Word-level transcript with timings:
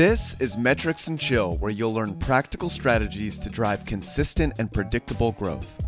This 0.00 0.34
is 0.40 0.56
Metrics 0.56 1.08
and 1.08 1.20
Chill, 1.20 1.58
where 1.58 1.70
you'll 1.70 1.92
learn 1.92 2.14
practical 2.14 2.70
strategies 2.70 3.36
to 3.36 3.50
drive 3.50 3.84
consistent 3.84 4.54
and 4.58 4.72
predictable 4.72 5.32
growth. 5.32 5.84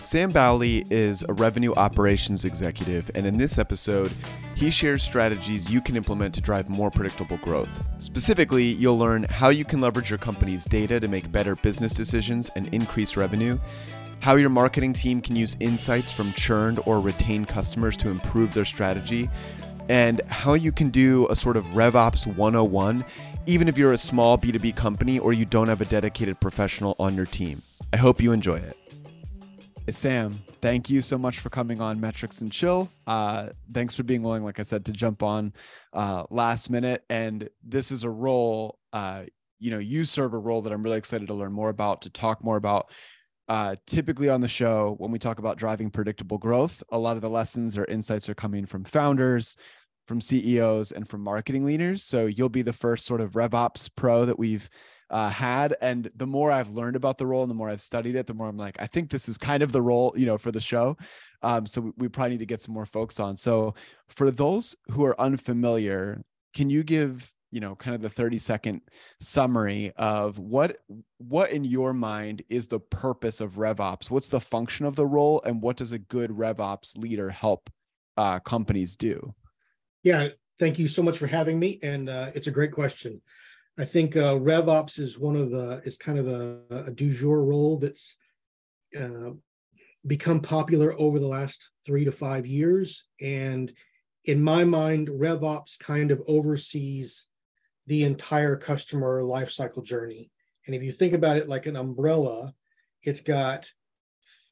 Sam 0.00 0.30
Bowley 0.30 0.86
is 0.88 1.22
a 1.28 1.34
revenue 1.34 1.74
operations 1.74 2.46
executive, 2.46 3.10
and 3.14 3.26
in 3.26 3.36
this 3.36 3.58
episode, 3.58 4.10
he 4.54 4.70
shares 4.70 5.02
strategies 5.02 5.70
you 5.70 5.82
can 5.82 5.94
implement 5.94 6.34
to 6.36 6.40
drive 6.40 6.70
more 6.70 6.90
predictable 6.90 7.36
growth. 7.36 7.68
Specifically, 7.98 8.64
you'll 8.64 8.96
learn 8.96 9.24
how 9.24 9.50
you 9.50 9.66
can 9.66 9.78
leverage 9.78 10.08
your 10.08 10.18
company's 10.18 10.64
data 10.64 10.98
to 10.98 11.06
make 11.06 11.30
better 11.30 11.54
business 11.54 11.92
decisions 11.92 12.50
and 12.56 12.72
increase 12.72 13.14
revenue, 13.14 13.58
how 14.20 14.36
your 14.36 14.48
marketing 14.48 14.94
team 14.94 15.20
can 15.20 15.36
use 15.36 15.54
insights 15.60 16.10
from 16.10 16.32
churned 16.32 16.80
or 16.86 16.98
retained 16.98 17.46
customers 17.46 17.94
to 17.98 18.08
improve 18.08 18.54
their 18.54 18.64
strategy, 18.64 19.28
and 19.90 20.22
how 20.28 20.54
you 20.54 20.72
can 20.72 20.88
do 20.88 21.26
a 21.28 21.36
sort 21.36 21.58
of 21.58 21.64
RevOps 21.74 22.26
101, 22.26 23.04
even 23.46 23.68
if 23.68 23.76
you're 23.76 23.92
a 23.92 23.98
small 23.98 24.38
B2B 24.38 24.74
company 24.76 25.18
or 25.18 25.32
you 25.32 25.44
don't 25.44 25.68
have 25.68 25.80
a 25.80 25.84
dedicated 25.84 26.40
professional 26.40 26.96
on 26.98 27.14
your 27.14 27.26
team. 27.26 27.62
I 27.92 27.96
hope 27.96 28.20
you 28.20 28.32
enjoy 28.32 28.56
it. 28.56 28.76
Sam, 29.90 30.32
thank 30.62 30.88
you 30.88 31.02
so 31.02 31.18
much 31.18 31.40
for 31.40 31.50
coming 31.50 31.82
on 31.82 32.00
Metrics 32.00 32.40
and 32.40 32.50
Chill. 32.50 32.90
Uh, 33.06 33.50
thanks 33.72 33.94
for 33.94 34.02
being 34.02 34.22
willing, 34.22 34.42
like 34.42 34.58
I 34.58 34.62
said, 34.62 34.86
to 34.86 34.92
jump 34.92 35.22
on 35.22 35.52
uh, 35.92 36.24
last 36.30 36.70
minute. 36.70 37.04
And 37.10 37.50
this 37.62 37.90
is 37.90 38.02
a 38.02 38.08
role, 38.08 38.78
uh, 38.94 39.24
you 39.58 39.70
know, 39.70 39.78
you 39.78 40.06
serve 40.06 40.32
a 40.32 40.38
role 40.38 40.62
that 40.62 40.72
I'm 40.72 40.82
really 40.82 40.96
excited 40.96 41.28
to 41.28 41.34
learn 41.34 41.52
more 41.52 41.68
about, 41.68 42.00
to 42.02 42.10
talk 42.10 42.42
more 42.42 42.56
about. 42.56 42.90
Uh, 43.46 43.76
typically 43.86 44.30
on 44.30 44.40
the 44.40 44.48
show, 44.48 44.94
when 44.96 45.10
we 45.10 45.18
talk 45.18 45.38
about 45.38 45.58
driving 45.58 45.90
predictable 45.90 46.38
growth, 46.38 46.82
a 46.90 46.98
lot 46.98 47.16
of 47.16 47.20
the 47.20 47.28
lessons 47.28 47.76
or 47.76 47.84
insights 47.84 48.26
are 48.30 48.34
coming 48.34 48.64
from 48.64 48.84
founders, 48.84 49.54
from 50.06 50.20
CEOs, 50.20 50.92
and 50.92 51.08
from 51.08 51.22
marketing 51.22 51.64
leaders. 51.64 52.02
So 52.02 52.26
you'll 52.26 52.48
be 52.48 52.62
the 52.62 52.72
first 52.72 53.06
sort 53.06 53.20
of 53.20 53.32
RevOps 53.32 53.90
pro 53.94 54.26
that 54.26 54.38
we've 54.38 54.68
uh, 55.10 55.28
had. 55.30 55.76
And 55.80 56.10
the 56.16 56.26
more 56.26 56.50
I've 56.50 56.70
learned 56.70 56.96
about 56.96 57.18
the 57.18 57.26
role 57.26 57.42
and 57.42 57.50
the 57.50 57.54
more 57.54 57.70
I've 57.70 57.80
studied 57.80 58.16
it, 58.16 58.26
the 58.26 58.34
more 58.34 58.48
I'm 58.48 58.56
like, 58.56 58.80
I 58.80 58.86
think 58.86 59.10
this 59.10 59.28
is 59.28 59.38
kind 59.38 59.62
of 59.62 59.72
the 59.72 59.82
role, 59.82 60.12
you 60.16 60.26
know, 60.26 60.38
for 60.38 60.50
the 60.52 60.60
show. 60.60 60.96
Um, 61.42 61.66
so 61.66 61.80
we, 61.80 61.92
we 61.96 62.08
probably 62.08 62.30
need 62.30 62.40
to 62.40 62.46
get 62.46 62.62
some 62.62 62.74
more 62.74 62.86
folks 62.86 63.20
on. 63.20 63.36
So 63.36 63.74
for 64.08 64.30
those 64.30 64.74
who 64.90 65.04
are 65.04 65.20
unfamiliar, 65.20 66.22
can 66.54 66.70
you 66.70 66.82
give 66.82 67.32
you 67.50 67.60
know 67.60 67.76
kind 67.76 67.94
of 67.94 68.02
the 68.02 68.08
30 68.08 68.38
second 68.38 68.80
summary 69.20 69.92
of 69.96 70.40
what 70.40 70.78
what 71.18 71.52
in 71.52 71.62
your 71.62 71.94
mind 71.94 72.42
is 72.48 72.66
the 72.66 72.80
purpose 72.80 73.40
of 73.40 73.52
revops 73.52 74.10
what's 74.10 74.28
the 74.28 74.40
function 74.40 74.84
of 74.84 74.96
the 74.96 75.06
role 75.06 75.40
and 75.44 75.62
what 75.62 75.76
does 75.76 75.92
a 75.92 75.98
good 75.98 76.30
revops 76.30 76.98
leader 76.98 77.30
help 77.30 77.70
uh, 78.16 78.40
companies 78.40 78.96
do 78.96 79.32
yeah 80.04 80.28
thank 80.60 80.78
you 80.78 80.86
so 80.86 81.02
much 81.02 81.18
for 81.18 81.26
having 81.26 81.58
me 81.58 81.80
and 81.82 82.08
uh, 82.08 82.30
it's 82.36 82.46
a 82.46 82.52
great 82.52 82.70
question 82.70 83.20
I 83.76 83.84
think 83.84 84.16
uh, 84.16 84.34
RevOps 84.34 85.00
is 85.00 85.18
one 85.18 85.34
of 85.34 85.50
the 85.50 85.82
is 85.84 85.96
kind 85.96 86.18
of 86.18 86.28
a, 86.28 86.60
a 86.86 86.90
du 86.92 87.12
jour 87.12 87.42
role 87.42 87.78
that's 87.78 88.16
uh, 88.98 89.30
become 90.06 90.40
popular 90.40 90.94
over 90.98 91.18
the 91.18 91.26
last 91.26 91.70
three 91.84 92.04
to 92.04 92.12
five 92.12 92.46
years. 92.46 93.06
And 93.20 93.72
in 94.24 94.42
my 94.42 94.64
mind, 94.64 95.08
RevOps 95.08 95.78
kind 95.78 96.12
of 96.12 96.22
oversees 96.28 97.26
the 97.86 98.04
entire 98.04 98.56
customer 98.56 99.22
lifecycle 99.22 99.84
journey. 99.84 100.30
And 100.66 100.74
if 100.74 100.82
you 100.82 100.92
think 100.92 101.12
about 101.12 101.36
it 101.36 101.48
like 101.48 101.66
an 101.66 101.76
umbrella, 101.76 102.54
it's 103.02 103.20
got 103.20 103.66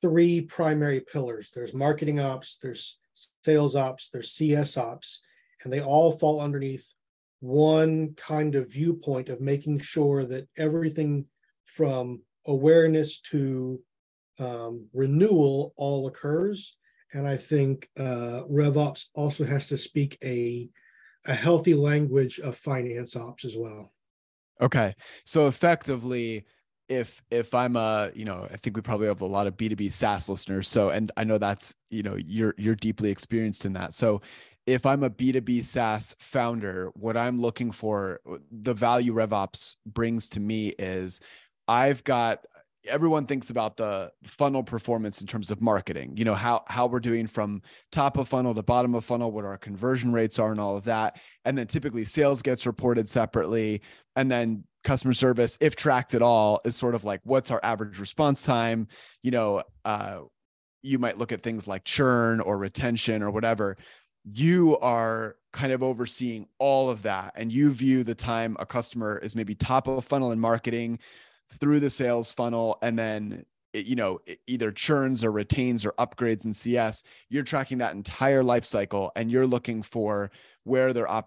three 0.00 0.40
primary 0.40 1.00
pillars. 1.00 1.52
There's 1.54 1.72
marketing 1.72 2.18
ops, 2.18 2.58
there's 2.60 2.98
sales 3.44 3.76
ops, 3.76 4.10
there's 4.10 4.32
CS 4.32 4.76
ops, 4.76 5.20
and 5.64 5.72
they 5.72 5.80
all 5.80 6.18
fall 6.18 6.40
underneath 6.40 6.92
one 7.40 8.14
kind 8.14 8.54
of 8.54 8.72
viewpoint 8.72 9.28
of 9.28 9.40
making 9.40 9.80
sure 9.80 10.24
that 10.24 10.48
everything 10.56 11.26
from 11.64 12.22
awareness 12.46 13.20
to 13.20 13.80
um, 14.38 14.88
renewal 14.92 15.74
all 15.76 16.06
occurs. 16.06 16.76
And 17.12 17.26
I 17.26 17.36
think 17.36 17.88
uh, 17.98 18.42
RevOps 18.50 19.06
also 19.14 19.44
has 19.44 19.66
to 19.68 19.76
speak 19.76 20.16
a, 20.22 20.68
a 21.26 21.34
healthy 21.34 21.74
language 21.74 22.38
of 22.38 22.56
finance 22.56 23.16
ops 23.16 23.44
as 23.44 23.56
well. 23.56 23.92
Okay. 24.60 24.94
So 25.24 25.48
effectively, 25.48 26.46
if 26.88 27.22
if 27.30 27.54
I'm 27.54 27.76
a, 27.76 28.10
you 28.14 28.24
know, 28.24 28.46
I 28.52 28.56
think 28.56 28.76
we 28.76 28.82
probably 28.82 29.06
have 29.06 29.20
a 29.20 29.26
lot 29.26 29.46
of 29.46 29.56
B2B 29.56 29.92
SaaS 29.92 30.28
listeners. 30.28 30.68
So 30.68 30.90
and 30.90 31.10
I 31.16 31.24
know 31.24 31.38
that's, 31.38 31.74
you 31.90 32.02
know, 32.02 32.16
you're 32.16 32.54
you're 32.56 32.74
deeply 32.74 33.10
experienced 33.10 33.64
in 33.64 33.72
that. 33.74 33.94
So 33.94 34.20
if 34.66 34.86
I'm 34.86 35.02
a 35.02 35.10
B2B 35.10 35.64
SaaS 35.64 36.14
founder, 36.18 36.90
what 36.94 37.16
I'm 37.16 37.40
looking 37.40 37.72
for, 37.72 38.20
the 38.50 38.74
value 38.74 39.12
RevOps 39.12 39.76
brings 39.86 40.28
to 40.30 40.40
me 40.40 40.68
is 40.78 41.20
I've 41.66 42.04
got 42.04 42.44
everyone 42.88 43.26
thinks 43.26 43.50
about 43.50 43.76
the 43.76 44.10
funnel 44.24 44.62
performance 44.62 45.20
in 45.20 45.26
terms 45.26 45.52
of 45.52 45.60
marketing 45.60 46.12
you 46.16 46.24
know 46.24 46.34
how 46.34 46.64
how 46.66 46.86
we're 46.86 46.98
doing 46.98 47.28
from 47.28 47.62
top 47.92 48.16
of 48.16 48.28
funnel 48.28 48.54
to 48.54 48.62
bottom 48.62 48.94
of 48.94 49.04
funnel 49.04 49.30
what 49.30 49.44
our 49.44 49.56
conversion 49.56 50.12
rates 50.12 50.38
are 50.38 50.50
and 50.50 50.60
all 50.60 50.76
of 50.76 50.84
that. 50.84 51.16
And 51.44 51.56
then 51.56 51.66
typically 51.66 52.04
sales 52.04 52.42
gets 52.42 52.66
reported 52.66 53.08
separately. 53.08 53.82
And 54.16 54.30
then 54.30 54.64
customer 54.84 55.14
service 55.14 55.56
if 55.60 55.76
tracked 55.76 56.14
at 56.14 56.22
all 56.22 56.60
is 56.64 56.74
sort 56.74 56.94
of 56.94 57.04
like 57.04 57.20
what's 57.24 57.50
our 57.50 57.60
average 57.62 58.00
response 58.00 58.42
time? 58.42 58.88
You 59.22 59.30
know 59.30 59.62
uh, 59.84 60.20
you 60.82 60.98
might 60.98 61.18
look 61.18 61.30
at 61.32 61.42
things 61.42 61.68
like 61.68 61.84
churn 61.84 62.40
or 62.40 62.58
retention 62.58 63.22
or 63.22 63.30
whatever 63.30 63.76
you 64.24 64.78
are 64.78 65.36
kind 65.52 65.72
of 65.72 65.82
overseeing 65.82 66.46
all 66.58 66.88
of 66.88 67.02
that 67.02 67.32
and 67.36 67.52
you 67.52 67.72
view 67.72 68.04
the 68.04 68.14
time 68.14 68.56
a 68.58 68.66
customer 68.66 69.18
is 69.18 69.36
maybe 69.36 69.54
top 69.54 69.88
of 69.88 70.04
funnel 70.04 70.32
in 70.32 70.40
marketing 70.40 70.98
through 71.58 71.80
the 71.80 71.90
sales 71.90 72.32
funnel 72.32 72.78
and 72.82 72.98
then 72.98 73.44
it, 73.72 73.84
you 73.86 73.96
know 73.96 74.20
either 74.46 74.70
churns 74.70 75.24
or 75.24 75.32
retains 75.32 75.84
or 75.84 75.92
upgrades 75.92 76.44
in 76.44 76.52
cs 76.52 77.04
you're 77.28 77.42
tracking 77.42 77.78
that 77.78 77.94
entire 77.94 78.42
life 78.42 78.64
cycle 78.64 79.10
and 79.16 79.30
you're 79.30 79.46
looking 79.46 79.82
for 79.82 80.30
where 80.64 80.92
there 80.92 81.08
are 81.08 81.24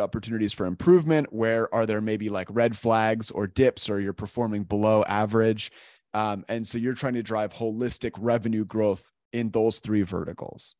opportunities 0.00 0.52
for 0.52 0.66
improvement 0.66 1.32
where 1.32 1.72
are 1.74 1.86
there 1.86 2.00
maybe 2.00 2.28
like 2.28 2.48
red 2.50 2.76
flags 2.76 3.30
or 3.30 3.46
dips 3.46 3.88
or 3.88 4.00
you're 4.00 4.12
performing 4.12 4.64
below 4.64 5.04
average. 5.04 5.70
Um, 6.12 6.44
and 6.48 6.66
so 6.66 6.78
you're 6.78 6.94
trying 6.94 7.14
to 7.14 7.22
drive 7.22 7.54
holistic 7.54 8.12
revenue 8.18 8.64
growth 8.64 9.12
in 9.32 9.50
those 9.50 9.78
three 9.78 10.02
verticals 10.02 10.74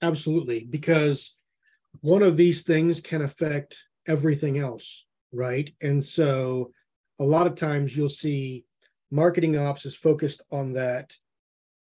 Absolutely, 0.00 0.64
because 0.64 1.34
one 2.00 2.22
of 2.22 2.36
these 2.36 2.62
things 2.62 3.00
can 3.00 3.22
affect 3.22 3.78
everything 4.06 4.58
else, 4.58 5.06
right? 5.32 5.70
And 5.82 6.02
so 6.04 6.72
a 7.18 7.24
lot 7.24 7.46
of 7.46 7.56
times 7.56 7.96
you'll 7.96 8.08
see 8.08 8.64
marketing 9.10 9.58
ops 9.58 9.86
is 9.86 9.96
focused 9.96 10.42
on 10.52 10.74
that, 10.74 11.14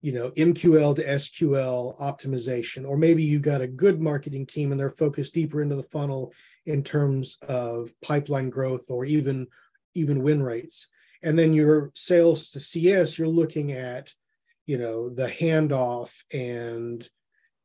you 0.01 0.13
know, 0.13 0.31
MQL 0.31 0.97
to 0.97 1.05
SQL 1.05 1.99
optimization, 2.01 2.87
or 2.87 2.97
maybe 2.97 3.23
you've 3.23 3.43
got 3.43 3.61
a 3.61 3.67
good 3.67 4.01
marketing 4.01 4.47
team 4.47 4.73
and 4.73 4.81
they're 4.81 4.91
focused 4.91 5.35
deeper 5.35 5.63
into 5.63 5.77
the 5.77 5.83
funnel 5.83 6.33
in 6.67 6.83
terms 6.83 7.39
of 7.49 7.91
pipeline 8.03 8.51
growth 8.51 8.91
or 8.91 9.05
even 9.05 9.47
even 9.95 10.23
win 10.23 10.43
rates. 10.43 10.89
And 11.23 11.39
then 11.39 11.53
your 11.53 11.93
sales 11.95 12.51
to 12.51 12.61
CS, 12.61 13.19
you're 13.19 13.29
looking 13.29 13.73
at, 13.73 14.13
you 14.67 14.79
know, 14.79 15.09
the 15.09 15.29
handoff 15.29 16.11
and 16.33 17.09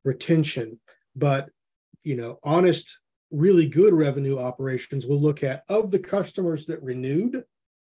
retention. 0.04 0.80
But 1.16 1.50
you 2.04 2.16
know, 2.16 2.40
honest, 2.44 3.00
really 3.32 3.68
good 3.68 3.94
revenue 3.94 4.40
operations 4.40 5.06
will 5.06 5.20
look 5.20 5.44
at 5.44 5.64
of 5.70 5.92
the 5.92 6.00
customers 6.00 6.66
that 6.68 6.82
renewed, 6.82 7.44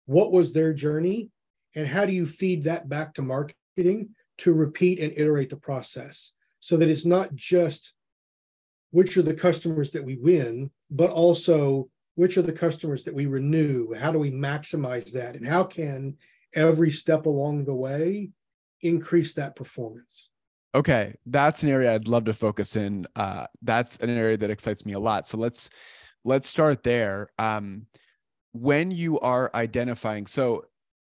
what 0.06 0.32
was 0.32 0.52
their 0.52 0.74
journey, 0.74 1.30
and 1.74 1.86
how 1.86 2.04
do 2.04 2.12
you 2.12 2.26
feed 2.26 2.64
that 2.64 2.88
back 2.88 3.14
to 3.14 3.22
marketing 3.22 4.10
to 4.38 4.52
repeat 4.52 4.98
and 4.98 5.12
iterate 5.16 5.50
the 5.50 5.56
process 5.56 6.32
so 6.60 6.76
that 6.76 6.88
it's 6.88 7.06
not 7.06 7.34
just 7.34 7.94
which 8.90 9.16
are 9.16 9.22
the 9.22 9.34
customers 9.34 9.90
that 9.92 10.04
we 10.04 10.16
win, 10.16 10.70
but 10.90 11.10
also 11.10 11.88
which 12.14 12.36
are 12.36 12.42
the 12.42 12.52
customers 12.52 13.04
that 13.04 13.14
we 13.14 13.26
renew? 13.26 13.94
How 13.94 14.12
do 14.12 14.18
we 14.18 14.30
maximize 14.30 15.12
that? 15.12 15.34
And 15.34 15.46
how 15.46 15.64
can 15.64 16.18
every 16.54 16.90
step 16.90 17.24
along 17.24 17.64
the 17.64 17.74
way 17.74 18.30
increase 18.82 19.32
that 19.34 19.56
performance? 19.56 20.28
Okay, 20.74 21.14
that's 21.26 21.62
an 21.62 21.68
area 21.68 21.94
I'd 21.94 22.08
love 22.08 22.24
to 22.24 22.32
focus 22.32 22.76
in. 22.76 23.06
Uh, 23.14 23.46
that's 23.60 23.98
an 23.98 24.08
area 24.08 24.38
that 24.38 24.50
excites 24.50 24.86
me 24.86 24.94
a 24.94 24.98
lot. 24.98 25.28
So 25.28 25.36
let's 25.36 25.68
let's 26.24 26.48
start 26.48 26.82
there. 26.82 27.28
Um, 27.38 27.86
when 28.52 28.90
you 28.90 29.20
are 29.20 29.50
identifying, 29.54 30.26
so 30.26 30.64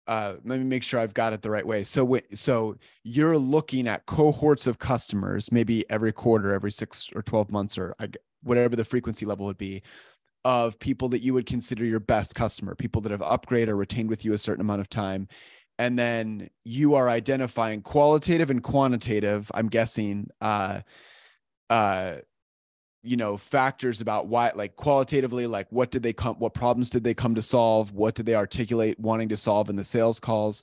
uh, 0.07 0.37
let 0.45 0.59
me 0.59 0.65
make 0.65 0.83
sure 0.83 0.99
I've 0.99 1.15
got 1.15 1.33
it 1.33 1.43
the 1.43 1.51
right 1.51 1.67
way. 1.67 1.85
So, 1.85 2.19
so 2.35 2.77
you're 3.05 3.39
looking 3.39 3.87
at 3.87 4.07
cohorts 4.07 4.67
of 4.67 4.79
customers, 4.79 5.53
maybe 5.53 5.89
every 5.89 6.13
quarter, 6.13 6.53
every 6.55 6.73
six 6.73 7.11
or 7.15 7.23
twelve 7.23 7.51
months, 7.51 7.79
or 7.79 7.95
whatever 8.43 8.77
the 8.77 8.85
frequency 8.85 9.27
level 9.27 9.47
would 9.47 9.59
be, 9.59 9.83
of 10.45 10.79
people 10.79 11.09
that 11.11 11.23
you 11.23 11.35
would 11.35 11.47
consider 11.47 11.85
your 11.85 12.01
best 12.01 12.35
customer, 12.35 12.75
people 12.75 13.03
that 13.03 13.13
have 13.13 13.21
upgraded 13.21 13.69
or 13.69 13.77
retained 13.77 14.09
with 14.09 14.25
you 14.25 14.33
a 14.33 14.39
certain 14.39 14.63
amount 14.63 14.81
of 14.81 14.89
time, 14.89 15.29
and 15.81 15.99
then 15.99 16.49
you 16.65 16.95
are 16.95 17.09
identifying 17.09 17.83
qualitative 17.83 18.51
and 18.51 18.63
quantitative 18.63 19.51
i'm 19.55 19.69
guessing 19.69 20.29
uh, 20.41 20.81
uh, 21.71 22.17
you 23.03 23.17
know 23.17 23.37
factors 23.37 24.01
about 24.01 24.27
why 24.27 24.53
like 24.55 24.77
qualitatively 24.77 25.47
like 25.47 25.67
what 25.71 25.91
did 25.91 26.03
they 26.03 26.13
come 26.13 26.37
what 26.37 26.53
problems 26.55 26.91
did 26.91 27.05
they 27.05 27.15
come 27.15 27.35
to 27.35 27.43
solve? 27.43 27.93
What 27.93 28.15
did 28.15 28.27
they 28.27 28.35
articulate 28.35 28.99
wanting 28.99 29.29
to 29.31 29.37
solve 29.37 29.71
in 29.71 29.77
the 29.77 29.85
sales 29.85 30.21
calls? 30.21 30.63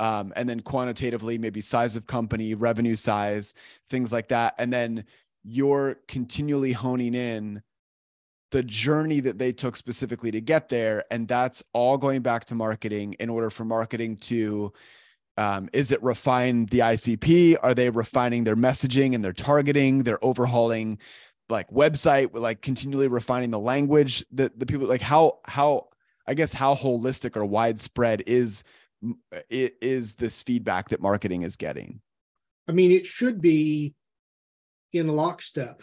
Um, 0.00 0.32
and 0.36 0.48
then 0.48 0.60
quantitatively 0.60 1.38
maybe 1.38 1.60
size 1.60 1.96
of 1.96 2.06
company 2.06 2.54
revenue 2.54 2.94
size 2.94 3.54
things 3.90 4.12
like 4.12 4.28
that. 4.28 4.54
And 4.58 4.72
then 4.72 5.04
you're 5.44 5.96
continually 6.06 6.72
honing 6.72 7.14
in 7.14 7.62
the 8.50 8.62
journey 8.62 9.20
that 9.20 9.38
they 9.38 9.52
took 9.52 9.76
specifically 9.76 10.30
to 10.30 10.40
get 10.40 10.68
there 10.68 11.04
and 11.10 11.28
that's 11.28 11.62
all 11.72 11.98
going 11.98 12.22
back 12.22 12.44
to 12.46 12.54
marketing 12.54 13.14
in 13.20 13.28
order 13.28 13.50
for 13.50 13.64
marketing 13.64 14.16
to 14.16 14.72
um, 15.36 15.68
is 15.72 15.92
it 15.92 16.02
refine 16.02 16.66
the 16.66 16.80
icp 16.80 17.56
are 17.62 17.74
they 17.74 17.90
refining 17.90 18.44
their 18.44 18.56
messaging 18.56 19.14
and 19.14 19.24
their 19.24 19.32
targeting? 19.32 20.02
They're 20.02 20.22
overhauling 20.24 20.98
like 21.48 21.70
website 21.70 22.30
like 22.34 22.60
continually 22.62 23.08
refining 23.08 23.50
the 23.50 23.58
language 23.58 24.24
that 24.32 24.58
the 24.58 24.66
people 24.66 24.86
like 24.86 25.00
how 25.00 25.38
how 25.44 25.88
i 26.26 26.34
guess 26.34 26.52
how 26.52 26.74
holistic 26.74 27.36
or 27.36 27.44
widespread 27.44 28.22
is 28.26 28.64
is 29.50 30.16
this 30.16 30.42
feedback 30.42 30.88
that 30.88 31.00
marketing 31.00 31.42
is 31.42 31.56
getting? 31.56 32.00
I 32.66 32.72
mean 32.72 32.90
it 32.92 33.06
should 33.06 33.40
be 33.40 33.94
in 34.92 35.08
lockstep 35.08 35.82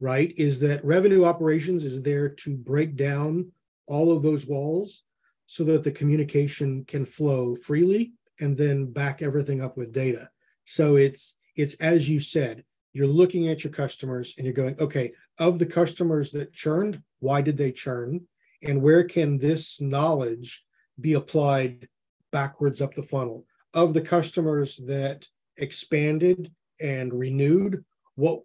right 0.00 0.32
is 0.36 0.60
that 0.60 0.84
revenue 0.84 1.24
operations 1.24 1.84
is 1.84 2.02
there 2.02 2.28
to 2.28 2.56
break 2.56 2.96
down 2.96 3.50
all 3.86 4.12
of 4.12 4.22
those 4.22 4.46
walls 4.46 5.04
so 5.46 5.64
that 5.64 5.84
the 5.84 5.90
communication 5.90 6.84
can 6.84 7.06
flow 7.06 7.54
freely 7.54 8.12
and 8.40 8.56
then 8.56 8.86
back 8.92 9.22
everything 9.22 9.62
up 9.62 9.76
with 9.76 9.92
data 9.92 10.28
so 10.64 10.96
it's 10.96 11.36
it's 11.54 11.74
as 11.76 12.10
you 12.10 12.20
said 12.20 12.64
you're 12.96 13.06
looking 13.06 13.50
at 13.50 13.62
your 13.62 13.74
customers 13.74 14.32
and 14.38 14.46
you're 14.46 14.54
going, 14.54 14.74
okay, 14.80 15.12
of 15.38 15.58
the 15.58 15.66
customers 15.66 16.30
that 16.30 16.54
churned, 16.54 17.02
why 17.18 17.42
did 17.42 17.58
they 17.58 17.70
churn? 17.70 18.22
And 18.62 18.80
where 18.80 19.04
can 19.04 19.36
this 19.36 19.82
knowledge 19.82 20.64
be 20.98 21.12
applied 21.12 21.88
backwards 22.32 22.80
up 22.80 22.94
the 22.94 23.02
funnel? 23.02 23.44
Of 23.74 23.92
the 23.92 24.00
customers 24.00 24.80
that 24.86 25.26
expanded 25.58 26.50
and 26.80 27.12
renewed, 27.12 27.84
what, 28.14 28.44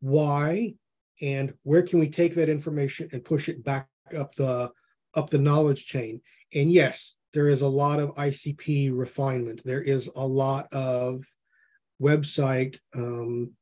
why, 0.00 0.74
and 1.20 1.54
where 1.62 1.82
can 1.82 1.98
we 1.98 2.08
take 2.08 2.34
that 2.34 2.48
information 2.48 3.08
and 3.12 3.24
push 3.24 3.48
it 3.48 3.64
back 3.64 3.88
up 4.16 4.34
the 4.34 4.70
up 5.14 5.30
the 5.30 5.38
knowledge 5.38 5.86
chain? 5.86 6.20
And 6.54 6.70
yes, 6.70 7.14
there 7.32 7.48
is 7.48 7.62
a 7.62 7.68
lot 7.68 8.00
of 8.00 8.14
ICP 8.16 8.96
refinement. 8.96 9.62
There 9.64 9.82
is 9.82 10.10
a 10.14 10.26
lot 10.26 10.72
of 10.72 11.24
website 12.00 12.78
um, 12.94 13.52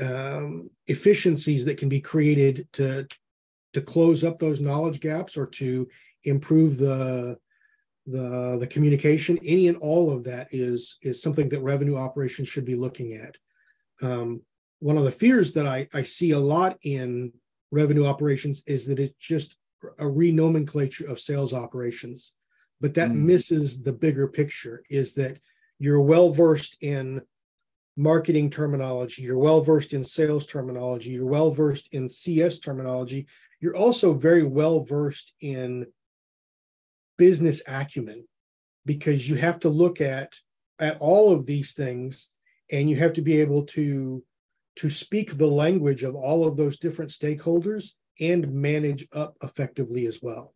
um, 0.00 0.70
efficiencies 0.86 1.64
that 1.64 1.78
can 1.78 1.88
be 1.88 2.00
created 2.00 2.68
to 2.74 3.06
to 3.74 3.80
close 3.80 4.24
up 4.24 4.38
those 4.38 4.60
knowledge 4.60 5.00
gaps 5.00 5.36
or 5.36 5.46
to 5.46 5.86
improve 6.24 6.78
the 6.78 7.38
the 8.06 8.56
the 8.58 8.66
communication 8.66 9.38
any 9.44 9.68
and 9.68 9.76
all 9.78 10.10
of 10.10 10.24
that 10.24 10.48
is 10.50 10.96
is 11.02 11.22
something 11.22 11.48
that 11.48 11.60
revenue 11.60 11.96
operations 11.96 12.48
should 12.48 12.64
be 12.64 12.74
looking 12.74 13.14
at 13.14 13.36
um, 14.00 14.40
one 14.80 14.96
of 14.96 15.04
the 15.04 15.10
fears 15.10 15.52
that 15.54 15.66
I, 15.66 15.88
I 15.92 16.02
see 16.02 16.30
a 16.30 16.38
lot 16.38 16.78
in 16.82 17.32
revenue 17.70 18.06
operations 18.06 18.62
is 18.66 18.86
that 18.86 18.98
it's 18.98 19.14
just 19.18 19.56
a 19.98 20.04
renomenclature 20.04 21.08
of 21.08 21.20
sales 21.20 21.52
operations 21.52 22.32
but 22.80 22.94
that 22.94 23.10
mm. 23.10 23.16
misses 23.16 23.82
the 23.82 23.92
bigger 23.92 24.28
picture 24.28 24.82
is 24.90 25.14
that 25.14 25.38
you're 25.78 26.00
well 26.00 26.30
versed 26.30 26.76
in 26.80 27.22
marketing 27.96 28.50
terminology, 28.50 29.22
you're 29.22 29.38
well 29.38 29.60
versed 29.60 29.92
in 29.92 30.04
sales 30.04 30.46
terminology, 30.46 31.10
you're 31.10 31.26
well 31.26 31.50
versed 31.50 31.88
in 31.92 32.08
CS 32.08 32.60
terminology, 32.60 33.26
you're 33.60 33.76
also 33.76 34.12
very 34.12 34.44
well 34.44 34.80
versed 34.80 35.32
in 35.40 35.86
business 37.16 37.62
acumen 37.66 38.26
because 38.86 39.28
you 39.28 39.34
have 39.34 39.58
to 39.60 39.68
look 39.68 40.00
at 40.00 40.32
at 40.78 40.96
all 41.00 41.32
of 41.32 41.46
these 41.46 41.72
things 41.72 42.28
and 42.70 42.88
you 42.88 42.94
have 42.94 43.12
to 43.12 43.22
be 43.22 43.40
able 43.40 43.64
to 43.64 44.22
to 44.78 44.88
speak 44.88 45.36
the 45.36 45.46
language 45.46 46.04
of 46.04 46.14
all 46.14 46.46
of 46.46 46.56
those 46.56 46.78
different 46.78 47.10
stakeholders 47.10 47.92
and 48.20 48.52
manage 48.52 49.06
up 49.12 49.36
effectively 49.42 50.06
as 50.06 50.20
well. 50.22 50.54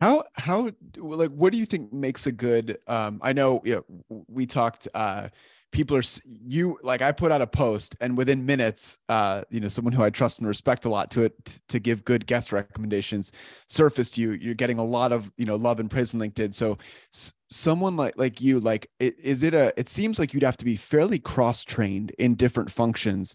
How 0.00 0.24
how 0.34 0.70
like 0.96 1.30
what 1.30 1.52
do 1.52 1.58
you 1.58 1.66
think 1.66 1.92
makes 1.92 2.26
a 2.26 2.32
good 2.32 2.78
um 2.86 3.20
i 3.22 3.34
know 3.34 3.60
you 3.64 3.84
know, 4.08 4.24
we 4.28 4.46
talked 4.46 4.88
uh 4.94 5.28
people 5.72 5.96
are 5.96 6.02
you 6.24 6.78
like 6.82 7.00
i 7.00 7.12
put 7.12 7.30
out 7.30 7.40
a 7.40 7.46
post 7.46 7.96
and 8.00 8.16
within 8.16 8.44
minutes 8.44 8.98
uh 9.08 9.42
you 9.50 9.60
know 9.60 9.68
someone 9.68 9.92
who 9.92 10.02
i 10.02 10.10
trust 10.10 10.38
and 10.40 10.48
respect 10.48 10.84
a 10.84 10.88
lot 10.88 11.10
to 11.10 11.22
it 11.22 11.60
to 11.68 11.78
give 11.78 12.04
good 12.04 12.26
guest 12.26 12.52
recommendations 12.52 13.32
surfaced 13.68 14.18
you. 14.18 14.32
You're 14.32 14.54
getting 14.54 14.78
a 14.78 14.84
lot 14.84 15.12
of 15.12 15.30
you 15.36 15.46
know 15.46 15.56
love 15.56 15.80
and 15.80 15.90
praise 15.90 16.14
on 16.14 16.20
linkedin. 16.20 16.52
So 16.54 16.78
s- 17.14 17.32
someone 17.48 17.96
like 17.96 18.14
like 18.16 18.40
you 18.40 18.60
like 18.60 18.88
is 18.98 19.42
it 19.42 19.54
a 19.54 19.72
it 19.78 19.88
seems 19.88 20.18
like 20.18 20.34
you'd 20.34 20.42
have 20.42 20.56
to 20.58 20.64
be 20.64 20.76
fairly 20.76 21.18
cross 21.18 21.64
trained 21.64 22.12
in 22.18 22.34
different 22.34 22.70
functions. 22.70 23.34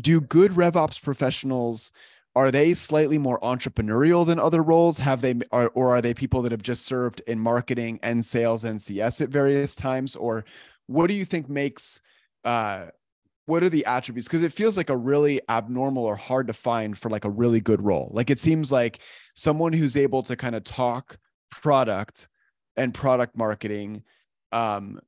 Do 0.00 0.20
good 0.20 0.52
revops 0.52 1.02
professionals 1.02 1.92
are 2.34 2.50
they 2.50 2.72
slightly 2.72 3.18
more 3.18 3.38
entrepreneurial 3.40 4.24
than 4.26 4.38
other 4.38 4.62
roles? 4.62 4.98
Have 4.98 5.20
they 5.20 5.34
or, 5.50 5.70
or 5.74 5.94
are 5.94 6.00
they 6.00 6.14
people 6.14 6.40
that 6.42 6.52
have 6.52 6.62
just 6.62 6.84
served 6.86 7.20
in 7.26 7.38
marketing 7.38 7.98
and 8.02 8.24
sales 8.24 8.64
and 8.64 8.80
cs 8.80 9.20
at 9.20 9.28
various 9.28 9.74
times? 9.74 10.16
Or 10.16 10.44
what 10.92 11.08
do 11.08 11.14
you 11.14 11.24
think 11.24 11.48
makes 11.48 12.00
uh 12.44 12.86
what 13.46 13.62
are 13.64 13.68
the 13.68 13.84
attributes? 13.86 14.28
Because 14.28 14.42
it 14.42 14.52
feels 14.52 14.76
like 14.76 14.90
a 14.90 14.96
really 14.96 15.40
abnormal 15.48 16.04
or 16.04 16.14
hard 16.16 16.46
to 16.46 16.52
find 16.52 16.96
for 16.96 17.10
like 17.10 17.24
a 17.24 17.30
really 17.30 17.60
good 17.60 17.82
role. 17.82 18.10
Like 18.14 18.30
it 18.30 18.38
seems 18.38 18.70
like 18.70 19.00
someone 19.34 19.72
who's 19.72 19.96
able 19.96 20.22
to 20.24 20.36
kind 20.36 20.54
of 20.54 20.62
talk 20.62 21.18
product 21.50 22.28
and 22.76 22.94
product 22.94 23.36
marketing 23.36 24.04
um 24.52 25.00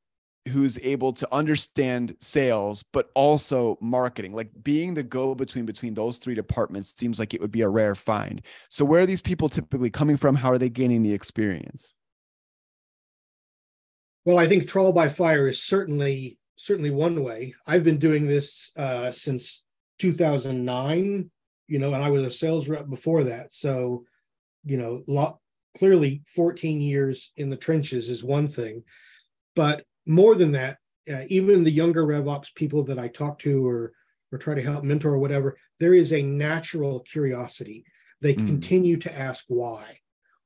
who's 0.49 0.79
able 0.81 1.11
to 1.11 1.27
understand 1.33 2.15
sales 2.21 2.85
but 2.93 3.11
also 3.15 3.79
marketing. 3.81 4.33
Like 4.33 4.51
being 4.63 4.95
the 4.95 5.03
go 5.03 5.35
between 5.35 5.65
between 5.65 5.95
those 5.95 6.19
three 6.19 6.35
departments 6.35 6.95
seems 6.95 7.19
like 7.19 7.35
it 7.35 7.41
would 7.41 7.53
be 7.53 7.63
a 7.63 7.69
rare 7.69 7.95
find. 7.95 8.43
So 8.69 8.85
where 8.85 9.03
are 9.03 9.07
these 9.07 9.23
people 9.23 9.49
typically 9.49 9.91
coming 9.91 10.17
from? 10.17 10.35
How 10.35 10.51
are 10.51 10.59
they 10.59 10.71
gaining 10.71 11.03
the 11.03 11.15
experience 11.15 11.95
well, 14.25 14.39
I 14.39 14.47
think 14.47 14.67
trial 14.67 14.93
by 14.93 15.09
fire 15.09 15.49
is 15.49 15.63
certainly 15.63 16.39
certainly 16.57 16.91
one 16.91 17.23
way. 17.23 17.55
I've 17.67 17.85
been 17.85 17.99
doing 17.99 18.27
this 18.27 18.71
uh, 18.77 19.11
since 19.11 19.65
2009, 19.99 21.31
you 21.67 21.79
know, 21.79 21.95
and 21.95 22.03
I 22.03 22.11
was 22.11 22.23
a 22.25 22.31
sales 22.31 22.69
rep 22.69 22.89
before 22.89 23.25
that. 23.25 23.53
So, 23.53 24.05
you 24.65 24.77
know, 24.77 25.03
lot, 25.09 25.39
clearly 25.77 26.23
14 26.35 26.81
years 26.81 27.33
in 27.37 27.51
the 27.51 27.57
trenches 27.57 28.09
is 28.09 28.23
one 28.23 28.49
thing, 28.49 28.85
but 29.57 29.85
more 30.07 30.35
than 30.37 30.53
that, 30.53 30.79
uh, 31.13 31.23
even 31.29 31.65
the 31.65 31.71
younger 31.71 32.07
RevOps 32.07 32.55
people 32.55 32.85
that 32.85 32.99
I 32.99 33.09
talk 33.09 33.39
to 33.41 33.67
or 33.67 33.93
or 34.33 34.39
try 34.39 34.55
to 34.55 34.63
help 34.63 34.83
mentor 34.83 35.13
or 35.13 35.19
whatever, 35.19 35.57
there 35.79 35.95
is 35.95 36.13
a 36.13 36.23
natural 36.23 37.01
curiosity. 37.01 37.85
They 38.21 38.35
mm. 38.35 38.47
continue 38.47 38.97
to 38.99 39.19
ask 39.19 39.45
why. 39.49 39.99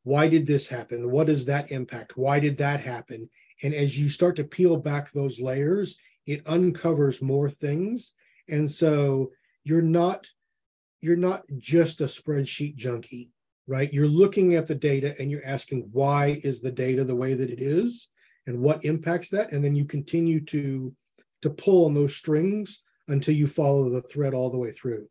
Why 0.02 0.28
did 0.28 0.46
this 0.46 0.68
happen? 0.68 1.10
What 1.10 1.26
does 1.26 1.46
that 1.46 1.70
impact? 1.70 2.16
Why 2.16 2.38
did 2.38 2.58
that 2.58 2.80
happen? 2.80 3.30
And 3.62 3.74
as 3.74 3.98
you 3.98 4.08
start 4.08 4.36
to 4.36 4.44
peel 4.44 4.76
back 4.76 5.12
those 5.12 5.40
layers, 5.40 5.98
it 6.26 6.46
uncovers 6.46 7.22
more 7.22 7.50
things. 7.50 8.12
And 8.48 8.70
so 8.70 9.32
you're 9.64 9.82
not 9.82 10.26
you're 11.00 11.16
not 11.16 11.44
just 11.58 12.00
a 12.00 12.04
spreadsheet 12.04 12.74
junkie, 12.74 13.30
right? 13.68 13.92
You're 13.92 14.08
looking 14.08 14.54
at 14.54 14.66
the 14.66 14.74
data 14.74 15.14
and 15.18 15.30
you're 15.30 15.46
asking 15.46 15.88
why 15.92 16.40
is 16.42 16.60
the 16.60 16.72
data 16.72 17.04
the 17.04 17.14
way 17.14 17.34
that 17.34 17.50
it 17.50 17.60
is 17.60 18.08
and 18.46 18.60
what 18.60 18.84
impacts 18.84 19.30
that 19.30 19.52
and 19.52 19.64
then 19.64 19.76
you 19.76 19.84
continue 19.84 20.44
to 20.46 20.94
to 21.42 21.50
pull 21.50 21.86
on 21.86 21.94
those 21.94 22.16
strings 22.16 22.82
until 23.06 23.34
you 23.34 23.46
follow 23.46 23.88
the 23.88 24.02
thread 24.02 24.34
all 24.34 24.50
the 24.50 24.58
way 24.58 24.72
through. 24.72 25.08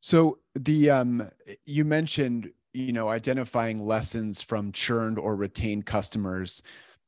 So 0.00 0.38
the 0.54 0.90
um 0.90 1.30
you 1.66 1.84
mentioned 1.84 2.50
you 2.72 2.92
know 2.92 3.08
identifying 3.08 3.80
lessons 3.80 4.42
from 4.42 4.72
churned 4.72 5.18
or 5.18 5.36
retained 5.36 5.86
customers 5.86 6.62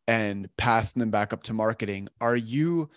and 0.08 0.48
passing 0.56 1.00
them 1.00 1.10
back 1.10 1.32
up 1.32 1.42
to 1.42 1.52
marketing 1.52 2.08
are 2.20 2.36
you 2.36 2.88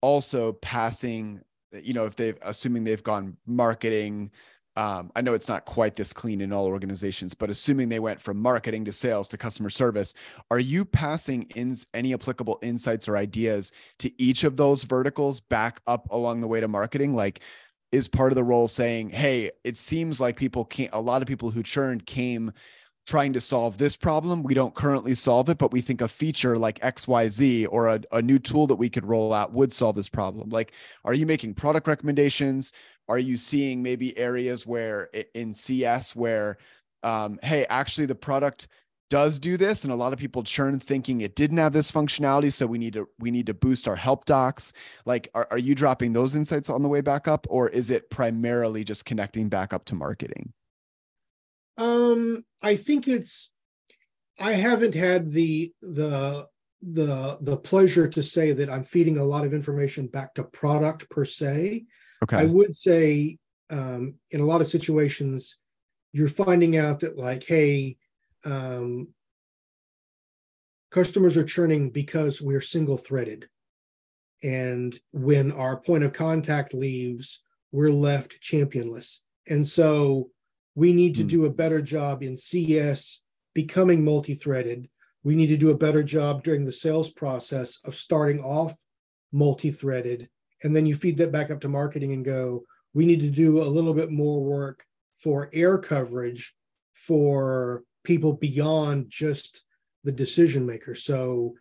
also 0.00 0.52
passing 0.54 1.40
you 1.82 1.92
know 1.92 2.06
if 2.06 2.16
they've 2.16 2.38
assuming 2.42 2.84
they've 2.84 3.02
gone 3.02 3.36
marketing 3.46 4.30
um, 4.76 5.10
i 5.14 5.20
know 5.20 5.34
it's 5.34 5.48
not 5.48 5.64
quite 5.64 5.94
this 5.94 6.12
clean 6.12 6.40
in 6.40 6.52
all 6.52 6.66
organizations 6.66 7.34
but 7.34 7.50
assuming 7.50 7.88
they 7.88 8.00
went 8.00 8.20
from 8.20 8.40
marketing 8.40 8.84
to 8.84 8.92
sales 8.92 9.28
to 9.28 9.36
customer 9.36 9.70
service 9.70 10.14
are 10.50 10.60
you 10.60 10.84
passing 10.84 11.42
in 11.54 11.76
any 11.92 12.12
applicable 12.14 12.58
insights 12.62 13.08
or 13.08 13.16
ideas 13.16 13.72
to 13.98 14.10
each 14.20 14.44
of 14.44 14.56
those 14.56 14.82
verticals 14.82 15.40
back 15.40 15.80
up 15.86 16.06
along 16.10 16.40
the 16.40 16.48
way 16.48 16.60
to 16.60 16.68
marketing? 16.68 17.14
Like 17.14 17.40
is 17.94 18.08
part 18.08 18.32
of 18.32 18.36
the 18.36 18.42
role 18.42 18.66
saying 18.66 19.08
hey 19.08 19.50
it 19.62 19.76
seems 19.76 20.20
like 20.20 20.36
people 20.36 20.64
can't 20.64 20.90
a 20.92 21.00
lot 21.00 21.22
of 21.22 21.28
people 21.28 21.50
who 21.50 21.62
churned 21.62 22.04
came 22.06 22.52
trying 23.06 23.32
to 23.34 23.40
solve 23.40 23.76
this 23.78 23.96
problem. 23.96 24.42
We 24.42 24.54
don't 24.54 24.74
currently 24.74 25.14
solve 25.14 25.48
it, 25.50 25.58
but 25.58 25.72
we 25.72 25.80
think 25.80 26.00
a 26.00 26.08
feature 26.08 26.56
like 26.56 26.80
XYZ 26.80 27.66
or 27.70 27.88
a, 27.88 28.00
a 28.12 28.22
new 28.22 28.38
tool 28.38 28.66
that 28.68 28.76
we 28.76 28.88
could 28.88 29.04
roll 29.04 29.32
out 29.32 29.52
would 29.52 29.72
solve 29.72 29.96
this 29.96 30.08
problem. 30.08 30.48
Like, 30.48 30.72
are 31.04 31.14
you 31.14 31.26
making 31.26 31.54
product 31.54 31.86
recommendations? 31.86 32.72
Are 33.08 33.18
you 33.18 33.36
seeing 33.36 33.82
maybe 33.82 34.16
areas 34.16 34.66
where 34.66 35.10
in 35.34 35.52
CS 35.52 36.16
where, 36.16 36.56
um, 37.02 37.38
hey, 37.42 37.66
actually 37.66 38.06
the 38.06 38.14
product 38.14 38.68
does 39.10 39.38
do 39.38 39.56
this 39.56 39.84
and 39.84 39.92
a 39.92 39.96
lot 39.96 40.12
of 40.12 40.18
people 40.18 40.42
churn 40.42 40.80
thinking 40.80 41.20
it 41.20 41.36
didn't 41.36 41.58
have 41.58 41.72
this 41.72 41.92
functionality 41.92 42.50
so 42.52 42.66
we 42.66 42.78
need 42.78 42.94
to 42.94 43.06
we 43.18 43.30
need 43.30 43.46
to 43.46 43.54
boost 43.54 43.86
our 43.86 43.94
help 43.94 44.24
docs 44.24 44.72
like 45.04 45.28
are, 45.34 45.46
are 45.50 45.58
you 45.58 45.74
dropping 45.74 46.12
those 46.12 46.34
insights 46.34 46.70
on 46.70 46.82
the 46.82 46.88
way 46.88 47.02
back 47.02 47.28
up 47.28 47.46
or 47.50 47.68
is 47.68 47.90
it 47.90 48.08
primarily 48.08 48.82
just 48.82 49.04
connecting 49.04 49.48
back 49.48 49.74
up 49.74 49.84
to 49.84 49.94
marketing 49.94 50.52
um, 51.76 52.44
I 52.62 52.76
think 52.76 53.08
it's. 53.08 53.50
I 54.40 54.52
haven't 54.52 54.94
had 54.94 55.32
the 55.32 55.72
the 55.80 56.46
the 56.82 57.38
the 57.40 57.56
pleasure 57.56 58.08
to 58.08 58.22
say 58.22 58.52
that 58.52 58.68
I'm 58.68 58.84
feeding 58.84 59.18
a 59.18 59.24
lot 59.24 59.44
of 59.44 59.54
information 59.54 60.06
back 60.06 60.34
to 60.34 60.44
product 60.44 61.08
per 61.08 61.24
se. 61.24 61.84
Okay. 62.22 62.36
I 62.36 62.44
would 62.44 62.74
say 62.74 63.38
um, 63.70 64.18
in 64.30 64.40
a 64.40 64.44
lot 64.44 64.60
of 64.60 64.68
situations, 64.68 65.56
you're 66.12 66.28
finding 66.28 66.76
out 66.76 67.00
that 67.00 67.18
like, 67.18 67.44
hey, 67.44 67.96
um, 68.44 69.08
customers 70.90 71.36
are 71.36 71.44
churning 71.44 71.90
because 71.90 72.42
we're 72.42 72.60
single 72.60 72.96
threaded, 72.96 73.48
and 74.42 74.98
when 75.12 75.52
our 75.52 75.76
point 75.76 76.04
of 76.04 76.12
contact 76.12 76.74
leaves, 76.74 77.40
we're 77.72 77.90
left 77.90 78.40
championless, 78.42 79.20
and 79.48 79.66
so 79.66 80.30
we 80.74 80.92
need 80.92 81.14
to 81.16 81.24
mm. 81.24 81.28
do 81.28 81.44
a 81.44 81.50
better 81.50 81.80
job 81.80 82.22
in 82.22 82.36
CS 82.36 83.22
becoming 83.54 84.04
multi 84.04 84.34
threaded. 84.34 84.88
We 85.22 85.36
need 85.36 85.46
to 85.48 85.56
do 85.56 85.70
a 85.70 85.78
better 85.78 86.02
job 86.02 86.42
during 86.42 86.64
the 86.64 86.72
sales 86.72 87.10
process 87.10 87.78
of 87.84 87.94
starting 87.94 88.40
off 88.40 88.74
multi 89.32 89.70
threaded. 89.70 90.28
And 90.62 90.74
then 90.74 90.86
you 90.86 90.94
feed 90.94 91.16
that 91.18 91.32
back 91.32 91.50
up 91.50 91.60
to 91.60 91.68
marketing 91.68 92.12
and 92.12 92.24
go, 92.24 92.64
we 92.92 93.06
need 93.06 93.20
to 93.20 93.30
do 93.30 93.62
a 93.62 93.64
little 93.64 93.94
bit 93.94 94.10
more 94.10 94.42
work 94.42 94.84
for 95.14 95.50
air 95.52 95.78
coverage 95.78 96.54
for 96.94 97.82
people 98.04 98.34
beyond 98.34 99.10
just 99.10 99.62
the 100.04 100.12
decision 100.12 100.66
maker. 100.66 100.94
So, 100.94 101.54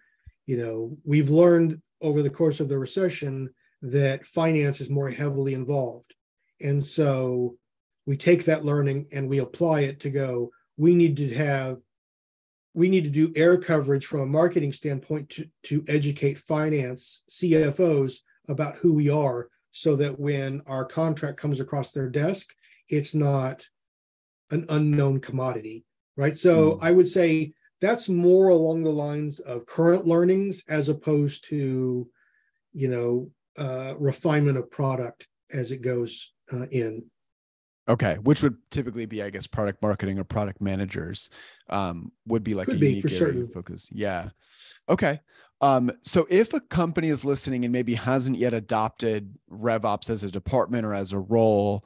you 0.45 0.57
know, 0.57 0.97
we've 1.05 1.29
learned 1.29 1.81
over 2.01 2.21
the 2.21 2.29
course 2.29 2.59
of 2.59 2.69
the 2.69 2.77
recession 2.77 3.49
that 3.81 4.25
finance 4.25 4.81
is 4.81 4.89
more 4.89 5.09
heavily 5.09 5.53
involved. 5.53 6.13
And 6.61 6.85
so 6.85 7.55
we 8.05 8.17
take 8.17 8.45
that 8.45 8.65
learning 8.65 9.07
and 9.11 9.29
we 9.29 9.39
apply 9.39 9.81
it 9.81 9.99
to 10.01 10.09
go 10.09 10.51
we 10.77 10.95
need 10.95 11.17
to 11.17 11.33
have 11.33 11.77
we 12.75 12.89
need 12.89 13.03
to 13.03 13.09
do 13.09 13.31
air 13.35 13.57
coverage 13.57 14.05
from 14.05 14.21
a 14.21 14.25
marketing 14.25 14.73
standpoint 14.73 15.29
to, 15.29 15.47
to 15.63 15.83
educate 15.87 16.37
finance 16.37 17.21
cfos 17.31 18.17
about 18.47 18.75
who 18.77 18.93
we 18.93 19.09
are 19.09 19.49
so 19.71 19.95
that 19.95 20.19
when 20.19 20.61
our 20.67 20.85
contract 20.85 21.37
comes 21.37 21.59
across 21.59 21.91
their 21.91 22.09
desk 22.09 22.53
it's 22.89 23.13
not 23.13 23.65
an 24.51 24.65
unknown 24.69 25.19
commodity 25.19 25.85
right 26.17 26.37
so 26.37 26.73
mm. 26.73 26.83
i 26.83 26.91
would 26.91 27.07
say 27.07 27.53
that's 27.81 28.07
more 28.07 28.47
along 28.49 28.83
the 28.83 28.89
lines 28.89 29.39
of 29.41 29.65
current 29.65 30.07
learnings 30.07 30.63
as 30.69 30.89
opposed 30.89 31.45
to 31.45 32.07
you 32.73 32.87
know 32.87 33.29
uh, 33.57 33.93
refinement 33.99 34.57
of 34.57 34.71
product 34.71 35.27
as 35.51 35.71
it 35.71 35.81
goes 35.81 36.33
uh, 36.51 36.65
in 36.71 37.05
Okay, 37.89 38.15
which 38.23 38.41
would 38.41 38.55
typically 38.71 39.05
be, 39.05 39.21
I 39.21 39.29
guess, 39.29 39.45
product 39.45 39.81
marketing 39.81 40.17
or 40.17 40.23
product 40.23 40.61
managers 40.61 41.29
um, 41.69 42.11
would 42.25 42.43
be 42.43 42.53
like 42.53 42.67
Could 42.67 42.81
a 42.81 42.85
unique 42.85 43.05
area 43.05 43.17
certain. 43.17 43.47
focus. 43.49 43.89
Yeah. 43.91 44.29
Okay. 44.87 45.19
Um, 45.59 45.91
so 46.01 46.25
if 46.29 46.53
a 46.53 46.59
company 46.59 47.09
is 47.09 47.25
listening 47.25 47.65
and 47.65 47.71
maybe 47.71 47.95
hasn't 47.95 48.37
yet 48.37 48.53
adopted 48.53 49.33
RevOps 49.51 50.09
as 50.09 50.23
a 50.23 50.31
department 50.31 50.85
or 50.85 50.93
as 50.93 51.11
a 51.11 51.19
role, 51.19 51.85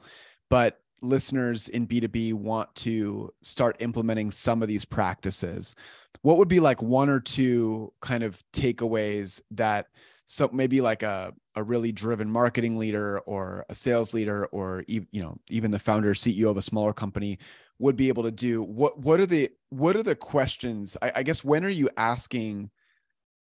but 0.50 0.80
listeners 1.00 1.68
in 1.68 1.86
B2B 1.86 2.34
want 2.34 2.74
to 2.76 3.32
start 3.42 3.76
implementing 3.80 4.30
some 4.30 4.62
of 4.62 4.68
these 4.68 4.84
practices, 4.84 5.74
what 6.22 6.38
would 6.38 6.48
be 6.48 6.60
like 6.60 6.82
one 6.82 7.08
or 7.08 7.20
two 7.20 7.92
kind 8.00 8.22
of 8.22 8.42
takeaways 8.52 9.40
that 9.52 9.86
so 10.30 10.50
maybe 10.52 10.82
like 10.82 11.02
a, 11.02 11.32
a 11.56 11.62
really 11.62 11.90
driven 11.90 12.30
marketing 12.30 12.76
leader 12.76 13.18
or 13.20 13.64
a 13.70 13.74
sales 13.74 14.12
leader 14.12 14.46
or 14.46 14.84
you 14.86 15.06
know 15.14 15.36
even 15.48 15.70
the 15.70 15.78
founder 15.78 16.12
ceo 16.12 16.50
of 16.50 16.58
a 16.58 16.62
smaller 16.62 16.92
company 16.92 17.38
would 17.78 17.96
be 17.96 18.08
able 18.08 18.24
to 18.24 18.30
do. 18.30 18.62
What 18.62 18.98
what 18.98 19.20
are 19.20 19.26
the 19.26 19.50
what 19.70 19.96
are 19.96 20.02
the 20.02 20.14
questions? 20.14 20.96
I, 21.00 21.12
I 21.16 21.22
guess 21.22 21.42
when 21.42 21.64
are 21.64 21.70
you 21.70 21.88
asking 21.96 22.70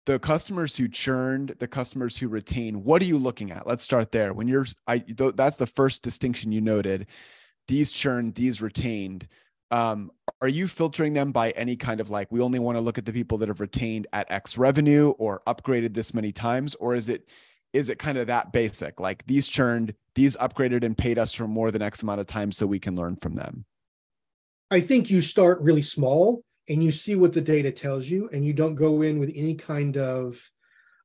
the 0.06 0.20
customers 0.20 0.78
who 0.78 0.88
churned 0.88 1.56
the 1.60 1.68
customers 1.68 2.18
who 2.18 2.30
retain 2.30 2.84
what 2.84 3.02
are 3.02 3.06
you 3.06 3.18
looking 3.18 3.52
at? 3.52 3.68
Let's 3.68 3.84
start 3.84 4.12
there. 4.12 4.34
When 4.34 4.48
you're 4.48 4.66
i 4.88 5.00
th- 5.00 5.36
that's 5.36 5.58
the 5.58 5.68
first 5.68 6.02
distinction 6.02 6.52
you 6.52 6.62
noted. 6.62 7.08
These 7.68 7.92
churned 7.92 8.36
these 8.36 8.62
retained. 8.62 9.28
Um, 9.72 10.12
are 10.42 10.48
you 10.48 10.68
filtering 10.68 11.14
them 11.14 11.32
by 11.32 11.52
any 11.52 11.76
kind 11.76 12.00
of 12.00 12.10
like 12.10 12.32
we 12.32 12.40
only 12.40 12.60
want 12.60 12.78
to 12.78 12.82
look 12.82 12.98
at 12.98 13.06
the 13.06 13.12
people 13.12 13.38
that 13.40 13.50
have 13.50 13.60
retained 13.60 14.08
at 14.14 14.32
x 14.32 14.58
revenue 14.58 15.10
or 15.18 15.42
upgraded 15.48 15.94
this 15.94 16.14
many 16.14 16.32
times? 16.32 16.76
Or 16.76 16.96
is 16.96 17.10
it 17.10 17.28
is 17.74 17.90
it 17.90 18.00
kind 18.00 18.18
of 18.18 18.28
that 18.28 18.52
basic? 18.52 19.00
Like 19.00 19.26
these 19.28 19.48
churned 19.48 19.94
these 20.16 20.38
upgraded 20.38 20.84
and 20.84 20.98
paid 20.98 21.20
us 21.20 21.34
for 21.34 21.48
more 21.48 21.72
than 21.72 21.82
x 21.82 22.04
amount 22.04 22.22
of 22.22 22.28
time 22.28 22.52
so 22.52 22.66
we 22.66 22.80
can 22.80 22.96
learn 22.96 23.18
from 23.18 23.36
them? 23.36 23.66
I 24.72 24.80
think 24.80 25.10
you 25.10 25.22
start 25.22 25.62
really 25.62 25.82
small 25.82 26.44
and 26.70 26.84
you 26.84 26.92
see 26.92 27.16
what 27.16 27.34
the 27.34 27.42
data 27.42 27.72
tells 27.72 28.08
you 28.08 28.30
and 28.32 28.46
you 28.46 28.54
don't 28.54 28.76
go 28.76 29.02
in 29.02 29.20
with 29.20 29.32
any 29.36 29.56
kind 29.56 29.98
of 29.98 30.50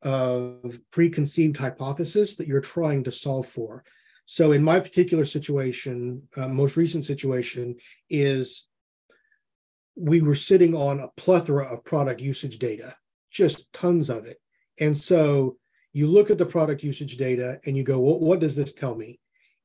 of 0.02 0.78
preconceived 0.92 1.56
hypothesis 1.56 2.36
that 2.36 2.46
you're 2.46 2.60
trying 2.60 3.02
to 3.04 3.10
solve 3.10 3.46
for. 3.46 3.82
So 4.26 4.52
in 4.52 4.62
my 4.62 4.78
particular 4.80 5.24
situation, 5.24 6.28
uh, 6.36 6.48
most 6.48 6.76
recent 6.76 7.04
situation 7.04 7.76
is 8.08 8.68
we 9.96 10.20
were 10.20 10.34
sitting 10.34 10.74
on 10.74 11.00
a 11.00 11.08
plethora 11.16 11.72
of 11.72 11.84
product 11.84 12.20
usage 12.20 12.58
data, 12.58 12.94
just 13.30 13.72
tons 13.72 14.10
of 14.10 14.26
it. 14.26 14.38
And 14.80 14.96
so 14.96 15.56
you 15.92 16.08
look 16.08 16.30
at 16.30 16.38
the 16.38 16.46
product 16.46 16.82
usage 16.82 17.16
data 17.16 17.60
and 17.64 17.76
you 17.76 17.84
go, 17.84 18.00
well, 18.00 18.18
what 18.18 18.40
does 18.40 18.56
this 18.56 18.74
tell 18.74 18.94
me? 18.94 19.20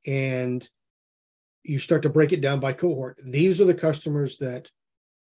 And 0.06 0.68
you 1.64 1.80
start 1.80 2.04
to 2.04 2.10
break 2.10 2.32
it 2.32 2.42
down 2.42 2.60
by 2.60 2.74
cohort. 2.74 3.18
These 3.24 3.60
are 3.60 3.66
the 3.66 3.74
customers 3.74 4.38
that 4.38 4.70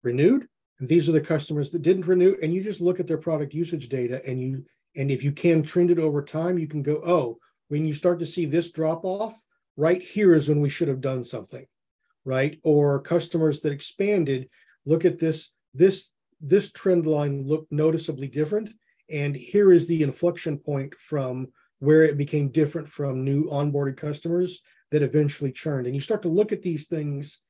renewed, 0.02 0.46
and 0.78 0.88
these 0.88 1.08
are 1.08 1.12
the 1.12 1.20
customers 1.20 1.70
that 1.70 1.82
didn't 1.82 2.06
renew. 2.06 2.36
And 2.42 2.54
you 2.54 2.62
just 2.62 2.80
look 2.80 3.00
at 3.00 3.06
their 3.06 3.18
product 3.18 3.54
usage 3.54 3.88
data 3.88 4.22
and 4.26 4.40
you 4.40 4.64
and 4.96 5.10
if 5.10 5.24
you 5.24 5.32
can 5.32 5.62
trend 5.62 5.90
it 5.90 5.98
over 5.98 6.22
time, 6.22 6.58
you 6.58 6.68
can 6.68 6.82
go, 6.82 7.00
oh, 7.04 7.38
when 7.68 7.84
you 7.84 7.94
start 7.94 8.20
to 8.20 8.26
see 8.26 8.46
this 8.46 8.70
drop 8.70 9.04
off, 9.04 9.34
right 9.76 10.00
here 10.00 10.34
is 10.34 10.48
when 10.48 10.60
we 10.60 10.68
should 10.68 10.88
have 10.88 11.00
done 11.00 11.24
something, 11.24 11.66
right? 12.24 12.60
Or 12.62 13.00
customers 13.00 13.60
that 13.62 13.72
expanded, 13.72 14.48
look 14.86 15.04
at 15.04 15.18
this, 15.18 15.50
this, 15.72 16.10
this 16.40 16.70
trend 16.72 17.06
line 17.06 17.46
looked 17.46 17.72
noticeably 17.72 18.28
different. 18.28 18.70
And 19.10 19.36
here 19.36 19.72
is 19.72 19.86
the 19.86 20.02
inflection 20.02 20.58
point 20.58 20.94
from 20.94 21.48
where 21.78 22.04
it 22.04 22.16
became 22.16 22.48
different 22.48 22.88
from 22.88 23.24
new 23.24 23.44
onboarded 23.50 23.96
customers 23.96 24.62
that 24.90 25.02
eventually 25.02 25.52
churned. 25.52 25.86
And 25.86 25.94
you 25.94 26.00
start 26.00 26.22
to 26.22 26.28
look 26.28 26.52
at 26.52 26.62
these 26.62 26.86
things, 26.86 27.40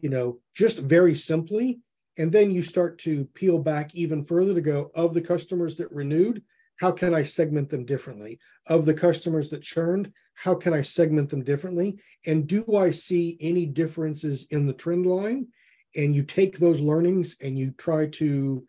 you 0.00 0.08
know, 0.08 0.40
just 0.54 0.78
very 0.78 1.14
simply. 1.14 1.80
And 2.18 2.30
then 2.30 2.50
you 2.50 2.62
start 2.62 2.98
to 3.00 3.24
peel 3.34 3.58
back 3.58 3.94
even 3.94 4.24
further 4.24 4.54
to 4.54 4.60
go 4.60 4.90
of 4.94 5.14
the 5.14 5.20
customers 5.20 5.76
that 5.76 5.92
renewed, 5.92 6.42
how 6.78 6.92
can 6.92 7.14
I 7.14 7.22
segment 7.22 7.70
them 7.70 7.84
differently? 7.84 8.38
Of 8.66 8.84
the 8.84 8.94
customers 8.94 9.50
that 9.50 9.62
churned, 9.62 10.12
how 10.34 10.54
can 10.54 10.74
I 10.74 10.82
segment 10.82 11.30
them 11.30 11.44
differently? 11.44 11.98
And 12.26 12.46
do 12.46 12.76
I 12.76 12.90
see 12.90 13.36
any 13.40 13.66
differences 13.66 14.46
in 14.50 14.66
the 14.66 14.72
trend 14.72 15.06
line? 15.06 15.48
And 15.96 16.14
you 16.14 16.22
take 16.22 16.58
those 16.58 16.80
learnings 16.80 17.36
and 17.40 17.58
you 17.58 17.72
try 17.72 18.06
to 18.06 18.64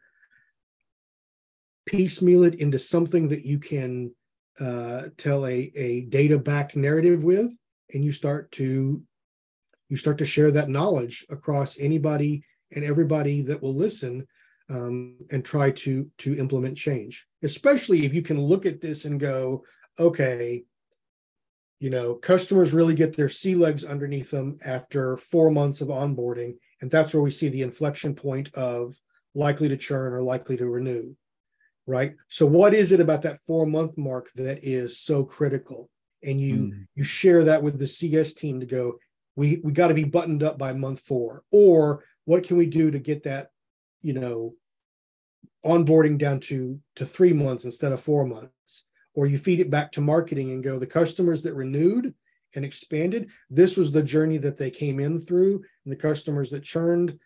piecemeal 1.86 2.44
it 2.44 2.56
into 2.56 2.80
something 2.80 3.28
that 3.30 3.46
you 3.46 3.60
can 3.60 4.14
uh, 4.60 5.04
tell 5.18 5.46
a, 5.46 5.72
a 5.76 6.02
data 6.04 6.38
backed 6.38 6.76
narrative 6.76 7.24
with, 7.24 7.52
and 7.94 8.04
you 8.04 8.12
start 8.12 8.52
to 8.54 9.02
you 9.90 9.98
start 9.98 10.18
to 10.20 10.26
share 10.26 10.52
that 10.52 10.70
knowledge 10.70 11.26
across 11.30 11.78
anybody 11.78 12.44
and 12.72 12.86
everybody 12.86 13.42
that 13.42 13.62
will 13.62 13.76
listen 13.76 14.26
um, 14.70 15.18
and 15.32 15.44
try 15.44 15.72
to 15.72 16.10
to 16.20 16.38
implement 16.38 16.78
change. 16.78 17.28
Especially 17.44 18.06
if 18.06 18.14
you 18.14 18.22
can 18.22 18.40
look 18.40 18.66
at 18.66 18.82
this 18.82 19.06
and 19.06 19.20
go 19.20 19.64
okay 20.00 20.64
you 21.82 21.90
know 21.90 22.14
customers 22.14 22.74
really 22.74 22.94
get 22.94 23.18
their 23.18 23.28
sea 23.28 23.56
legs 23.56 23.84
underneath 23.84 24.32
them 24.32 24.58
after 24.64 25.18
four 25.18 25.52
months 25.52 25.82
of 25.82 25.90
onboarding 25.90 26.56
and 26.82 26.90
that's 26.90 27.14
where 27.14 27.24
we 27.24 27.32
see 27.32 27.50
the 27.50 27.62
inflection 27.62 28.16
point 28.16 28.54
of 28.54 28.96
likely 29.34 29.70
to 29.70 29.78
churn 29.78 30.14
or 30.14 30.22
likely 30.22 30.58
to 30.58 30.66
renew 30.66 31.14
right 31.88 32.16
so 32.28 32.46
what 32.46 32.74
is 32.74 32.92
it 32.92 33.00
about 33.00 33.22
that 33.22 33.40
four 33.42 33.66
month 33.66 33.98
mark 33.98 34.30
that 34.36 34.60
is 34.62 35.00
so 35.00 35.24
critical 35.24 35.90
and 36.24 36.40
you 36.40 36.56
mm. 36.56 36.88
you 36.96 37.04
share 37.04 37.44
that 37.46 37.64
with 37.64 37.80
the 37.80 37.88
cs 37.88 38.34
team 38.34 38.60
to 38.60 38.66
go 38.66 38.98
we 39.36 39.62
we 39.64 39.72
got 39.72 39.88
to 39.88 39.94
be 39.94 40.04
buttoned 40.04 40.44
up 40.44 40.58
by 40.58 40.74
month 40.74 41.00
four 41.00 41.44
or 41.52 42.04
what 42.26 42.44
can 42.44 42.58
we 42.58 42.66
do 42.66 42.92
to 42.92 43.00
get 43.00 43.24
that, 43.24 43.50
you 44.02 44.14
know, 44.14 44.54
onboarding 45.66 46.18
down 46.18 46.40
to 46.40 46.80
to 46.96 47.06
three 47.06 47.34
months 47.34 47.66
instead 47.66 47.92
of 47.92 48.02
four 48.02 48.26
months? 48.26 48.86
Or 49.14 49.28
you 49.28 49.38
feed 49.38 49.60
it 49.60 49.70
back 49.70 49.92
to 49.94 50.02
marketing 50.02 50.52
and 50.52 50.64
go, 50.64 50.80
the 50.80 50.88
customers 50.88 51.44
that 51.44 51.54
renewed 51.54 52.14
and 52.56 52.64
expanded, 52.64 53.30
this 53.50 53.76
was 53.76 53.92
the 53.92 54.04
journey 54.04 54.38
that 54.38 54.58
they 54.58 54.72
came 54.72 55.00
in 55.00 55.20
through. 55.20 55.64
And 55.86 55.92
the 55.92 55.98
customers 55.98 56.50
that 56.52 56.64
churned, 56.64 57.20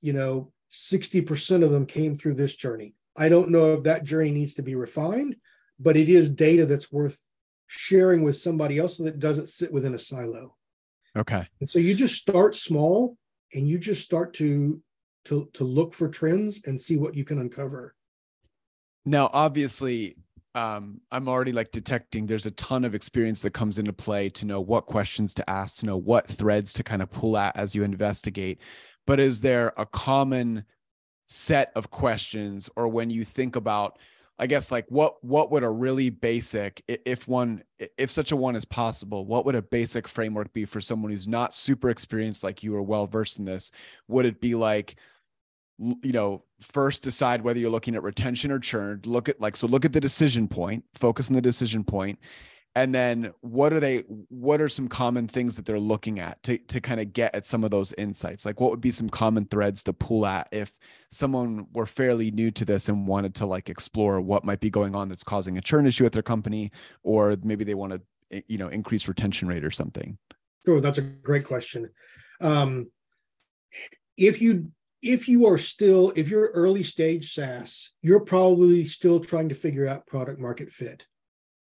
you 0.00 0.12
know, 0.12 0.52
60% 0.72 1.62
of 1.62 1.70
them 1.70 1.86
came 1.86 2.16
through 2.16 2.34
this 2.34 2.56
journey. 2.56 2.94
I 3.16 3.28
don't 3.28 3.50
know 3.50 3.74
if 3.74 3.82
that 3.84 4.04
journey 4.04 4.30
needs 4.30 4.54
to 4.54 4.62
be 4.62 4.74
refined, 4.74 5.36
but 5.78 5.96
it 5.96 6.08
is 6.08 6.30
data 6.30 6.66
that's 6.66 6.90
worth 6.90 7.18
sharing 7.66 8.22
with 8.22 8.36
somebody 8.36 8.78
else 8.78 8.96
so 8.96 9.04
that 9.04 9.18
doesn't 9.18 9.50
sit 9.50 9.72
within 9.72 9.94
a 9.94 9.98
silo. 9.98 10.56
Okay. 11.16 11.46
And 11.60 11.70
so 11.70 11.78
you 11.78 11.94
just 11.94 12.16
start 12.16 12.54
small 12.54 13.16
and 13.52 13.68
you 13.68 13.78
just 13.78 14.02
start 14.02 14.34
to 14.34 14.82
to 15.26 15.48
to 15.52 15.64
look 15.64 15.94
for 15.94 16.08
trends 16.08 16.62
and 16.66 16.80
see 16.80 16.96
what 16.96 17.14
you 17.14 17.24
can 17.24 17.38
uncover. 17.38 17.94
Now, 19.04 19.30
obviously, 19.32 20.16
um, 20.54 21.00
I'm 21.10 21.28
already 21.28 21.52
like 21.52 21.70
detecting 21.72 22.26
there's 22.26 22.46
a 22.46 22.50
ton 22.52 22.84
of 22.84 22.94
experience 22.94 23.42
that 23.42 23.52
comes 23.52 23.78
into 23.78 23.92
play 23.92 24.28
to 24.30 24.44
know 24.44 24.60
what 24.60 24.86
questions 24.86 25.32
to 25.34 25.50
ask, 25.50 25.78
to 25.78 25.86
know 25.86 25.96
what 25.96 26.28
threads 26.28 26.72
to 26.74 26.82
kind 26.82 27.02
of 27.02 27.10
pull 27.10 27.36
at 27.36 27.56
as 27.56 27.74
you 27.74 27.82
investigate. 27.84 28.60
But 29.06 29.18
is 29.18 29.40
there 29.40 29.72
a 29.76 29.86
common 29.86 30.64
set 31.26 31.72
of 31.74 31.90
questions, 31.90 32.68
or 32.76 32.88
when 32.88 33.10
you 33.10 33.24
think 33.24 33.56
about 33.56 33.98
I 34.38 34.46
guess 34.46 34.72
like 34.72 34.86
what 34.88 35.22
what 35.22 35.50
would 35.52 35.62
a 35.62 35.70
really 35.70 36.10
basic 36.10 36.82
if 36.88 37.28
one 37.28 37.62
if 37.96 38.10
such 38.10 38.32
a 38.32 38.36
one 38.36 38.56
is 38.56 38.64
possible, 38.64 39.24
what 39.24 39.46
would 39.46 39.54
a 39.54 39.62
basic 39.62 40.08
framework 40.08 40.52
be 40.52 40.64
for 40.64 40.80
someone 40.80 41.12
who's 41.12 41.28
not 41.28 41.54
super 41.54 41.90
experienced 41.90 42.42
like 42.42 42.62
you 42.62 42.74
or 42.74 42.82
well 42.82 43.06
versed 43.06 43.38
in 43.38 43.44
this? 43.44 43.72
Would 44.08 44.26
it 44.26 44.40
be 44.40 44.54
like 44.54 44.96
you 46.02 46.12
know, 46.12 46.44
first 46.60 47.02
decide 47.02 47.42
whether 47.42 47.58
you're 47.58 47.70
looking 47.70 47.96
at 47.96 48.02
retention 48.02 48.50
or 48.52 48.58
churn, 48.58 49.00
look 49.04 49.28
at 49.28 49.40
like 49.40 49.56
so 49.56 49.66
look 49.66 49.84
at 49.84 49.92
the 49.92 50.00
decision 50.00 50.48
point, 50.48 50.84
focus 50.94 51.28
on 51.28 51.34
the 51.34 51.42
decision 51.42 51.82
point. 51.84 52.18
And 52.74 52.94
then 52.94 53.34
what 53.42 53.72
are 53.74 53.80
they 53.80 53.98
what 54.28 54.60
are 54.60 54.68
some 54.68 54.88
common 54.88 55.28
things 55.28 55.56
that 55.56 55.66
they're 55.66 55.78
looking 55.78 56.20
at 56.20 56.42
to, 56.44 56.56
to 56.56 56.80
kind 56.80 57.00
of 57.00 57.12
get 57.12 57.34
at 57.34 57.44
some 57.44 57.64
of 57.64 57.70
those 57.70 57.92
insights? 57.98 58.46
Like 58.46 58.60
what 58.60 58.70
would 58.70 58.80
be 58.80 58.92
some 58.92 59.10
common 59.10 59.44
threads 59.46 59.82
to 59.84 59.92
pull 59.92 60.24
at 60.24 60.48
if 60.52 60.72
someone 61.10 61.66
were 61.74 61.84
fairly 61.84 62.30
new 62.30 62.50
to 62.52 62.64
this 62.64 62.88
and 62.88 63.06
wanted 63.06 63.34
to 63.36 63.46
like 63.46 63.68
explore 63.68 64.20
what 64.20 64.44
might 64.44 64.60
be 64.60 64.70
going 64.70 64.94
on 64.94 65.08
that's 65.08 65.24
causing 65.24 65.58
a 65.58 65.60
churn 65.60 65.86
issue 65.86 66.06
at 66.06 66.12
their 66.12 66.22
company 66.22 66.70
or 67.02 67.36
maybe 67.42 67.64
they 67.64 67.74
want 67.74 67.92
to 67.92 68.00
eh, 68.30 68.40
you 68.48 68.56
know 68.56 68.68
increase 68.68 69.08
retention 69.08 69.48
rate 69.48 69.64
or 69.64 69.70
something? 69.70 70.16
Sure 70.64 70.80
that's 70.80 70.98
a 70.98 71.02
great 71.02 71.44
question. 71.44 71.90
Um, 72.40 72.90
if 74.16 74.40
you 74.40 74.70
if 75.02 75.28
you 75.28 75.46
are 75.46 75.58
still 75.58 76.12
if 76.16 76.28
you're 76.28 76.50
early 76.54 76.82
stage 76.82 77.32
saas 77.32 77.90
you're 78.00 78.20
probably 78.20 78.84
still 78.84 79.20
trying 79.20 79.48
to 79.48 79.54
figure 79.54 79.88
out 79.88 80.06
product 80.06 80.38
market 80.38 80.70
fit 80.70 81.06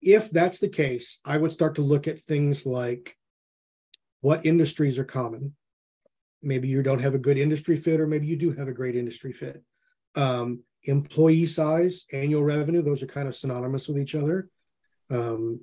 if 0.06 0.30
that's 0.30 0.58
the 0.58 0.68
case, 0.68 1.18
I 1.24 1.36
would 1.36 1.52
start 1.52 1.74
to 1.76 1.82
look 1.82 2.06
at 2.06 2.20
things 2.20 2.64
like 2.64 3.16
what 4.20 4.46
industries 4.46 4.98
are 4.98 5.04
common. 5.04 5.54
Maybe 6.42 6.68
you 6.68 6.82
don't 6.82 7.02
have 7.02 7.14
a 7.14 7.18
good 7.18 7.38
industry 7.38 7.76
fit, 7.76 8.00
or 8.00 8.06
maybe 8.06 8.26
you 8.26 8.36
do 8.36 8.52
have 8.52 8.68
a 8.68 8.72
great 8.72 8.94
industry 8.94 9.32
fit. 9.32 9.62
Um, 10.14 10.62
employee 10.84 11.46
size, 11.46 12.04
annual 12.12 12.44
revenue, 12.44 12.82
those 12.82 13.02
are 13.02 13.08
kind 13.08 13.26
of 13.26 13.34
synonymous 13.34 13.88
with 13.88 13.98
each 13.98 14.14
other. 14.14 14.48
Um, 15.10 15.62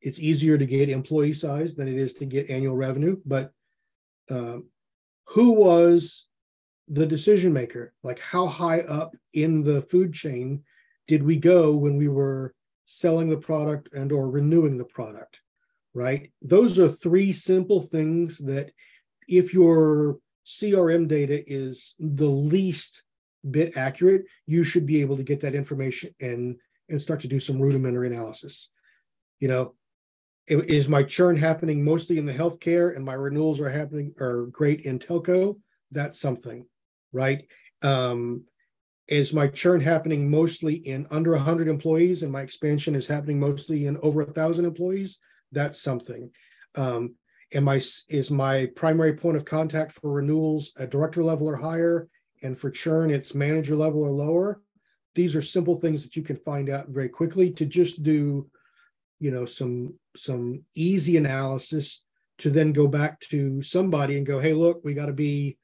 it's 0.00 0.18
easier 0.18 0.58
to 0.58 0.66
get 0.66 0.88
employee 0.88 1.32
size 1.32 1.76
than 1.76 1.86
it 1.88 1.94
is 1.94 2.14
to 2.14 2.24
get 2.26 2.50
annual 2.50 2.76
revenue, 2.76 3.18
but 3.24 3.52
um, 4.30 4.68
who 5.28 5.52
was 5.52 6.26
the 6.88 7.06
decision 7.06 7.52
maker? 7.52 7.92
Like, 8.02 8.20
how 8.20 8.46
high 8.46 8.80
up 8.80 9.14
in 9.32 9.62
the 9.62 9.82
food 9.82 10.12
chain 10.12 10.62
did 11.06 11.22
we 11.22 11.36
go 11.36 11.74
when 11.74 11.96
we 11.96 12.08
were 12.08 12.54
selling 12.86 13.28
the 13.28 13.36
product 13.36 13.88
and 13.92 14.12
or 14.12 14.30
renewing 14.30 14.78
the 14.78 14.84
product 14.84 15.40
right? 15.96 16.30
Those 16.42 16.78
are 16.78 16.88
three 16.88 17.32
simple 17.32 17.80
things 17.80 18.36
that 18.38 18.70
if 19.26 19.54
your 19.54 20.18
crm 20.46 21.08
data 21.08 21.42
is 21.52 21.96
the 21.98 22.28
least 22.28 23.02
bit 23.50 23.76
accurate 23.76 24.24
you 24.46 24.62
should 24.62 24.86
be 24.86 25.00
able 25.00 25.16
to 25.16 25.24
get 25.24 25.40
that 25.40 25.56
information 25.56 26.10
and 26.20 26.56
and 26.88 27.02
start 27.02 27.18
to 27.18 27.26
do 27.26 27.40
some 27.40 27.60
rudimentary 27.60 28.06
analysis. 28.06 28.68
You 29.40 29.48
know 29.48 29.74
is 30.46 30.86
my 30.86 31.02
churn 31.02 31.36
happening 31.36 31.82
mostly 31.82 32.18
in 32.18 32.26
the 32.26 32.34
healthcare 32.34 32.94
and 32.94 33.04
my 33.04 33.14
renewals 33.14 33.60
are 33.60 33.70
happening 33.70 34.14
are 34.20 34.46
great 34.46 34.82
in 34.82 34.98
telco? 34.98 35.58
That's 35.90 36.20
something 36.20 36.66
right? 37.16 37.44
Um 37.82 38.44
is 39.08 39.32
my 39.32 39.46
churn 39.46 39.80
happening 39.80 40.28
mostly 40.30 40.74
in 40.74 41.06
under 41.10 41.32
100 41.32 41.68
employees 41.68 42.22
and 42.22 42.32
my 42.32 42.40
expansion 42.40 42.94
is 42.96 43.06
happening 43.06 43.38
mostly 43.38 43.86
in 43.86 43.96
over 43.98 44.22
a 44.22 44.32
thousand 44.32 44.64
employees? 44.64 45.20
That's 45.52 45.80
something. 45.80 46.30
Um, 46.74 47.14
am 47.54 47.64
my 47.64 47.80
is 48.08 48.30
my 48.30 48.66
primary 48.74 49.14
point 49.14 49.36
of 49.36 49.44
contact 49.44 49.92
for 49.92 50.10
renewals 50.10 50.72
at 50.78 50.90
director 50.90 51.22
level 51.22 51.46
or 51.46 51.56
higher? 51.56 52.08
And 52.42 52.58
for 52.58 52.70
churn 52.70 53.10
it's 53.10 53.34
manager 53.34 53.76
level 53.76 54.02
or 54.02 54.10
lower? 54.10 54.60
These 55.14 55.36
are 55.36 55.42
simple 55.42 55.76
things 55.76 56.02
that 56.02 56.16
you 56.16 56.22
can 56.22 56.36
find 56.36 56.68
out 56.68 56.88
very 56.88 57.08
quickly 57.08 57.50
to 57.52 57.64
just 57.64 58.02
do 58.02 58.50
you 59.20 59.30
know 59.30 59.46
some 59.46 59.94
some 60.16 60.64
easy 60.74 61.16
analysis 61.16 62.02
to 62.38 62.50
then 62.50 62.72
go 62.72 62.86
back 62.86 63.18
to 63.20 63.62
somebody 63.62 64.16
and 64.16 64.26
go 64.26 64.40
hey 64.40 64.52
look 64.52 64.82
we 64.84 64.92
got 64.92 65.06
to 65.06 65.12
be 65.12 65.56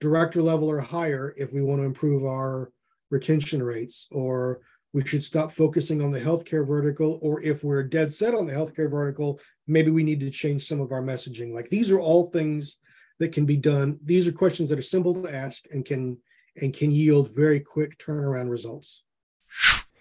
director 0.00 0.42
level 0.42 0.68
or 0.68 0.80
higher 0.80 1.34
if 1.36 1.52
we 1.52 1.62
want 1.62 1.80
to 1.80 1.86
improve 1.86 2.24
our 2.24 2.72
retention 3.10 3.62
rates, 3.62 4.06
or 4.10 4.60
we 4.92 5.04
should 5.06 5.22
stop 5.22 5.52
focusing 5.52 6.02
on 6.02 6.10
the 6.10 6.20
healthcare 6.20 6.66
vertical, 6.66 7.18
or 7.22 7.42
if 7.42 7.62
we're 7.62 7.82
dead 7.82 8.12
set 8.12 8.34
on 8.34 8.46
the 8.46 8.52
healthcare 8.52 8.90
vertical, 8.90 9.38
maybe 9.66 9.90
we 9.90 10.02
need 10.02 10.20
to 10.20 10.30
change 10.30 10.66
some 10.66 10.80
of 10.80 10.92
our 10.92 11.02
messaging. 11.02 11.52
Like 11.52 11.68
these 11.68 11.90
are 11.90 12.00
all 12.00 12.26
things 12.26 12.78
that 13.18 13.32
can 13.32 13.46
be 13.46 13.56
done. 13.56 13.98
These 14.04 14.26
are 14.26 14.32
questions 14.32 14.68
that 14.68 14.78
are 14.78 14.82
simple 14.82 15.22
to 15.22 15.32
ask 15.32 15.64
and 15.70 15.84
can 15.84 16.18
and 16.56 16.74
can 16.74 16.90
yield 16.90 17.34
very 17.34 17.60
quick 17.60 17.98
turnaround 17.98 18.50
results. 18.50 19.04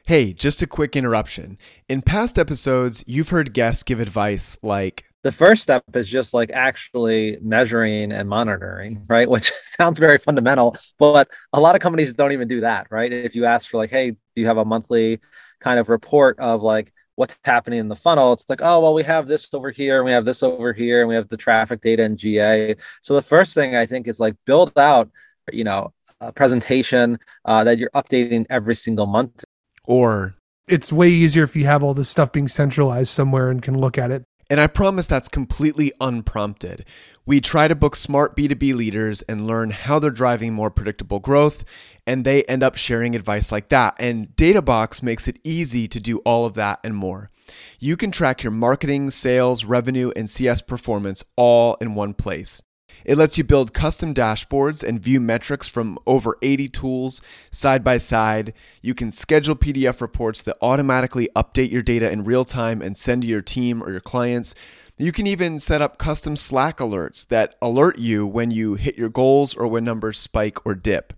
Hey, 0.07 0.33
just 0.33 0.63
a 0.63 0.67
quick 0.67 0.95
interruption. 0.95 1.59
In 1.87 2.01
past 2.01 2.39
episodes, 2.39 3.03
you've 3.05 3.29
heard 3.29 3.53
guests 3.53 3.83
give 3.83 3.99
advice 3.99 4.57
like 4.63 5.05
the 5.23 5.31
first 5.31 5.63
step 5.63 5.83
is 5.93 6.07
just 6.07 6.33
like 6.33 6.51
actually 6.51 7.37
measuring 7.41 8.11
and 8.11 8.29
monitoring, 8.29 9.05
right? 9.07 9.29
Which 9.29 9.51
sounds 9.77 9.99
very 9.99 10.17
fundamental, 10.17 10.77
but 10.97 11.29
a 11.53 11.59
lot 11.59 11.75
of 11.75 11.81
companies 11.81 12.13
don't 12.13 12.31
even 12.31 12.47
do 12.47 12.61
that, 12.61 12.87
right? 12.89 13.11
If 13.11 13.35
you 13.35 13.45
ask 13.45 13.69
for 13.69 13.77
like, 13.77 13.89
hey, 13.89 14.11
do 14.11 14.17
you 14.35 14.47
have 14.47 14.57
a 14.57 14.65
monthly 14.65 15.19
kind 15.59 15.79
of 15.79 15.89
report 15.89 16.39
of 16.39 16.61
like 16.61 16.93
what's 17.15 17.37
happening 17.43 17.79
in 17.79 17.89
the 17.89 17.95
funnel? 17.95 18.31
It's 18.31 18.45
like, 18.47 18.61
oh, 18.61 18.79
well, 18.79 18.93
we 18.93 19.03
have 19.03 19.27
this 19.27 19.49
over 19.53 19.71
here 19.71 19.97
and 19.97 20.05
we 20.05 20.13
have 20.13 20.25
this 20.25 20.41
over 20.41 20.71
here 20.71 21.01
and 21.01 21.09
we 21.09 21.15
have 21.15 21.27
the 21.27 21.37
traffic 21.37 21.81
data 21.81 22.03
in 22.03 22.15
GA. 22.15 22.75
So 23.01 23.13
the 23.15 23.21
first 23.21 23.53
thing 23.53 23.75
I 23.75 23.85
think 23.85 24.07
is 24.07 24.19
like 24.19 24.35
build 24.45 24.77
out, 24.77 25.09
you 25.51 25.65
know, 25.65 25.93
a 26.21 26.31
presentation 26.31 27.17
uh, 27.45 27.63
that 27.65 27.77
you're 27.77 27.89
updating 27.91 28.45
every 28.49 28.75
single 28.75 29.05
month. 29.05 29.43
Or 29.83 30.35
it's 30.67 30.93
way 30.93 31.09
easier 31.09 31.43
if 31.43 31.55
you 31.55 31.65
have 31.65 31.83
all 31.83 31.93
this 31.93 32.09
stuff 32.09 32.31
being 32.31 32.47
centralized 32.47 33.09
somewhere 33.09 33.49
and 33.49 33.61
can 33.61 33.77
look 33.77 33.97
at 33.97 34.11
it 34.11 34.23
and 34.49 34.59
I 34.59 34.67
promise 34.67 35.07
that's 35.07 35.27
completely 35.27 35.91
unprompted. 36.01 36.85
We 37.25 37.39
try 37.39 37.67
to 37.67 37.75
book 37.75 37.95
smart 37.95 38.35
B2B 38.35 38.73
leaders 38.73 39.21
and 39.23 39.45
learn 39.45 39.69
how 39.69 39.99
they're 39.99 40.09
driving 40.09 40.53
more 40.53 40.71
predictable 40.71 41.19
growth, 41.19 41.63
and 42.07 42.25
they 42.25 42.43
end 42.45 42.63
up 42.63 42.75
sharing 42.75 43.15
advice 43.15 43.51
like 43.51 43.69
that. 43.69 43.95
And 43.99 44.29
Databox 44.35 45.03
makes 45.03 45.27
it 45.27 45.39
easy 45.43 45.87
to 45.87 45.99
do 45.99 46.17
all 46.19 46.45
of 46.45 46.55
that 46.55 46.79
and 46.83 46.95
more. 46.95 47.29
You 47.79 47.95
can 47.95 48.09
track 48.09 48.43
your 48.43 48.51
marketing, 48.51 49.11
sales, 49.11 49.63
revenue, 49.63 50.11
and 50.15 50.29
CS 50.29 50.61
performance 50.63 51.23
all 51.35 51.75
in 51.79 51.93
one 51.93 52.15
place. 52.15 52.61
It 53.05 53.17
lets 53.17 53.37
you 53.37 53.43
build 53.43 53.73
custom 53.73 54.13
dashboards 54.13 54.83
and 54.83 54.99
view 54.99 55.19
metrics 55.19 55.67
from 55.67 55.97
over 56.05 56.37
80 56.41 56.69
tools 56.69 57.21
side 57.51 57.83
by 57.83 57.97
side. 57.97 58.53
You 58.81 58.93
can 58.93 59.11
schedule 59.11 59.55
PDF 59.55 60.01
reports 60.01 60.41
that 60.43 60.57
automatically 60.61 61.29
update 61.35 61.71
your 61.71 61.81
data 61.81 62.11
in 62.11 62.23
real 62.23 62.45
time 62.45 62.81
and 62.81 62.97
send 62.97 63.23
to 63.23 63.27
your 63.27 63.41
team 63.41 63.83
or 63.83 63.91
your 63.91 63.99
clients. 63.99 64.53
You 64.97 65.11
can 65.11 65.27
even 65.27 65.59
set 65.59 65.81
up 65.81 65.97
custom 65.97 66.35
Slack 66.35 66.79
alerts 66.79 67.25
that 67.27 67.55
alert 67.61 67.99
you 67.99 68.27
when 68.27 68.51
you 68.51 68.75
hit 68.75 68.97
your 68.97 69.09
goals 69.09 69.55
or 69.55 69.67
when 69.67 69.85
numbers 69.85 70.19
spike 70.19 70.65
or 70.65 70.75
dip. 70.75 71.13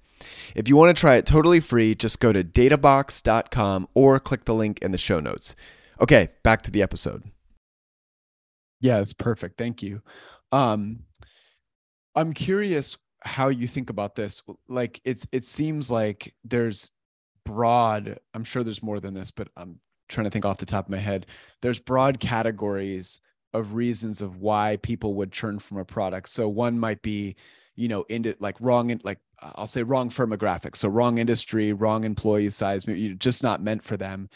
If 0.54 0.68
you 0.70 0.76
want 0.76 0.96
to 0.96 1.00
try 1.00 1.16
it 1.16 1.26
totally 1.26 1.60
free, 1.60 1.96
just 1.96 2.20
go 2.20 2.32
to 2.32 2.44
databox.com 2.44 3.88
or 3.96 4.20
click 4.20 4.46
the 4.46 4.54
link 4.54 4.80
in 4.84 4.92
the 4.92 4.98
show 5.00 5.20
notes. 5.20 5.56
Okay, 6.00 6.30
back 6.44 6.62
to 6.64 6.72
the 6.72 6.82
episode. 6.82 7.24
Yeah, 8.82 9.00
it's 9.00 9.14
perfect. 9.14 9.58
Thank 9.58 9.82
you. 9.82 10.02
Um, 10.52 11.04
I'm 12.16 12.34
curious 12.34 12.98
how 13.22 13.50
you 13.50 13.68
think 13.68 13.90
about 13.90 14.16
this. 14.16 14.42
Like 14.68 15.00
it's 15.04 15.26
it 15.32 15.46
seems 15.46 15.92
like 15.92 16.34
there's 16.44 16.92
broad, 17.46 18.20
I'm 18.34 18.44
sure 18.44 18.64
there's 18.64 18.84
more 18.84 19.00
than 19.00 19.14
this, 19.14 19.32
but 19.32 19.48
I'm 19.56 19.80
trying 20.10 20.26
to 20.26 20.32
think 20.32 20.46
off 20.46 20.58
the 20.58 20.66
top 20.66 20.86
of 20.86 20.92
my 20.92 20.98
head. 20.98 21.28
There's 21.62 21.80
broad 21.80 22.20
categories 22.20 23.22
of 23.54 23.74
reasons 23.74 24.22
of 24.22 24.38
why 24.38 24.78
people 24.82 25.16
would 25.16 25.32
churn 25.32 25.60
from 25.60 25.78
a 25.78 25.86
product. 25.86 26.30
So 26.30 26.48
one 26.48 26.80
might 26.80 27.02
be 27.02 27.36
you 27.76 27.88
know 27.88 28.04
into 28.10 28.36
like 28.40 28.56
wrong 28.60 28.90
in 28.90 29.02
like 29.04 29.20
i'll 29.42 29.68
say 29.68 29.82
wrong 29.84 30.10
firmographic 30.10 30.76
so 30.76 30.88
wrong 30.88 31.18
industry 31.18 31.74
wrong 31.74 32.04
employee 32.04 32.50
size 32.50 32.86
maybe 32.86 33.14
just 33.16 33.44
not 33.44 33.62
meant 33.62 33.84
for 33.84 33.98
them 33.98 34.30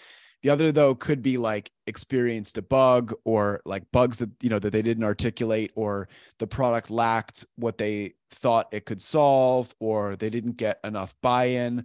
the 0.45 0.51
other 0.51 0.71
though 0.71 0.93
could 0.93 1.23
be 1.23 1.37
like 1.37 1.71
experienced 1.87 2.59
a 2.59 2.61
bug 2.61 3.15
or 3.23 3.61
like 3.65 3.81
bugs 3.91 4.19
that 4.19 4.29
you 4.43 4.49
know 4.49 4.59
that 4.59 4.69
they 4.69 4.83
didn't 4.83 5.03
articulate 5.03 5.71
or 5.73 6.07
the 6.37 6.45
product 6.45 6.91
lacked 6.91 7.43
what 7.55 7.79
they 7.79 8.13
thought 8.29 8.67
it 8.71 8.85
could 8.85 9.01
solve 9.01 9.73
or 9.79 10.15
they 10.15 10.29
didn't 10.29 10.55
get 10.55 10.79
enough 10.83 11.15
buy-in. 11.23 11.83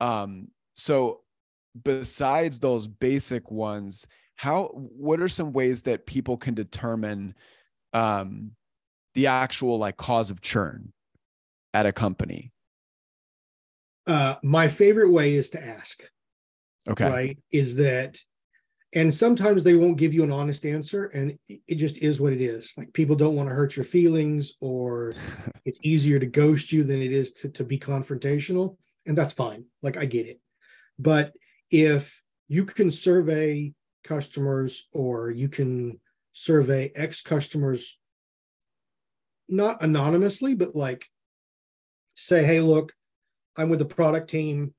Um, 0.00 0.48
so 0.74 1.20
besides 1.84 2.60
those 2.60 2.86
basic 2.86 3.50
ones, 3.50 4.06
how 4.36 4.68
what 4.72 5.20
are 5.20 5.28
some 5.28 5.52
ways 5.52 5.82
that 5.82 6.06
people 6.06 6.38
can 6.38 6.54
determine 6.54 7.34
um, 7.92 8.52
the 9.12 9.26
actual 9.26 9.76
like 9.76 9.98
cause 9.98 10.30
of 10.30 10.40
churn 10.40 10.94
at 11.74 11.84
a 11.84 11.92
company? 11.92 12.52
Uh, 14.06 14.36
my 14.42 14.66
favorite 14.66 15.10
way 15.10 15.34
is 15.34 15.50
to 15.50 15.62
ask. 15.62 16.04
Okay. 16.88 17.08
Right. 17.08 17.38
Is 17.52 17.76
that, 17.76 18.16
and 18.94 19.12
sometimes 19.12 19.62
they 19.62 19.76
won't 19.76 19.98
give 19.98 20.14
you 20.14 20.24
an 20.24 20.32
honest 20.32 20.64
answer 20.64 21.06
and 21.06 21.38
it 21.48 21.74
just 21.74 21.98
is 21.98 22.20
what 22.20 22.32
it 22.32 22.40
is. 22.40 22.72
Like 22.76 22.92
people 22.94 23.16
don't 23.16 23.36
want 23.36 23.48
to 23.48 23.54
hurt 23.54 23.76
your 23.76 23.84
feelings 23.84 24.54
or 24.60 25.14
it's 25.64 25.78
easier 25.82 26.18
to 26.18 26.26
ghost 26.26 26.72
you 26.72 26.84
than 26.84 27.02
it 27.02 27.12
is 27.12 27.32
to, 27.32 27.48
to 27.50 27.64
be 27.64 27.78
confrontational. 27.78 28.76
And 29.06 29.16
that's 29.16 29.34
fine. 29.34 29.66
Like 29.82 29.96
I 29.96 30.06
get 30.06 30.26
it. 30.26 30.40
But 30.98 31.32
if 31.70 32.22
you 32.48 32.64
can 32.64 32.90
survey 32.90 33.74
customers 34.04 34.88
or 34.92 35.30
you 35.30 35.48
can 35.48 36.00
survey 36.32 36.90
ex 36.94 37.20
customers, 37.20 37.98
not 39.48 39.82
anonymously, 39.82 40.54
but 40.54 40.74
like 40.74 41.06
say, 42.14 42.44
hey, 42.44 42.60
look, 42.60 42.92
I'm 43.56 43.68
with 43.68 43.78
the 43.78 43.84
product 43.84 44.30
team. 44.30 44.74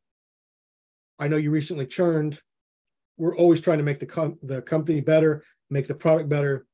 I 1.20 1.28
know 1.28 1.38
you 1.38 1.52
recently 1.52 1.86
churned. 1.86 2.40
We're 3.18 3.36
always 3.36 3.62
trying 3.62 3.80
to 3.80 3.84
make 3.84 4.00
the 4.00 4.06
com- 4.06 4.40
the 4.42 4.62
company 4.62 5.02
better, 5.02 5.44
make 5.70 5.88
the 5.88 5.96
product 5.96 6.30
better. 6.30 6.66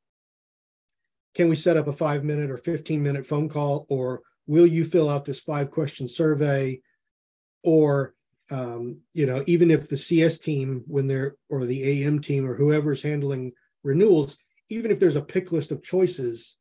Can 1.33 1.49
we 1.49 1.55
set 1.55 1.77
up 1.77 1.87
a 1.87 1.93
five 1.93 2.23
minute 2.23 2.51
or 2.51 2.57
15 2.57 3.01
minute 3.01 3.25
phone 3.25 3.49
call, 3.49 3.85
or 3.89 4.21
will 4.45 4.67
you 4.67 4.85
fill 4.85 5.09
out 5.09 5.25
this 5.25 5.39
five 5.39 5.71
question 5.71 6.07
survey? 6.07 6.81
Or, 7.63 8.13
um, 8.51 8.99
you 9.13 9.25
know, 9.25 9.43
even 9.47 9.71
if 9.71 9.89
the 9.89 9.97
CS 9.97 10.37
team, 10.37 10.83
when 10.85 11.07
they're, 11.07 11.35
or 11.49 11.65
the 11.65 12.03
AM 12.03 12.19
team, 12.19 12.45
or 12.45 12.55
whoever's 12.55 13.01
handling 13.01 13.53
renewals, 13.83 14.37
even 14.69 14.91
if 14.91 14.99
there's 14.99 15.15
a 15.15 15.21
pick 15.21 15.51
list 15.51 15.71
of 15.71 15.83
choices, 15.83 16.57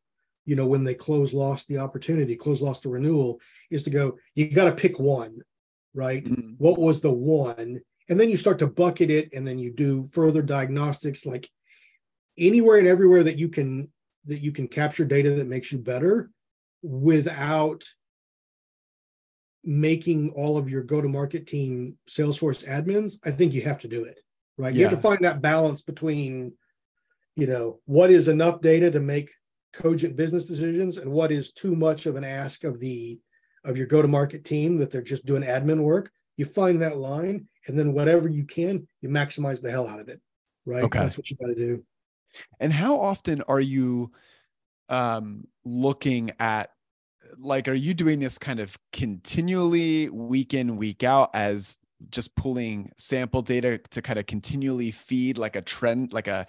you 0.46 0.56
know, 0.56 0.66
when 0.66 0.84
they 0.84 0.94
close 0.94 1.34
lost 1.34 1.68
the 1.68 1.78
opportunity, 1.78 2.36
close 2.36 2.62
lost 2.62 2.82
the 2.82 2.88
renewal, 2.88 3.38
is 3.70 3.82
to 3.82 3.90
go, 3.90 4.16
you 4.34 4.50
got 4.50 4.64
to 4.64 4.74
pick 4.74 4.98
one 4.98 5.42
right? 5.94 6.24
Mm-hmm. 6.24 6.52
What 6.58 6.78
was 6.78 7.00
the 7.00 7.12
one? 7.12 7.80
And 8.08 8.20
then 8.20 8.28
you 8.28 8.36
start 8.36 8.58
to 8.58 8.66
bucket 8.66 9.10
it 9.10 9.32
and 9.32 9.46
then 9.46 9.58
you 9.58 9.72
do 9.72 10.04
further 10.04 10.42
diagnostics 10.42 11.24
like 11.24 11.48
anywhere 12.38 12.78
and 12.78 12.86
everywhere 12.86 13.22
that 13.22 13.38
you 13.38 13.48
can 13.48 13.90
that 14.26 14.40
you 14.40 14.52
can 14.52 14.68
capture 14.68 15.04
data 15.04 15.30
that 15.34 15.46
makes 15.46 15.70
you 15.70 15.78
better 15.78 16.30
without 16.82 17.84
making 19.62 20.30
all 20.30 20.56
of 20.56 20.68
your 20.68 20.82
go-to-market 20.82 21.46
team 21.46 21.96
Salesforce 22.08 22.66
admins, 22.68 23.18
I 23.24 23.30
think 23.30 23.52
you 23.52 23.62
have 23.62 23.80
to 23.80 23.88
do 23.88 24.04
it. 24.04 24.18
Right. 24.56 24.74
Yeah. 24.74 24.80
You 24.80 24.88
have 24.88 24.98
to 24.98 25.02
find 25.02 25.24
that 25.24 25.42
balance 25.42 25.82
between, 25.82 26.52
you 27.36 27.46
know, 27.46 27.80
what 27.86 28.10
is 28.10 28.28
enough 28.28 28.60
data 28.60 28.90
to 28.90 29.00
make 29.00 29.30
cogent 29.72 30.16
business 30.16 30.44
decisions 30.44 30.98
and 30.98 31.10
what 31.10 31.32
is 31.32 31.52
too 31.52 31.74
much 31.74 32.06
of 32.06 32.16
an 32.16 32.24
ask 32.24 32.64
of 32.64 32.78
the 32.78 33.18
of 33.64 33.76
your 33.76 33.86
go-to-market 33.86 34.44
team 34.44 34.76
that 34.76 34.90
they're 34.90 35.02
just 35.02 35.24
doing 35.24 35.42
admin 35.42 35.82
work. 35.82 36.10
You 36.36 36.44
find 36.44 36.82
that 36.82 36.98
line, 36.98 37.46
and 37.66 37.78
then 37.78 37.92
whatever 37.92 38.28
you 38.28 38.44
can, 38.44 38.86
you 39.00 39.08
maximize 39.08 39.62
the 39.62 39.70
hell 39.70 39.86
out 39.86 40.00
of 40.00 40.08
it. 40.08 40.20
Right. 40.66 40.84
Okay. 40.84 40.98
That's 40.98 41.16
what 41.16 41.30
you 41.30 41.36
got 41.36 41.46
to 41.46 41.54
do. 41.54 41.84
And 42.58 42.72
how 42.72 42.98
often 42.98 43.42
are 43.42 43.60
you 43.60 44.10
um, 44.88 45.46
looking 45.64 46.32
at 46.38 46.70
like 47.38 47.68
are 47.68 47.74
you 47.74 47.94
doing 47.94 48.20
this 48.20 48.38
kind 48.38 48.60
of 48.60 48.76
continually 48.92 50.08
week 50.10 50.54
in 50.54 50.76
week 50.76 51.02
out 51.02 51.30
as 51.34 51.76
just 52.10 52.34
pulling 52.36 52.90
sample 52.96 53.42
data 53.42 53.78
to 53.90 54.02
kind 54.02 54.18
of 54.18 54.26
continually 54.26 54.90
feed 54.90 55.38
like 55.38 55.56
a 55.56 55.62
trend 55.62 56.12
like 56.12 56.28
a 56.28 56.46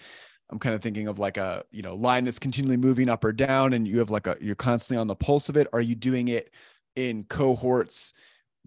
i'm 0.51 0.59
kind 0.59 0.75
of 0.75 0.81
thinking 0.81 1.07
of 1.07 1.17
like 1.17 1.37
a 1.37 1.63
you 1.71 1.81
know 1.81 1.95
line 1.95 2.25
that's 2.25 2.39
continually 2.39 2.77
moving 2.77 3.09
up 3.09 3.23
or 3.23 3.31
down 3.31 3.73
and 3.73 3.87
you 3.87 3.97
have 3.97 4.11
like 4.11 4.27
a 4.27 4.37
you're 4.41 4.53
constantly 4.53 4.99
on 4.99 5.07
the 5.07 5.15
pulse 5.15 5.49
of 5.49 5.57
it 5.57 5.67
are 5.73 5.81
you 5.81 5.95
doing 5.95 6.27
it 6.27 6.51
in 6.95 7.23
cohorts 7.25 8.13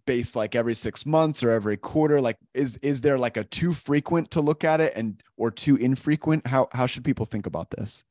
based 0.07 0.37
like 0.37 0.55
every 0.55 0.75
six 0.75 1.05
months 1.05 1.43
or 1.43 1.51
every 1.51 1.77
quarter? 1.77 2.21
Like 2.21 2.37
is 2.55 2.79
is 2.83 3.01
there 3.01 3.19
like 3.19 3.37
a 3.37 3.45
too 3.45 3.73
frequent 3.73 4.31
to 4.33 4.41
look 4.41 4.65
at 4.65 4.81
it 4.81 4.93
and 4.97 5.23
or 5.37 5.51
too 5.51 5.77
infrequent? 5.77 6.47
How 6.47 6.69
how 6.73 6.87
should 6.87 7.05
people 7.05 7.27
think 7.27 7.47
about 7.47 7.71
this? 7.71 8.05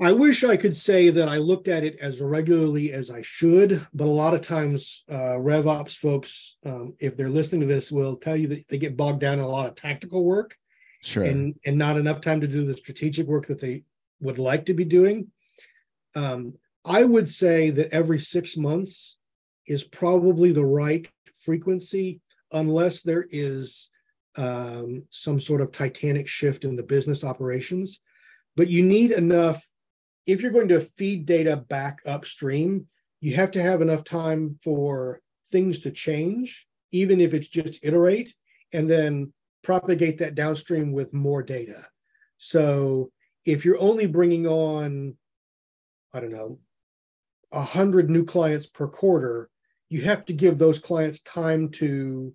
I 0.00 0.10
wish 0.10 0.42
i 0.42 0.56
could 0.56 0.76
say 0.76 1.08
that 1.10 1.28
i 1.28 1.36
looked 1.36 1.68
at 1.68 1.84
it 1.84 1.96
as 2.00 2.20
regularly 2.20 2.92
as 2.92 3.12
i 3.12 3.22
should 3.22 3.86
but 3.94 4.06
a 4.06 4.10
lot 4.10 4.34
of 4.34 4.42
times 4.42 5.04
uh, 5.08 5.38
revops 5.38 5.96
folks 5.96 6.56
um, 6.66 6.96
if 6.98 7.16
they're 7.16 7.30
listening 7.30 7.60
to 7.60 7.72
this 7.72 7.92
will 7.92 8.16
tell 8.16 8.36
you 8.36 8.48
that 8.48 8.66
they 8.66 8.76
get 8.76 8.96
bogged 8.96 9.20
down 9.20 9.34
in 9.34 9.44
a 9.44 9.48
lot 9.48 9.68
of 9.68 9.76
tactical 9.76 10.24
work 10.24 10.56
sure. 11.04 11.22
and 11.22 11.54
and 11.64 11.78
not 11.78 11.96
enough 11.96 12.20
time 12.20 12.40
to 12.40 12.48
do 12.48 12.64
the 12.64 12.76
strategic 12.76 13.26
work 13.26 13.46
that 13.46 13.60
they 13.60 13.84
would 14.20 14.38
like 14.38 14.66
to 14.66 14.74
be 14.74 14.84
doing. 14.84 15.30
Um, 16.16 16.54
I 16.84 17.04
would 17.04 17.28
say 17.28 17.70
that 17.70 17.88
every 17.92 18.18
six 18.18 18.56
months 18.56 19.16
is 19.66 19.84
probably 19.84 20.52
the 20.52 20.64
right 20.64 21.08
frequency, 21.40 22.20
unless 22.52 23.02
there 23.02 23.26
is 23.30 23.90
um, 24.36 25.06
some 25.10 25.40
sort 25.40 25.60
of 25.60 25.72
titanic 25.72 26.28
shift 26.28 26.64
in 26.64 26.76
the 26.76 26.82
business 26.82 27.24
operations. 27.24 28.00
But 28.56 28.68
you 28.68 28.84
need 28.84 29.12
enough, 29.12 29.66
if 30.26 30.42
you're 30.42 30.50
going 30.50 30.68
to 30.68 30.80
feed 30.80 31.26
data 31.26 31.56
back 31.56 32.00
upstream, 32.06 32.86
you 33.20 33.36
have 33.36 33.50
to 33.52 33.62
have 33.62 33.80
enough 33.80 34.04
time 34.04 34.58
for 34.62 35.20
things 35.50 35.80
to 35.80 35.90
change, 35.90 36.66
even 36.92 37.20
if 37.20 37.32
it's 37.32 37.48
just 37.48 37.82
iterate, 37.82 38.34
and 38.72 38.90
then 38.90 39.32
propagate 39.62 40.18
that 40.18 40.34
downstream 40.34 40.92
with 40.92 41.14
more 41.14 41.42
data. 41.42 41.86
So 42.36 43.10
if 43.46 43.64
you're 43.64 43.80
only 43.80 44.06
bringing 44.06 44.46
on, 44.46 45.16
I 46.12 46.20
don't 46.20 46.32
know, 46.32 46.58
100 47.54 48.10
new 48.10 48.24
clients 48.24 48.66
per 48.66 48.86
quarter, 48.86 49.48
you 49.88 50.02
have 50.02 50.24
to 50.26 50.32
give 50.32 50.58
those 50.58 50.78
clients 50.78 51.20
time 51.22 51.68
to 51.70 52.34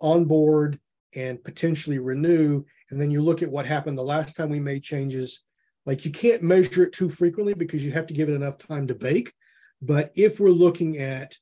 onboard 0.00 0.78
and 1.14 1.42
potentially 1.42 1.98
renew. 1.98 2.64
And 2.90 3.00
then 3.00 3.10
you 3.10 3.22
look 3.22 3.42
at 3.42 3.50
what 3.50 3.66
happened 3.66 3.96
the 3.96 4.02
last 4.02 4.36
time 4.36 4.50
we 4.50 4.60
made 4.60 4.82
changes. 4.82 5.42
Like 5.86 6.04
you 6.04 6.10
can't 6.10 6.42
measure 6.42 6.82
it 6.82 6.92
too 6.92 7.08
frequently 7.08 7.54
because 7.54 7.84
you 7.84 7.92
have 7.92 8.06
to 8.08 8.14
give 8.14 8.28
it 8.28 8.34
enough 8.34 8.58
time 8.58 8.86
to 8.88 8.94
bake. 8.94 9.32
But 9.80 10.12
if 10.14 10.40
we're 10.40 10.50
looking 10.50 10.98
at 10.98 11.36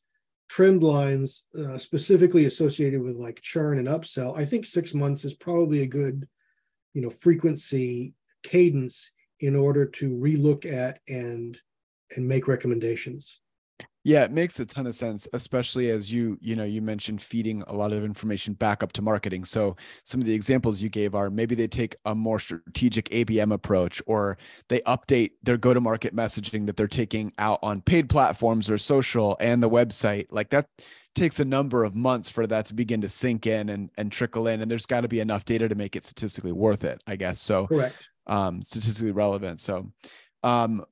trend 0.49 0.83
lines 0.83 1.45
uh, 1.59 1.79
specifically 1.79 2.45
associated 2.45 3.03
with 3.03 3.17
like 3.17 3.41
churn 3.41 3.79
and 3.79 3.89
upsell, 3.89 4.39
I 4.39 4.45
think 4.45 4.65
six 4.65 4.95
months 4.95 5.25
is 5.25 5.35
probably 5.35 5.83
a 5.83 5.87
good, 5.87 6.29
you 6.95 7.03
know, 7.03 7.11
frequency 7.11 8.15
cadence 8.43 9.11
in 9.41 9.57
order 9.57 9.85
to 9.85 10.17
relook 10.17 10.65
at 10.65 11.01
and 11.09 11.59
and 12.15 12.29
make 12.29 12.49
recommendations. 12.49 13.41
Yeah, 14.07 14.23
it 14.23 14.31
makes 14.31 14.61
a 14.61 14.65
ton 14.65 14.87
of 14.87 14.95
sense, 14.95 15.27
especially 15.33 15.91
as 15.91 16.13
you, 16.13 16.39
you 16.41 16.55
know, 16.55 16.63
you 16.63 16.81
mentioned 16.81 17.21
feeding 17.21 17.63
a 17.67 17.73
lot 17.73 17.93
of 17.93 18.05
information 18.05 18.55
back 18.55 18.85
up 18.85 18.93
to 18.93 19.03
marketing. 19.03 19.45
So 19.45 19.75
some 20.05 20.21
of 20.21 20.29
the 20.29 20.33
examples 20.33 20.81
you 20.81 20.89
gave 20.89 21.17
are 21.17 21.29
maybe 21.29 21.57
they 21.57 21.67
take 21.67 21.97
a 22.05 22.15
more 22.15 22.39
strategic 22.39 23.09
ABM 23.09 23.53
approach 23.53 24.01
or 24.07 24.39
they 24.69 24.79
update 24.83 25.33
their 25.43 25.57
go-to-market 25.57 26.15
messaging 26.15 26.67
that 26.67 26.77
they're 26.77 26.87
taking 26.87 27.33
out 27.39 27.59
on 27.65 27.83
paid 27.83 28.09
platforms 28.09 28.71
or 28.71 28.79
social 28.79 29.37
and 29.41 29.61
the 29.61 29.69
website. 29.69 30.27
Like 30.31 30.51
that 30.51 30.69
takes 31.17 31.41
a 31.41 31.45
number 31.45 31.83
of 31.83 31.97
months 31.97 32.31
for 32.31 32.47
that 32.47 32.67
to 32.67 32.75
begin 32.75 33.01
to 33.01 33.09
sink 33.09 33.49
in 33.49 33.71
and, 33.71 33.91
and 33.99 34.13
trickle 34.13 34.47
in. 34.47 34.61
And 34.61 34.71
there's 34.71 34.87
got 34.87 35.01
to 35.01 35.09
be 35.09 35.19
enough 35.19 35.45
data 35.45 35.69
to 35.69 35.75
make 35.75 35.97
it 35.97 36.05
statistically 36.05 36.53
worth 36.53 36.85
it, 36.85 37.03
I 37.09 37.17
guess. 37.17 37.41
So 37.41 37.67
correct. 37.67 37.97
Um, 38.29 38.63
statistically 38.63 39.11
relevant. 39.11 39.61
So 39.61 39.91
um, 40.45 40.85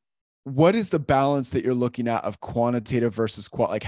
what 0.45 0.75
is 0.75 0.91
the 0.91 0.99
balance 0.99 1.51
that 1.51 1.65
you're 1.65 1.75
looking 1.75 2.07
at 2.07 2.23
of 2.23 2.39
quantitative 2.41 3.15
versus 3.15 3.49
qual 3.49 3.71
like 3.71 3.87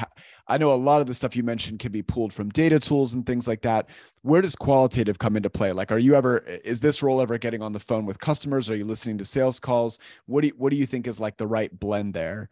i 0.48 0.56
know 0.56 0.72
a 0.72 0.74
lot 0.74 1.02
of 1.02 1.06
the 1.06 1.12
stuff 1.12 1.36
you 1.36 1.42
mentioned 1.42 1.78
can 1.78 1.92
be 1.92 2.02
pulled 2.02 2.32
from 2.32 2.48
data 2.48 2.80
tools 2.80 3.12
and 3.12 3.26
things 3.26 3.46
like 3.46 3.60
that. 3.62 3.88
Where 4.22 4.40
does 4.42 4.56
qualitative 4.56 5.18
come 5.18 5.36
into 5.36 5.50
play? 5.50 5.72
Like 5.72 5.92
are 5.92 5.98
you 5.98 6.14
ever 6.14 6.38
is 6.38 6.80
this 6.80 7.02
role 7.02 7.20
ever 7.20 7.38
getting 7.38 7.62
on 7.62 7.72
the 7.72 7.80
phone 7.80 8.06
with 8.06 8.18
customers? 8.18 8.70
Are 8.70 8.76
you 8.76 8.84
listening 8.84 9.18
to 9.18 9.24
sales 9.24 9.60
calls? 9.60 10.00
What 10.24 10.40
do 10.40 10.48
you, 10.48 10.54
what 10.56 10.70
do 10.70 10.76
you 10.76 10.86
think 10.86 11.06
is 11.06 11.20
like 11.20 11.36
the 11.36 11.46
right 11.46 11.78
blend 11.78 12.14
there? 12.14 12.48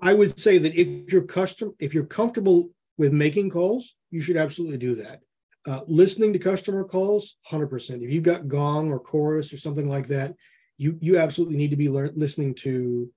I 0.00 0.14
would 0.14 0.38
say 0.38 0.58
that 0.58 0.74
if 0.74 1.12
you're 1.12 1.22
custom 1.22 1.74
if 1.80 1.94
you're 1.94 2.06
comfortable 2.06 2.70
with 2.96 3.12
making 3.12 3.50
calls 3.50 3.94
you 4.10 4.20
should 4.20 4.36
absolutely 4.36 4.78
do 4.78 4.94
that. 4.94 5.20
Uh, 5.66 5.80
listening 5.88 6.32
to 6.32 6.38
customer 6.38 6.84
calls 6.84 7.36
100% 7.50 8.02
if 8.02 8.10
you've 8.10 8.22
got 8.22 8.46
gong 8.46 8.92
or 8.92 9.00
chorus 9.00 9.52
or 9.52 9.56
something 9.56 9.88
like 9.88 10.06
that 10.06 10.34
you 10.76 10.98
you 11.00 11.18
absolutely 11.18 11.56
need 11.56 11.70
to 11.70 11.76
be 11.76 11.88
listening 11.88 12.54
to 12.54 13.10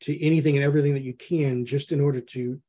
to 0.00 0.20
anything 0.22 0.56
and 0.56 0.64
everything 0.64 0.94
that 0.94 1.02
you 1.02 1.14
can 1.14 1.64
just 1.64 1.92
in 1.92 2.00
order 2.00 2.20
to 2.20 2.60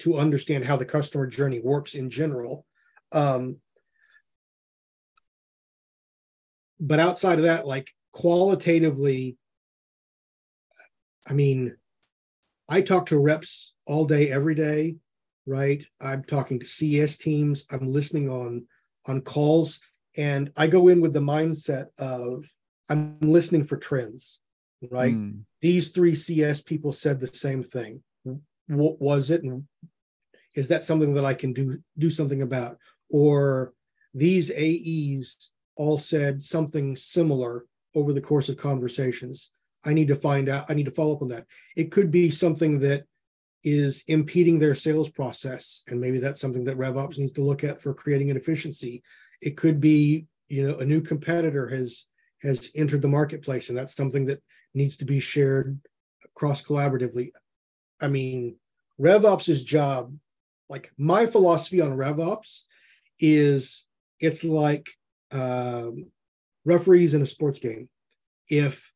to 0.00 0.16
understand 0.16 0.64
how 0.64 0.76
the 0.76 0.84
customer 0.84 1.26
journey 1.26 1.60
works 1.60 1.94
in 1.94 2.08
general. 2.08 2.64
Um, 3.10 3.56
but 6.78 7.00
outside 7.00 7.38
of 7.38 7.44
that 7.44 7.66
like 7.66 7.90
qualitatively 8.12 9.36
i 11.26 11.32
mean 11.32 11.76
i 12.68 12.80
talk 12.80 13.06
to 13.06 13.18
reps 13.18 13.74
all 13.86 14.04
day 14.04 14.30
every 14.30 14.54
day 14.54 14.94
right? 15.48 15.82
I'm 16.00 16.22
talking 16.24 16.60
to 16.60 16.66
cs 16.66 17.16
teams. 17.16 17.64
I'm 17.70 17.88
listening 17.88 18.28
on 18.28 18.66
on 19.06 19.22
calls. 19.22 19.80
And 20.16 20.52
i 20.56 20.66
go 20.66 20.88
in 20.88 21.00
with 21.00 21.12
the 21.12 21.20
mindset 21.20 21.86
of 21.98 22.44
i'm 22.90 23.18
listening 23.20 23.64
for 23.64 23.76
trends 23.76 24.40
right? 24.90 25.14
Mm. 25.14 25.40
these 25.60 25.88
three 25.88 26.14
cs 26.14 26.60
people 26.60 26.92
said 26.92 27.20
the 27.20 27.26
same 27.28 27.62
thing. 27.62 28.02
What 28.66 29.00
was 29.00 29.30
it? 29.30 29.42
And 29.44 29.64
is 30.54 30.68
that 30.68 30.84
something 30.84 31.14
that 31.14 31.24
i 31.24 31.34
can 31.34 31.52
do 31.52 31.78
do 31.96 32.10
something 32.10 32.42
about? 32.42 32.78
Or 33.10 33.72
these 34.14 34.50
aes 34.50 35.52
all 35.76 35.98
said 35.98 36.42
something 36.42 36.96
similar 36.96 37.64
over 37.94 38.12
the 38.12 38.20
course 38.20 38.48
of 38.48 38.56
conversations. 38.56 39.50
I 39.84 39.94
need 39.94 40.08
to 40.08 40.16
find 40.16 40.48
out 40.48 40.66
i 40.68 40.74
need 40.74 40.86
to 40.86 40.90
follow 40.90 41.14
up 41.14 41.22
on 41.22 41.28
that. 41.28 41.46
It 41.76 41.90
could 41.90 42.10
be 42.10 42.30
something 42.30 42.80
that 42.80 43.04
is 43.64 44.04
impeding 44.06 44.58
their 44.58 44.74
sales 44.74 45.08
process 45.08 45.82
and 45.88 46.00
maybe 46.00 46.18
that's 46.18 46.40
something 46.40 46.64
that 46.64 46.78
revops 46.78 47.18
needs 47.18 47.32
to 47.32 47.42
look 47.42 47.64
at 47.64 47.82
for 47.82 47.94
creating 47.94 48.30
an 48.30 48.36
efficiency. 48.36 49.02
It 49.40 49.56
could 49.56 49.80
be 49.80 50.26
you 50.48 50.68
know 50.68 50.78
a 50.78 50.84
new 50.84 51.00
competitor 51.00 51.68
has 51.68 52.04
has 52.42 52.70
entered 52.74 53.02
the 53.02 53.08
marketplace 53.08 53.68
and 53.68 53.78
that's 53.78 53.96
something 53.96 54.26
that 54.26 54.42
needs 54.74 54.96
to 54.96 55.04
be 55.04 55.20
shared 55.20 55.78
across 56.24 56.62
collaboratively 56.62 57.30
i 58.00 58.08
mean 58.08 58.56
RevOps' 59.00 59.64
job, 59.64 60.16
like 60.68 60.90
my 60.98 61.26
philosophy 61.26 61.80
on 61.80 61.90
RevOps 61.90 62.62
is 63.18 63.86
it's 64.20 64.44
like 64.44 64.88
um, 65.30 66.10
referees 66.64 67.14
in 67.14 67.22
a 67.22 67.26
sports 67.26 67.58
game. 67.58 67.88
If 68.48 68.92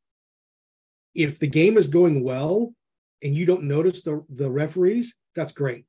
if 1.15 1.39
the 1.39 1.47
game 1.47 1.77
is 1.77 1.87
going 1.87 2.25
well 2.25 2.75
and 3.23 3.35
you 3.35 3.47
don't 3.47 3.69
notice 3.69 4.03
the 4.03 4.25
the 4.29 4.51
referees, 4.51 5.15
that's 5.35 5.53
great, 5.53 5.85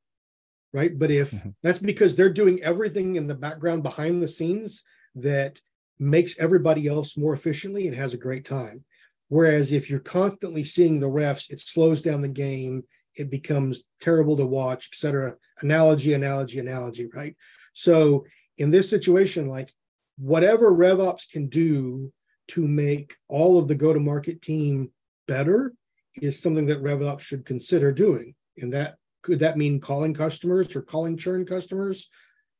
right? 0.73 0.97
But 0.97 1.11
if 1.11 1.31
mm-hmm. 1.31 1.49
that's 1.63 1.79
because 1.79 2.15
they're 2.15 2.29
doing 2.29 2.61
everything 2.61 3.15
in 3.15 3.27
the 3.27 3.35
background 3.35 3.83
behind 3.83 4.21
the 4.21 4.27
scenes 4.27 4.83
that 5.15 5.59
makes 5.99 6.37
everybody 6.39 6.87
else 6.87 7.17
more 7.17 7.33
efficiently 7.33 7.87
and 7.87 7.95
has 7.95 8.13
a 8.13 8.17
great 8.17 8.45
time. 8.45 8.83
Whereas 9.29 9.71
if 9.71 9.89
you're 9.89 9.99
constantly 9.99 10.63
seeing 10.63 10.99
the 10.99 11.09
refs, 11.09 11.49
it 11.49 11.59
slows 11.59 12.01
down 12.01 12.21
the 12.21 12.27
game 12.27 12.83
it 13.15 13.29
becomes 13.29 13.83
terrible 14.01 14.37
to 14.37 14.45
watch, 14.45 14.89
et 14.91 14.95
cetera. 14.95 15.35
Analogy, 15.61 16.13
analogy, 16.13 16.59
analogy, 16.59 17.09
right? 17.13 17.35
So 17.73 18.25
in 18.57 18.71
this 18.71 18.89
situation, 18.89 19.47
like 19.47 19.73
whatever 20.17 20.71
RevOps 20.71 21.29
can 21.29 21.47
do 21.47 22.11
to 22.49 22.67
make 22.67 23.15
all 23.29 23.57
of 23.57 23.67
the 23.67 23.75
go-to-market 23.75 24.41
team 24.41 24.91
better 25.27 25.73
is 26.15 26.41
something 26.41 26.67
that 26.67 26.83
RevOps 26.83 27.21
should 27.21 27.45
consider 27.45 27.91
doing. 27.91 28.35
And 28.57 28.73
that 28.73 28.95
could 29.21 29.39
that 29.39 29.57
mean 29.57 29.79
calling 29.79 30.13
customers 30.13 30.75
or 30.75 30.81
calling 30.81 31.17
churn 31.17 31.45
customers 31.45 32.09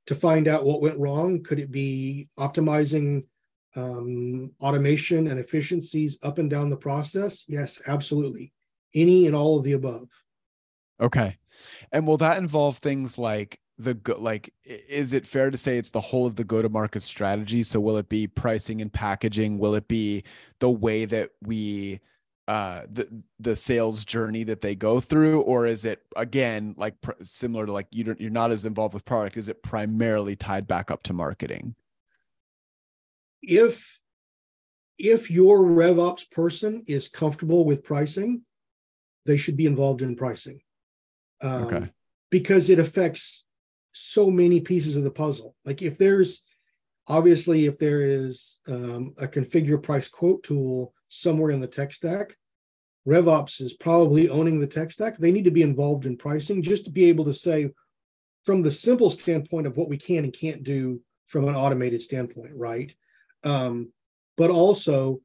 to 0.08 0.16
find 0.16 0.48
out 0.48 0.66
what 0.66 0.82
went 0.82 1.00
wrong? 1.00 1.44
Could 1.44 1.60
it 1.60 1.72
be 1.72 2.28
optimizing 2.38 3.26
um, 3.76 4.54
automation 4.62 5.28
and 5.28 5.40
efficiencies 5.40 6.18
up 6.24 6.38
and 6.38 6.50
down 6.50 6.70
the 6.70 6.78
process? 6.78 7.44
Yes, 7.48 7.82
absolutely. 7.88 8.54
Any 8.94 9.28
and 9.28 9.36
all 9.36 9.58
of 9.58 9.64
the 9.64 9.74
above. 9.74 10.10
Okay. 11.02 11.38
And 11.92 12.06
will 12.06 12.18
that 12.18 12.38
involve 12.38 12.78
things 12.78 13.18
like 13.18 13.60
the 13.80 13.96
go 13.96 14.16
like 14.20 14.54
is 14.66 15.14
it 15.14 15.26
fair 15.26 15.50
to 15.50 15.58
say 15.58 15.78
it's 15.78 15.90
the 15.90 16.00
whole 16.00 16.28
of 16.28 16.36
the 16.36 16.44
go 16.44 16.62
to 16.62 16.70
market 16.70 17.02
strategy 17.02 17.64
so 17.64 17.80
will 17.80 17.98
it 17.98 18.08
be 18.08 18.28
pricing 18.28 18.82
and 18.82 18.94
packaging 18.94 19.58
will 19.58 19.74
it 19.74 19.88
be 19.88 20.24
the 20.60 20.70
way 20.70 21.06
that 21.06 21.32
we 21.42 22.00
uh 22.48 22.82
the 22.92 23.24
the 23.40 23.56
sales 23.56 24.04
journey 24.04 24.44
that 24.44 24.62
they 24.62 24.76
go 24.76 25.00
through 25.00 25.42
or 25.42 25.66
is 25.66 25.86
it 25.86 26.02
again 26.18 26.76
like 26.78 27.00
pr- 27.02 27.12
similar 27.22 27.66
to 27.66 27.72
like 27.72 27.88
you 27.92 28.04
don't, 28.04 28.20
you're 28.20 28.30
not 28.30 28.52
as 28.52 28.66
involved 28.66 28.94
with 28.94 29.06
product 29.06 29.38
is 29.38 29.48
it 29.48 29.64
primarily 29.64 30.36
tied 30.36 30.68
back 30.68 30.92
up 30.92 31.02
to 31.04 31.14
marketing 31.14 31.74
if 33.42 34.02
if 34.98 35.32
your 35.32 35.60
revops 35.60 36.30
person 36.30 36.84
is 36.86 37.08
comfortable 37.08 37.64
with 37.64 37.84
pricing 37.84 38.42
they 39.26 39.38
should 39.38 39.56
be 39.56 39.66
involved 39.66 40.02
in 40.02 40.16
pricing 40.16 40.60
um, 41.42 41.64
okay. 41.66 41.90
because 42.30 42.70
it 42.70 42.80
affects 42.80 43.44
so 43.94 44.30
many 44.30 44.60
pieces 44.60 44.96
of 44.96 45.04
the 45.04 45.12
puzzle. 45.12 45.56
Like 45.66 45.82
if 45.82 45.98
there's 45.98 46.42
obviously 47.08 47.66
if 47.66 47.78
there 47.78 48.02
is 48.02 48.58
um, 48.68 49.14
a 49.18 49.28
configure 49.28 49.82
price 49.82 50.10
quote 50.10 50.44
tool 50.44 50.94
somewhere 51.14 51.52
in 51.52 51.62
the 51.62 51.68
tech 51.68 51.94
stack, 51.94 52.36
RevOps 53.08 53.62
is 53.62 53.74
probably 53.74 54.30
owning 54.30 54.60
the 54.60 54.68
tech 54.68 54.92
stack. 54.92 55.18
They 55.18 55.32
need 55.32 55.44
to 55.44 55.52
be 55.52 55.62
involved 55.62 56.06
in 56.06 56.18
pricing 56.18 56.64
just 56.64 56.86
to 56.86 56.92
be 56.92 57.06
able 57.06 57.26
to 57.26 57.34
say, 57.34 57.70
from 58.44 58.64
the 58.64 58.72
simple 58.72 59.10
standpoint 59.10 59.68
of 59.68 59.78
what 59.78 59.90
we 59.90 59.98
can 59.98 60.24
and 60.24 60.34
can't 60.34 60.64
do 60.64 61.02
from 61.28 61.48
an 61.48 61.56
automated 61.56 62.02
standpoint, 62.02 62.52
right? 62.56 62.94
Um, 63.44 63.92
but 64.38 64.50
also 64.50 65.22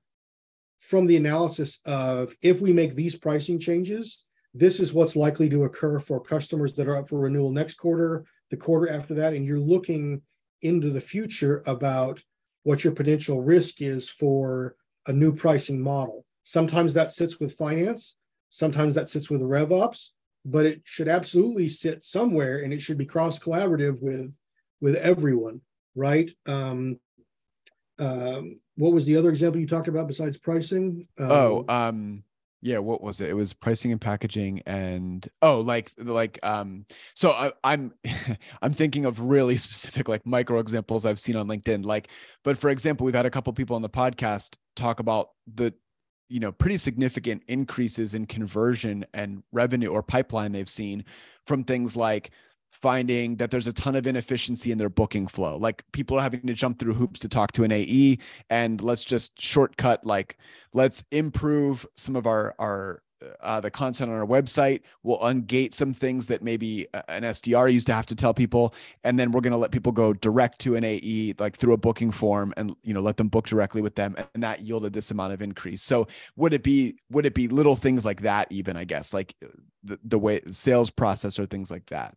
from 0.79 1.07
the 1.07 1.17
analysis 1.17 1.81
of 1.87 2.35
if 2.43 2.61
we 2.61 2.73
make 2.73 2.95
these 2.95 3.17
pricing 3.17 3.59
changes, 3.59 4.25
this 4.55 4.81
is 4.81 4.93
what's 4.93 5.17
likely 5.17 5.49
to 5.49 5.65
occur 5.65 5.99
for 5.99 6.21
customers 6.21 6.75
that 6.75 6.87
are 6.87 6.97
up 6.97 7.09
for 7.09 7.21
renewal 7.21 7.51
next 7.51 7.75
quarter, 7.75 8.25
the 8.51 8.57
quarter 8.57 8.89
after 8.91 9.15
that, 9.15 9.33
and 9.33 9.47
you're 9.47 9.59
looking 9.59 10.23
into 10.63 10.91
the 10.91 11.01
future 11.01 11.63
about 11.67 12.23
what 12.63 12.85
your 12.85 12.93
potential 12.93 13.41
risk 13.41 13.81
is 13.81 14.09
for 14.09 14.77
a 15.09 15.13
new 15.13 15.35
pricing 15.35 15.81
model. 15.81 16.25
Sometimes 16.45 16.95
that 16.95 17.13
sits 17.13 17.41
with 17.41 17.55
finance, 17.55 18.17
sometimes 18.51 18.95
that 18.95 19.09
sits 19.09 19.29
with 19.29 19.41
RevOps, 19.41 20.09
but 20.45 20.67
it 20.67 20.83
should 20.85 21.09
absolutely 21.09 21.69
sit 21.69 22.05
somewhere 22.05 22.63
and 22.63 22.73
it 22.73 22.81
should 22.81 22.99
be 22.99 23.05
cross 23.05 23.39
collaborative 23.39 24.01
with 24.01 24.37
with 24.81 24.95
everyone, 24.95 25.61
right? 25.97 26.31
Um, 26.47 27.01
um, 27.99 28.61
what 28.77 28.93
was 28.93 29.07
the 29.07 29.17
other 29.17 29.29
example 29.29 29.61
you 29.61 29.67
talked 29.67 29.89
about 29.89 30.07
besides 30.07 30.39
pricing? 30.39 31.09
Um, 31.19 31.31
oh, 31.31 31.65
um, 31.69 32.23
yeah 32.61 32.79
what 32.79 33.03
was 33.03 33.21
it? 33.21 33.31
It 33.31 33.35
was 33.35 33.53
pricing 33.53 33.93
and 33.93 34.01
packaging 34.01 34.63
and 34.67 35.29
oh 35.43 35.61
like 35.61 35.93
like 35.97 36.39
um 36.43 36.87
so 37.15 37.31
I, 37.31 37.53
i'm 37.63 37.93
i'm 38.63 38.73
thinking 38.73 39.05
of 39.05 39.21
really 39.21 39.57
specific 39.69 40.09
like 40.09 40.27
micro 40.27 40.59
examples 40.59 41.07
i've 41.07 41.21
seen 41.21 41.37
on 41.37 41.47
linkedin 41.47 41.85
like 41.85 42.09
but 42.45 42.59
for 42.59 42.71
example 42.71 43.05
we've 43.05 43.15
had 43.15 43.27
a 43.27 43.31
couple 43.31 43.53
people 43.53 43.77
on 43.77 43.83
the 43.83 43.89
podcast 43.89 44.57
talk 44.77 45.01
about 45.01 45.31
the 45.55 45.73
you 46.29 46.41
know 46.41 46.53
pretty 46.53 46.77
significant 46.77 47.43
increases 47.49 48.15
in 48.15 48.27
conversion 48.27 49.05
and 49.15 49.43
revenue 49.53 49.89
or 49.89 50.03
pipeline 50.03 50.53
they've 50.53 50.69
seen 50.69 51.05
from 51.47 51.65
things 51.65 51.97
like 51.97 52.31
finding 52.71 53.37
that 53.37 53.51
there's 53.51 53.67
a 53.67 53.73
ton 53.73 53.97
of 53.97 54.07
inefficiency 54.07 54.71
in 54.71 54.79
their 54.79 54.91
booking 54.91 55.27
flow. 55.27 55.57
Like 55.57 55.85
people 55.93 56.19
are 56.19 56.23
having 56.23 56.47
to 56.47 56.55
jump 56.55 56.79
through 56.79 56.95
hoops 56.95 57.21
to 57.21 57.29
talk 57.29 57.53
to 57.53 57.65
an 57.65 57.73
AE 57.73 58.19
and 58.51 58.81
let's 58.81 59.05
just 59.05 59.41
shortcut 59.41 60.05
like 60.05 60.39
let's 60.73 61.03
improve 61.11 61.87
some 61.97 62.17
of 62.17 62.27
our 62.27 62.55
our 62.59 63.03
uh, 63.41 63.61
the 63.61 63.71
content 63.71 64.11
on 64.11 64.17
our 64.17 64.27
website. 64.27 64.83
We'll 65.03 65.19
ungate 65.19 65.75
some 65.75 65.93
things 65.93 66.27
that 66.29 66.43
maybe 66.43 66.87
an 67.09 67.23
SDR 67.23 67.73
used 67.73 67.87
to 67.89 67.95
have 67.95 68.07
to 68.07 68.15
tell 68.15 68.33
people, 68.35 68.75
and 69.05 69.19
then 69.19 69.33
we're 69.33 69.41
going 69.41 69.53
to 69.53 69.59
let 69.59 69.73
people 69.73 69.93
go 69.93 70.13
direct 70.13 70.61
to 70.61 70.77
an 70.77 70.85
AE, 70.85 71.35
like 71.39 71.57
through 71.57 71.73
a 71.73 71.77
booking 71.77 72.11
form, 72.11 72.55
and 72.57 72.75
you 72.83 72.95
know 72.95 73.01
let 73.01 73.17
them 73.17 73.29
book 73.29 73.47
directly 73.47 73.83
with 73.83 73.95
them, 73.95 74.15
and 74.35 74.43
that 74.43 74.61
yielded 74.61 74.93
this 74.93 75.11
amount 75.11 75.33
of 75.33 75.43
increase. 75.43 75.83
So 75.83 76.07
would 76.37 76.53
it 76.53 76.63
be 76.63 76.97
would 77.11 77.27
it 77.27 77.35
be 77.35 77.49
little 77.49 77.77
things 77.77 78.05
like 78.05 78.23
that, 78.23 78.49
even 78.51 78.77
I 78.77 78.85
guess, 78.85 79.13
like 79.13 79.35
the 79.83 79.99
the 80.05 80.19
way 80.19 80.41
sales 80.51 80.91
process 80.91 81.39
or 81.39 81.47
things 81.47 81.71
like 81.71 81.87
that? 81.87 82.17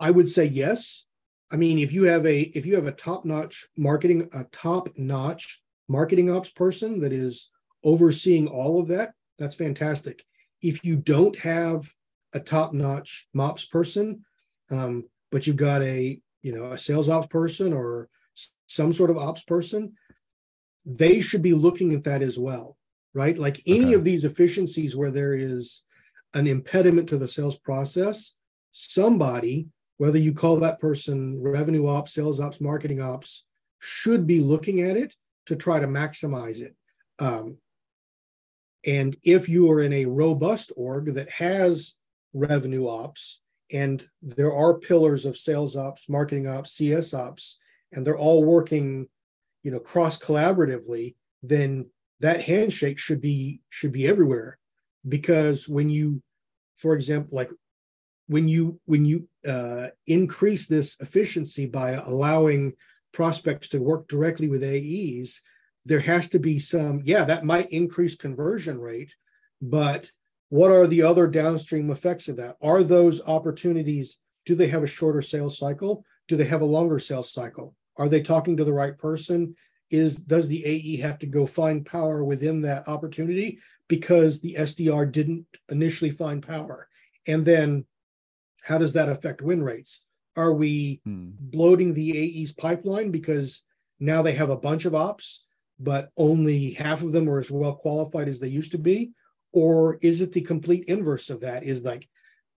I 0.00 0.10
would 0.10 0.28
say 0.28 0.46
yes. 0.46 1.04
I 1.52 1.56
mean, 1.56 1.78
if 1.78 1.92
you 1.92 2.04
have 2.04 2.26
a 2.26 2.40
if 2.40 2.64
you 2.64 2.74
have 2.76 2.86
a 2.86 2.92
top 2.92 3.24
notch 3.24 3.66
marketing 3.76 4.28
a 4.32 4.44
top 4.44 4.88
notch 4.96 5.62
marketing 5.88 6.30
ops 6.30 6.50
person 6.50 7.00
that 7.00 7.12
is 7.12 7.50
overseeing 7.84 8.48
all 8.48 8.80
of 8.80 8.88
that, 8.88 9.12
that's 9.38 9.54
fantastic. 9.54 10.24
If 10.62 10.84
you 10.84 10.96
don't 10.96 11.38
have 11.40 11.92
a 12.32 12.40
top 12.40 12.72
notch 12.72 13.28
MOPS 13.34 13.66
person, 13.66 14.24
um, 14.70 15.08
but 15.30 15.46
you've 15.46 15.56
got 15.56 15.82
a 15.82 16.20
you 16.42 16.52
know 16.52 16.72
a 16.72 16.78
sales 16.78 17.08
ops 17.08 17.26
person 17.26 17.72
or 17.72 18.08
some 18.66 18.92
sort 18.92 19.10
of 19.10 19.18
ops 19.18 19.42
person, 19.42 19.94
they 20.86 21.20
should 21.20 21.42
be 21.42 21.52
looking 21.52 21.92
at 21.94 22.04
that 22.04 22.22
as 22.22 22.38
well, 22.38 22.76
right? 23.12 23.36
Like 23.36 23.60
any 23.66 23.86
okay. 23.86 23.94
of 23.94 24.04
these 24.04 24.24
efficiencies 24.24 24.96
where 24.96 25.10
there 25.10 25.34
is 25.34 25.82
an 26.32 26.46
impediment 26.46 27.08
to 27.08 27.18
the 27.18 27.28
sales 27.28 27.56
process, 27.56 28.34
somebody 28.72 29.68
whether 30.00 30.16
you 30.16 30.32
call 30.32 30.56
that 30.56 30.80
person 30.80 31.42
revenue 31.42 31.86
ops, 31.86 32.14
sales 32.14 32.40
ops, 32.40 32.58
marketing 32.58 33.02
ops, 33.02 33.44
should 33.80 34.26
be 34.26 34.40
looking 34.40 34.80
at 34.80 34.96
it 34.96 35.14
to 35.44 35.54
try 35.54 35.78
to 35.78 35.86
maximize 35.86 36.62
it. 36.62 36.74
Um, 37.18 37.58
And 38.86 39.14
if 39.22 39.46
you 39.46 39.70
are 39.70 39.82
in 39.82 39.92
a 39.92 40.06
robust 40.06 40.72
org 40.74 41.12
that 41.16 41.28
has 41.28 41.96
revenue 42.32 42.88
ops 42.88 43.42
and 43.70 44.02
there 44.22 44.54
are 44.54 44.78
pillars 44.78 45.26
of 45.26 45.36
sales 45.36 45.76
ops, 45.76 46.08
marketing 46.08 46.46
ops, 46.46 46.72
CS 46.72 47.12
ops, 47.12 47.58
and 47.92 48.06
they're 48.06 48.16
all 48.16 48.42
working, 48.42 49.06
you 49.62 49.70
know, 49.70 49.80
cross 49.80 50.18
collaboratively, 50.18 51.14
then 51.42 51.90
that 52.20 52.40
handshake 52.40 52.98
should 52.98 53.20
be 53.20 53.60
should 53.68 53.92
be 53.92 54.08
everywhere. 54.08 54.56
Because 55.06 55.68
when 55.68 55.90
you, 55.90 56.22
for 56.76 56.94
example, 56.94 57.36
like 57.36 57.50
when 58.30 58.46
you 58.46 58.80
when 58.84 59.04
you 59.04 59.28
uh, 59.44 59.88
increase 60.06 60.68
this 60.68 60.96
efficiency 61.00 61.66
by 61.66 61.90
allowing 61.90 62.74
prospects 63.12 63.68
to 63.70 63.82
work 63.82 64.06
directly 64.06 64.46
with 64.46 64.62
AEs, 64.62 65.40
there 65.84 65.98
has 65.98 66.28
to 66.28 66.38
be 66.38 66.60
some, 66.60 67.02
yeah, 67.04 67.24
that 67.24 67.44
might 67.44 67.72
increase 67.72 68.14
conversion 68.14 68.78
rate, 68.78 69.16
but 69.60 70.12
what 70.48 70.70
are 70.70 70.86
the 70.86 71.02
other 71.02 71.26
downstream 71.26 71.90
effects 71.90 72.28
of 72.28 72.36
that? 72.36 72.56
Are 72.62 72.84
those 72.84 73.20
opportunities, 73.26 74.18
do 74.46 74.54
they 74.54 74.68
have 74.68 74.84
a 74.84 74.86
shorter 74.86 75.22
sales 75.22 75.58
cycle? 75.58 76.04
Do 76.28 76.36
they 76.36 76.44
have 76.44 76.60
a 76.60 76.66
longer 76.76 77.00
sales 77.00 77.32
cycle? 77.32 77.74
Are 77.96 78.08
they 78.08 78.22
talking 78.22 78.56
to 78.56 78.64
the 78.64 78.72
right 78.72 78.96
person? 78.96 79.56
Is 79.90 80.18
does 80.18 80.46
the 80.46 80.64
AE 80.64 80.98
have 80.98 81.18
to 81.18 81.26
go 81.26 81.46
find 81.46 81.84
power 81.84 82.22
within 82.22 82.60
that 82.60 82.86
opportunity 82.86 83.58
because 83.88 84.40
the 84.40 84.54
SDR 84.56 85.10
didn't 85.10 85.46
initially 85.68 86.12
find 86.12 86.46
power? 86.46 86.86
And 87.26 87.44
then 87.44 87.86
how 88.62 88.78
does 88.78 88.92
that 88.94 89.08
affect 89.08 89.42
win 89.42 89.62
rates? 89.62 90.00
Are 90.36 90.52
we 90.52 91.00
hmm. 91.04 91.30
bloating 91.38 91.94
the 91.94 92.16
AE's 92.16 92.52
pipeline 92.52 93.10
because 93.10 93.64
now 93.98 94.22
they 94.22 94.32
have 94.32 94.50
a 94.50 94.56
bunch 94.56 94.84
of 94.84 94.94
ops, 94.94 95.44
but 95.78 96.10
only 96.16 96.72
half 96.72 97.02
of 97.02 97.12
them 97.12 97.28
are 97.28 97.38
as 97.38 97.50
well 97.50 97.74
qualified 97.74 98.28
as 98.28 98.40
they 98.40 98.48
used 98.48 98.72
to 98.72 98.78
be? 98.78 99.12
Or 99.52 99.98
is 100.02 100.20
it 100.20 100.32
the 100.32 100.42
complete 100.42 100.84
inverse 100.86 101.30
of 101.30 101.40
that? 101.40 101.64
Is 101.64 101.84
like 101.84 102.08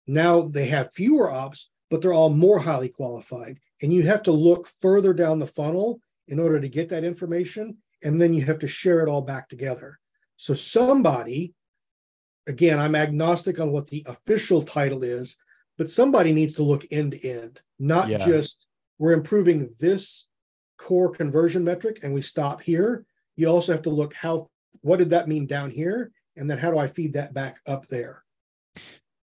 now 0.08 0.42
they 0.42 0.68
have 0.68 0.94
fewer 0.94 1.32
ops, 1.32 1.70
but 1.90 2.02
they're 2.02 2.14
all 2.14 2.30
more 2.30 2.60
highly 2.60 2.90
qualified. 2.90 3.60
And 3.82 3.92
you 3.94 4.04
have 4.04 4.24
to 4.24 4.32
look 4.32 4.68
further 4.68 5.14
down 5.14 5.40
the 5.40 5.48
funnel 5.48 6.00
in 6.28 6.40
order 6.40 6.60
to 6.60 6.70
get 6.70 6.90
that 6.90 7.04
information. 7.04 7.78
And 8.04 8.22
then 8.22 8.34
you 8.34 8.46
have 8.46 8.60
to 8.60 8.68
share 8.68 9.02
it 9.02 9.10
all 9.10 9.22
back 9.22 9.50
together. 9.50 10.00
So 10.38 10.54
somebody, 10.54 11.54
again, 12.48 12.80
I'm 12.80 12.96
agnostic 12.96 13.60
on 13.60 13.72
what 13.72 13.88
the 13.88 14.04
official 14.08 14.62
title 14.62 15.04
is, 15.04 15.38
but 15.78 15.90
somebody 15.90 16.34
needs 16.34 16.54
to 16.56 16.64
look 16.64 16.86
end 16.92 17.14
to 17.14 17.28
end, 17.28 17.62
not 17.80 18.10
yeah. 18.10 18.18
just 18.18 18.68
we're 19.00 19.14
improving 19.14 19.74
this 19.80 20.28
core 20.78 21.10
conversion 21.10 21.64
metric 21.64 22.00
and 22.04 22.14
we 22.14 22.22
stop 22.22 22.62
here. 22.62 23.06
You 23.36 23.48
also 23.48 23.72
have 23.72 23.82
to 23.84 23.90
look 23.90 24.14
how 24.14 24.48
what 24.82 24.98
did 24.98 25.12
that 25.12 25.28
mean 25.28 25.48
down 25.48 25.72
here 25.72 26.12
and 26.36 26.50
then 26.50 26.58
how 26.58 26.72
do 26.72 26.78
I 26.78 26.88
feed 26.88 27.14
that 27.14 27.34
back 27.34 27.58
up 27.68 27.88
there? 27.88 28.24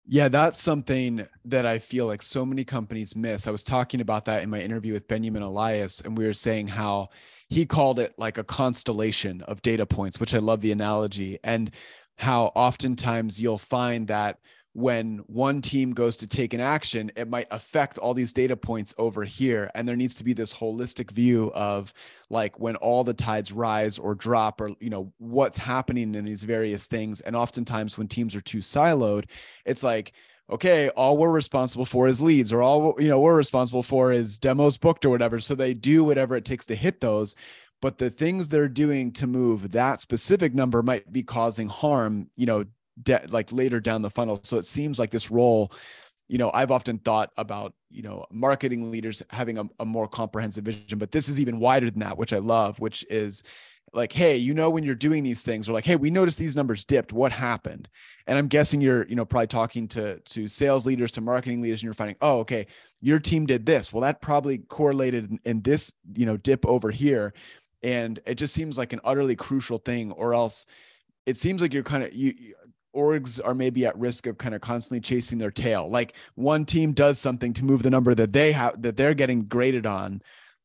Yeah, 0.06 0.28
that's 0.28 0.62
something 0.62 1.26
that 1.46 1.66
I 1.66 1.80
feel 1.80 2.08
like 2.08 2.22
so 2.22 2.46
many 2.46 2.66
companies 2.66 3.16
miss. 3.16 3.48
I 3.48 3.52
was 3.52 3.64
talking 3.64 4.02
about 4.02 4.26
that 4.26 4.44
in 4.44 4.50
my 4.50 4.60
interview 4.60 4.92
with 4.92 5.08
Benjamin 5.08 5.44
Elias, 5.44 6.02
and 6.02 6.18
we 6.18 6.26
were 6.26 6.34
saying 6.34 6.68
how 6.68 7.08
he 7.48 7.66
called 7.66 8.00
it 8.00 8.14
like 8.18 8.38
a 8.38 8.44
constellation 8.44 9.42
of 9.44 9.62
data 9.62 9.86
points, 9.86 10.20
which 10.20 10.34
I 10.34 10.40
love 10.40 10.60
the 10.60 10.74
analogy, 10.74 11.40
and 11.46 11.72
how 12.18 12.52
oftentimes 12.54 13.42
you'll 13.42 13.58
find 13.58 14.08
that 14.08 14.40
when 14.74 15.20
one 15.28 15.62
team 15.62 15.92
goes 15.92 16.18
to 16.18 16.28
take 16.28 16.54
an 16.54 16.60
action, 16.60 17.12
it 17.16 17.30
might 17.30 17.48
affect 17.52 18.00
all 18.00 18.16
these 18.16 18.34
data 18.34 18.58
points 18.58 18.94
over 18.98 19.24
here. 19.24 19.70
And 19.76 19.88
there 19.88 19.96
needs 19.96 20.16
to 20.16 20.24
be 20.24 20.34
this 20.34 20.54
holistic 20.54 21.12
view 21.12 21.52
of 21.54 21.94
like 22.32 22.60
when 22.60 22.76
all 22.78 23.04
the 23.04 23.14
tides 23.14 23.52
rise 23.52 24.00
or 24.00 24.16
drop, 24.16 24.60
or, 24.60 24.72
you 24.80 24.90
know, 24.90 25.14
what's 25.20 25.60
happening 25.60 26.16
in 26.16 26.26
these 26.26 26.44
various 26.44 26.88
things. 26.88 27.22
And 27.22 27.36
oftentimes 27.36 27.98
when 28.00 28.08
teams 28.08 28.36
are 28.36 28.42
too 28.42 28.60
siloed, 28.60 29.26
it's 29.64 29.84
like, 29.84 30.14
okay, 30.50 30.90
all 30.90 31.18
we're 31.18 31.30
responsible 31.30 31.86
for 31.86 32.08
is 32.08 32.20
leads, 32.20 32.52
or 32.52 32.64
all, 32.64 32.96
you 33.00 33.08
know, 33.08 33.20
we're 33.20 33.36
responsible 33.36 33.84
for 33.84 34.12
is 34.12 34.40
demos 34.40 34.80
booked 34.80 35.06
or 35.06 35.10
whatever. 35.10 35.40
So 35.40 35.54
they 35.54 35.76
do 35.76 36.04
whatever 36.04 36.36
it 36.36 36.46
takes 36.46 36.66
to 36.68 36.76
hit 36.76 37.00
those 37.00 37.36
but 37.82 37.98
the 37.98 38.10
things 38.10 38.48
they're 38.48 38.70
doing 38.70 39.12
to 39.12 39.28
move 39.28 39.74
that 39.74 40.00
specific 40.00 40.54
number 40.56 40.82
might 40.82 41.12
be 41.12 41.22
causing 41.22 41.68
harm 41.68 42.30
you 42.38 42.46
know 42.46 42.64
de- 43.02 43.26
like 43.30 43.52
later 43.52 43.80
down 43.80 44.02
the 44.02 44.10
funnel. 44.10 44.40
So 44.44 44.58
it 44.58 44.66
seems 44.66 45.00
like 45.00 45.12
this 45.12 45.32
role, 45.32 45.72
you 46.28 46.38
know, 46.38 46.52
I've 46.54 46.72
often 46.72 47.00
thought 47.00 47.32
about, 47.38 47.74
you 47.90 48.02
know, 48.02 48.26
marketing 48.32 48.92
leaders 48.92 49.22
having 49.30 49.58
a, 49.58 49.66
a 49.80 49.86
more 49.86 50.08
comprehensive 50.08 50.66
vision, 50.66 50.98
but 51.00 51.12
this 51.12 51.30
is 51.30 51.40
even 51.40 51.60
wider 51.60 51.90
than 51.90 52.00
that, 52.00 52.18
which 52.18 52.34
I 52.34 52.40
love, 52.40 52.80
which 52.80 53.06
is 53.10 53.44
like, 53.96 54.12
hey, 54.12 54.38
you 54.38 54.56
know, 54.56 54.72
when 54.72 54.84
you're 54.84 54.96
doing 54.96 55.24
these 55.24 55.44
things, 55.44 55.70
or 55.70 55.74
like, 55.74 55.86
hey, 55.86 55.96
we 55.96 56.10
noticed 56.10 56.40
these 56.40 56.56
numbers 56.56 56.84
dipped. 56.84 57.14
What 57.14 57.32
happened? 57.32 57.88
And 58.26 58.40
I'm 58.40 58.48
guessing 58.48 58.82
you're, 58.82 59.08
you 59.08 59.16
know, 59.16 59.26
probably 59.26 59.48
talking 59.48 59.88
to 59.90 60.20
to 60.20 60.48
sales 60.48 60.88
leaders, 60.88 61.12
to 61.12 61.22
marketing 61.22 61.62
leaders, 61.62 61.82
and 61.82 61.84
you're 61.84 61.94
finding, 61.94 62.16
oh, 62.22 62.40
okay, 62.40 62.66
your 63.02 63.20
team 63.20 63.46
did 63.46 63.66
this. 63.66 63.94
Well, 63.94 64.02
that 64.02 64.20
probably 64.20 64.60
correlated 64.60 65.30
in, 65.30 65.40
in 65.46 65.62
this, 65.62 65.94
you 66.16 66.26
know, 66.26 66.38
dip 66.38 66.66
over 66.66 66.90
here. 66.90 67.34
And 67.84 68.20
it 68.26 68.36
just 68.36 68.56
seems 68.56 68.78
like 68.78 68.94
an 68.94 69.02
utterly 69.04 69.36
crucial 69.36 69.78
thing, 69.78 70.12
or 70.14 70.34
else 70.34 70.66
it 71.26 71.38
seems 71.38 71.62
like 71.62 71.74
you're 71.74 71.84
kind 71.84 72.04
of 72.04 72.14
you 72.14 72.56
orgs 72.96 73.40
are 73.44 73.54
maybe 73.54 73.86
at 73.86 73.98
risk 73.98 74.28
of 74.28 74.38
kind 74.38 74.56
of 74.56 74.62
constantly 74.62 75.02
chasing 75.02 75.38
their 75.38 75.52
tail. 75.52 75.90
Like 75.90 76.14
one 76.36 76.66
team 76.66 76.94
does 76.94 77.20
something 77.20 77.54
to 77.54 77.66
move 77.66 77.84
the 77.84 77.90
number 77.90 78.16
that 78.16 78.34
they 78.34 78.52
have 78.52 78.82
that 78.82 78.98
they're 78.98 79.14
getting 79.14 79.46
graded 79.46 79.86
on, 79.86 80.22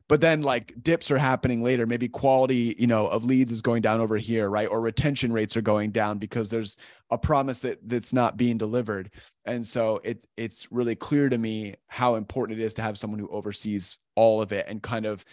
but 0.09 0.21
then 0.21 0.43
like 0.43 0.73
dips 0.83 1.11
are 1.11 1.19
happening 1.19 1.63
later. 1.63 1.87
Maybe 1.87 2.09
quality, 2.09 2.75
you 2.79 2.87
know, 2.87 3.07
of 3.09 3.25
leads 3.25 3.53
is 3.53 3.63
going 3.63 3.83
down 3.83 4.01
over 4.01 4.17
here, 4.17 4.49
right? 4.49 4.69
Or 4.69 4.81
retention 4.81 5.33
rates 5.33 5.57
are 5.57 5.63
going 5.63 5.91
down 5.91 6.19
because 6.19 6.49
there's 6.51 6.79
a 7.11 7.19
promise 7.19 7.61
that 7.61 7.79
that's 7.87 8.13
not 8.13 8.37
being 8.37 8.59
delivered. 8.59 9.11
And 9.45 9.67
so 9.67 10.01
it 10.05 10.27
it's 10.37 10.71
really 10.73 10.95
clear 10.95 11.29
to 11.29 11.39
me 11.39 11.75
how 11.89 12.15
important 12.15 12.59
it 12.59 12.65
is 12.65 12.75
to 12.75 12.83
have 12.83 12.99
someone 12.99 13.21
who 13.21 13.29
oversees 13.29 13.99
all 14.15 14.41
of 14.41 14.53
it 14.53 14.67
and 14.69 14.83
kind 14.83 15.07
of, 15.07 15.25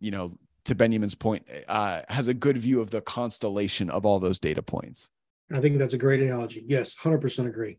you 0.00 0.10
know, 0.10 0.32
to 0.64 0.74
Benjamin's 0.74 1.14
point, 1.14 1.46
uh, 1.66 2.02
has 2.08 2.28
a 2.28 2.34
good 2.34 2.58
view 2.58 2.80
of 2.80 2.90
the 2.90 3.00
constellation 3.00 3.88
of 3.88 4.04
all 4.04 4.20
those 4.20 4.38
data 4.38 4.62
points. 4.62 5.08
I 5.52 5.60
think 5.60 5.78
that's 5.78 5.94
a 5.94 5.98
great 5.98 6.22
analogy. 6.22 6.64
Yes, 6.66 6.94
100% 6.96 7.46
agree. 7.46 7.78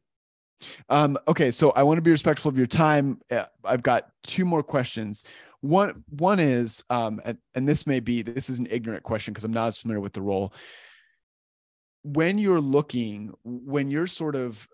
Um, 0.90 1.18
okay, 1.28 1.52
so 1.52 1.72
I 1.72 1.84
want 1.84 1.98
to 1.98 2.02
be 2.02 2.12
respectful 2.12 2.50
of 2.50 2.58
your 2.58 2.68
time. 2.68 3.20
Uh, 3.32 3.46
I've 3.64 3.84
got 3.84 4.10
two 4.24 4.44
more 4.44 4.64
questions. 4.64 5.24
One 5.62 6.04
one 6.10 6.40
is, 6.40 6.84
um, 6.90 7.22
and, 7.24 7.38
and 7.56 7.68
this 7.68 7.86
may 7.86 8.00
be 8.00 8.22
this 8.22 8.50
is 8.50 8.60
an 8.60 8.68
ignorant 8.70 9.04
question 9.04 9.34
because 9.34 9.44
I'm 9.44 9.54
not 9.54 9.68
as 9.68 9.78
familiar 9.78 10.00
with 10.00 10.14
the 10.14 10.22
role. 10.22 10.54
When 12.04 12.38
you're 12.38 12.62
looking, 12.62 13.34
when 13.44 13.92
you're 13.92 14.08
sort 14.08 14.36
of 14.36 14.68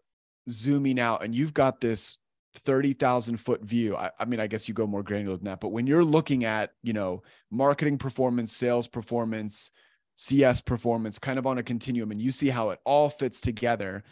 zooming 0.49 0.99
out, 0.99 1.23
and 1.23 1.35
you've 1.35 1.53
got 1.53 1.81
this 1.81 2.17
30,000 2.59 3.37
foot 3.37 3.61
view. 3.63 3.95
I, 3.95 4.11
I, 4.19 4.25
mean, 4.25 4.39
I 4.39 4.47
guess 4.47 4.67
you 4.67 4.73
go 4.73 4.87
more 4.87 5.03
granular 5.03 5.35
than 5.35 5.45
that, 5.45 5.59
but 5.59 5.69
when 5.69 5.87
you're 5.87 6.03
looking 6.03 6.45
at, 6.45 6.71
you 6.83 6.93
know, 6.93 7.23
marketing 7.51 7.97
performance, 7.97 8.55
sales 8.55 8.87
performance, 8.87 9.71
CS 10.15 10.61
performance 10.61 11.19
kind 11.19 11.37
of 11.37 11.45
on 11.45 11.57
a 11.57 11.63
continuum 11.63 12.11
and 12.11 12.21
you 12.21 12.31
see 12.31 12.49
how 12.49 12.69
it 12.69 12.79
all 12.85 13.09
fits 13.09 13.41
together, 13.41 14.03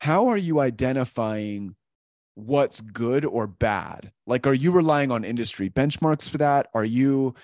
how 0.00 0.28
are 0.28 0.38
you 0.38 0.60
identifying 0.60 1.74
what's 2.34 2.80
good 2.80 3.24
or 3.24 3.46
bad? 3.46 4.12
Like, 4.26 4.46
are 4.46 4.54
you 4.54 4.70
relying 4.70 5.10
on 5.10 5.24
industry 5.24 5.68
benchmarks 5.68 6.28
for 6.28 6.38
that? 6.38 6.68
Are 6.74 6.84
you, 6.84 7.34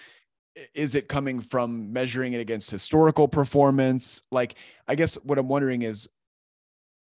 is 0.75 0.95
it 0.95 1.09
coming 1.09 1.41
from 1.41 1.93
measuring 1.93 2.33
it 2.33 2.41
against 2.41 2.71
historical 2.71 3.29
performance? 3.29 4.23
Like, 4.31 4.55
I 4.87 4.95
guess 4.95 5.17
what 5.17 5.39
I'm 5.39 5.49
wondering 5.49 5.83
is, 5.83 6.09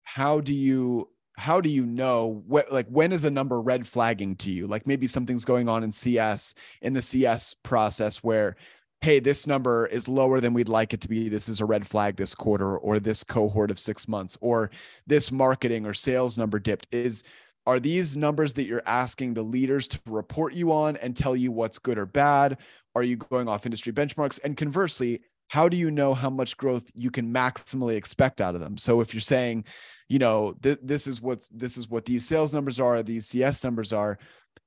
how 0.04 0.42
do 0.42 0.54
you 0.54 1.10
how 1.36 1.60
do 1.60 1.70
you 1.70 1.86
know 1.86 2.44
what 2.46 2.72
like 2.72 2.88
when 2.88 3.12
is 3.12 3.24
a 3.24 3.32
number 3.32 3.60
red 3.62 3.88
flagging 3.88 4.36
to 4.36 4.52
you 4.52 4.68
like 4.68 4.86
maybe 4.86 5.08
something's 5.08 5.46
going 5.46 5.68
on 5.68 5.84
in 5.84 5.92
cs 5.92 6.54
in 6.82 6.94
the 6.94 7.02
cs 7.02 7.56
process 7.64 8.18
where 8.18 8.56
hey, 9.04 9.20
this 9.20 9.46
number 9.46 9.86
is 9.88 10.08
lower 10.08 10.40
than 10.40 10.54
we'd 10.54 10.70
like 10.70 10.94
it 10.94 11.02
to 11.02 11.10
be. 11.10 11.28
This 11.28 11.50
is 11.50 11.60
a 11.60 11.66
red 11.66 11.86
flag 11.86 12.16
this 12.16 12.34
quarter 12.34 12.78
or 12.78 13.02
this 13.02 13.22
cohort 13.22 13.70
of 13.70 13.78
six 13.78 14.08
months 14.08 14.38
or 14.40 14.72
this 15.06 15.30
marketing 15.30 15.86
or 15.86 15.94
sales 15.94 16.38
number 16.38 16.58
dipped 16.58 16.88
is 16.90 17.22
are 17.68 17.82
these 17.82 18.16
numbers 18.16 18.54
that 18.54 18.64
you're 18.64 18.82
asking 18.86 19.34
the 19.34 19.42
leaders 19.42 19.90
to 19.90 20.00
report 20.06 20.54
you 20.54 20.72
on 20.72 20.96
and 20.98 21.18
tell 21.18 21.36
you 21.36 21.52
what's 21.52 21.80
good 21.80 21.98
or 21.98 22.06
bad? 22.06 22.58
Are 22.96 23.04
you 23.04 23.18
going 23.18 23.50
off 23.50 23.66
industry 23.66 23.92
benchmarks? 23.92 24.40
And 24.42 24.56
conversely, 24.56 25.22
how 25.50 25.68
do 25.68 25.76
you 25.76 25.92
know 25.92 26.14
how 26.14 26.30
much 26.30 26.56
growth 26.56 26.90
you 26.94 27.12
can 27.12 27.34
maximally 27.34 27.98
expect 27.98 28.40
out 28.40 28.56
of 28.56 28.62
them? 28.62 28.78
So 28.78 29.02
if 29.02 29.14
you're 29.14 29.20
saying, 29.20 29.66
you 30.08 30.20
know, 30.20 30.56
th- 30.64 30.80
this 30.82 31.08
is 31.08 31.22
what 31.22 31.46
this 31.52 31.76
is 31.76 31.90
what 31.90 32.06
these 32.06 32.26
sales 32.26 32.54
numbers 32.54 32.80
are, 32.80 33.04
these 33.04 33.28
CS 33.28 33.66
numbers 33.66 33.92
are, 33.92 34.18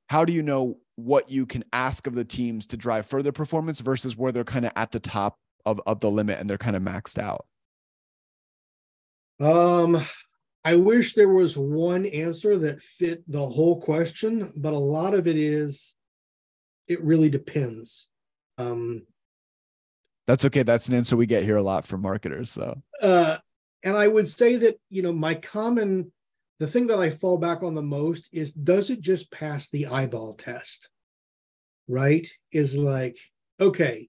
how 0.08 0.26
do 0.26 0.34
you 0.34 0.42
know 0.42 0.76
what 0.96 1.30
you 1.30 1.46
can 1.46 1.64
ask 1.72 2.06
of 2.06 2.14
the 2.14 2.24
teams 2.24 2.66
to 2.66 2.76
drive 2.76 3.06
further 3.06 3.32
performance 3.32 3.80
versus 3.80 4.16
where 4.16 4.32
they're 4.32 4.44
kind 4.44 4.66
of 4.66 4.72
at 4.76 4.92
the 4.92 5.00
top 5.00 5.38
of, 5.64 5.80
of 5.86 6.00
the 6.00 6.10
limit 6.10 6.40
and 6.40 6.50
they're 6.50 6.58
kind 6.58 6.76
of 6.76 6.82
maxed 6.82 7.18
out? 7.18 7.46
Um, 9.38 10.02
I 10.64 10.76
wish 10.76 11.14
there 11.14 11.28
was 11.28 11.56
one 11.56 12.06
answer 12.06 12.56
that 12.56 12.80
fit 12.80 13.22
the 13.30 13.46
whole 13.46 13.80
question, 13.80 14.52
but 14.56 14.72
a 14.72 14.78
lot 14.78 15.14
of 15.14 15.26
it 15.28 15.36
is 15.36 15.94
it 16.88 17.02
really 17.02 17.28
depends. 17.28 18.08
Um, 18.58 19.06
That's 20.26 20.44
okay. 20.46 20.62
That's 20.62 20.88
an 20.88 20.94
answer 20.94 21.16
we 21.16 21.26
get 21.26 21.44
here 21.44 21.56
a 21.56 21.62
lot 21.62 21.84
from 21.84 22.00
marketers. 22.00 22.50
So, 22.50 22.80
uh, 23.02 23.36
and 23.84 23.96
I 23.96 24.08
would 24.08 24.28
say 24.28 24.56
that, 24.56 24.80
you 24.88 25.02
know, 25.02 25.12
my 25.12 25.34
common, 25.34 26.10
the 26.58 26.66
thing 26.66 26.86
that 26.86 26.98
I 26.98 27.10
fall 27.10 27.38
back 27.38 27.62
on 27.62 27.74
the 27.74 27.82
most 27.82 28.28
is 28.32 28.52
does 28.52 28.90
it 28.90 29.00
just 29.00 29.30
pass 29.30 29.68
the 29.68 29.86
eyeball 29.86 30.34
test? 30.34 30.88
Right? 31.88 32.26
Is 32.52 32.76
like, 32.76 33.16
okay, 33.60 34.08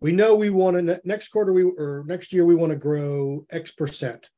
we 0.00 0.12
know 0.12 0.34
we 0.34 0.50
want 0.50 0.76
to 0.86 1.00
next 1.04 1.28
quarter 1.28 1.52
we 1.52 1.64
or 1.64 2.04
next 2.06 2.32
year 2.32 2.44
we 2.44 2.54
want 2.54 2.70
to 2.70 2.78
grow 2.78 3.46
X 3.50 3.70
percent. 3.72 4.28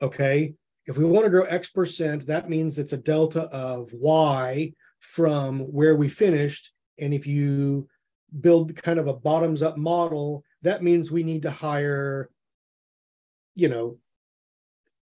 Okay. 0.00 0.54
If 0.84 0.96
we 0.96 1.04
want 1.04 1.24
to 1.24 1.30
grow 1.30 1.44
X 1.44 1.70
percent, 1.70 2.26
that 2.26 2.48
means 2.48 2.78
it's 2.78 2.92
a 2.92 2.96
delta 2.96 3.42
of 3.52 3.92
Y 3.92 4.72
from 5.00 5.60
where 5.60 5.96
we 5.96 6.08
finished. 6.08 6.72
And 6.98 7.12
if 7.14 7.26
you 7.26 7.88
build 8.40 8.74
kind 8.76 8.98
of 8.98 9.06
a 9.06 9.14
bottoms 9.14 9.62
up 9.62 9.76
model, 9.76 10.44
that 10.62 10.82
means 10.82 11.10
we 11.10 11.22
need 11.22 11.42
to 11.42 11.50
hire, 11.50 12.30
you 13.54 13.68
know, 13.68 13.98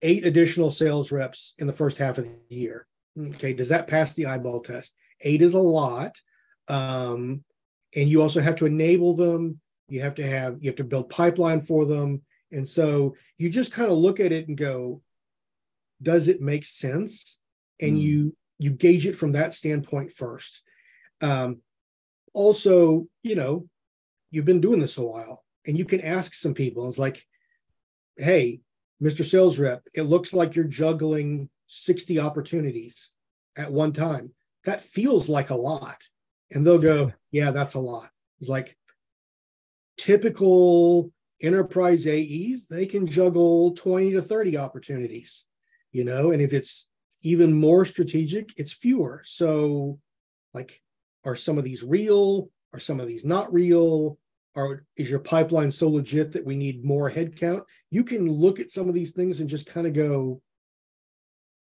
eight 0.03 0.24
additional 0.24 0.70
sales 0.70 1.11
reps 1.11 1.55
in 1.59 1.66
the 1.66 1.72
first 1.72 1.99
half 1.99 2.18
of 2.18 2.24
the 2.24 2.55
year. 2.55 2.86
Okay. 3.18 3.53
Does 3.53 3.68
that 3.70 3.88
pass 3.88 4.14
the 4.14 4.26
eyeball 4.26 4.61
test? 4.61 4.94
Eight 5.22 5.42
is 5.42 5.55
a 5.55 5.59
lot. 5.59 6.16
Um, 6.68 7.44
and 7.96 8.09
you 8.09 8.22
also 8.22 8.40
have 8.40 8.57
to 8.57 8.66
enable 8.66 9.14
them. 9.14 9.61
You 9.88 10.03
have 10.03 10.14
to 10.16 10.26
have, 10.26 10.59
you 10.61 10.68
have 10.68 10.76
to 10.76 10.84
build 10.84 11.09
pipeline 11.09 11.62
for 11.62 11.84
them. 11.86 12.22
And 12.53 12.68
so 12.68 13.16
you 13.36 13.51
just 13.51 13.72
kind 13.72 13.90
of 13.90 13.99
look 13.99 14.20
at 14.20 14.32
it 14.32 14.49
and 14.49 14.57
go, 14.57 15.03
does 16.03 16.28
it 16.28 16.40
make 16.40 16.64
sense? 16.64 17.38
And 17.80 17.96
mm. 17.96 18.01
you 18.01 18.36
you 18.59 18.70
gauge 18.72 19.07
it 19.07 19.16
from 19.16 19.32
that 19.32 19.55
standpoint 19.55 20.12
first. 20.12 20.62
Um, 21.20 21.61
also, 22.34 23.07
you 23.22 23.36
know, 23.36 23.68
you've 24.30 24.44
been 24.44 24.61
doing 24.61 24.80
this 24.80 24.99
a 24.99 25.03
while, 25.03 25.44
and 25.66 25.78
you 25.78 25.84
can 25.84 26.01
ask 26.01 26.34
some 26.34 26.55
people. 26.55 26.88
It's 26.88 26.99
like, 26.99 27.22
hey, 28.16 28.61
Mr. 29.03 29.24
Sales 29.24 29.59
Rep, 29.59 29.82
it 29.94 30.03
looks 30.03 30.32
like 30.32 30.57
you're 30.57 30.64
juggling 30.64 31.49
60 31.68 32.18
opportunities 32.18 33.11
at 33.57 33.72
one 33.72 33.92
time. 33.92 34.32
That 34.64 34.82
feels 34.82 35.28
like 35.28 35.51
a 35.51 35.55
lot. 35.55 35.99
And 36.51 36.66
they'll 36.66 36.78
go, 36.78 37.12
yeah, 37.30 37.51
that's 37.51 37.74
a 37.74 37.80
lot. 37.80 38.11
It's 38.40 38.49
like 38.49 38.76
typical 39.96 41.12
enterprise 41.40 42.07
AEs, 42.07 42.66
they 42.68 42.86
can 42.86 43.07
juggle 43.07 43.72
20 43.72 44.12
to 44.12 44.22
30 44.22 44.57
opportunities, 44.57 45.44
you 45.92 46.05
know, 46.05 46.30
and 46.32 46.42
if 46.42 46.53
it's 46.53 46.88
even 47.22 47.53
more 47.53 47.84
strategic, 47.84 48.53
it's 48.57 48.72
fewer. 48.72 49.22
So, 49.24 50.01
like, 50.55 50.82
are 51.24 51.36
some 51.36 51.59
of 51.59 51.64
these 51.64 51.82
real? 51.82 52.51
Are 52.72 52.78
some 52.78 53.01
of 53.01 53.07
these 53.07 53.24
not 53.24 53.53
real? 53.53 54.18
Are 54.57 54.84
is 54.96 55.11
your 55.11 55.20
pipeline 55.20 55.70
so 55.70 55.88
legit 55.88 56.32
that 56.32 56.44
we 56.44 56.57
need 56.57 56.84
more 56.84 57.11
headcount? 57.11 57.62
You 57.90 58.05
can 58.05 58.30
look 58.30 58.59
at 58.59 58.70
some 58.70 58.88
of 58.88 58.94
these 58.94 59.12
things 59.12 59.40
and 59.40 59.49
just 59.49 59.66
kind 59.66 59.86
of 59.86 59.92
go, 59.92 60.42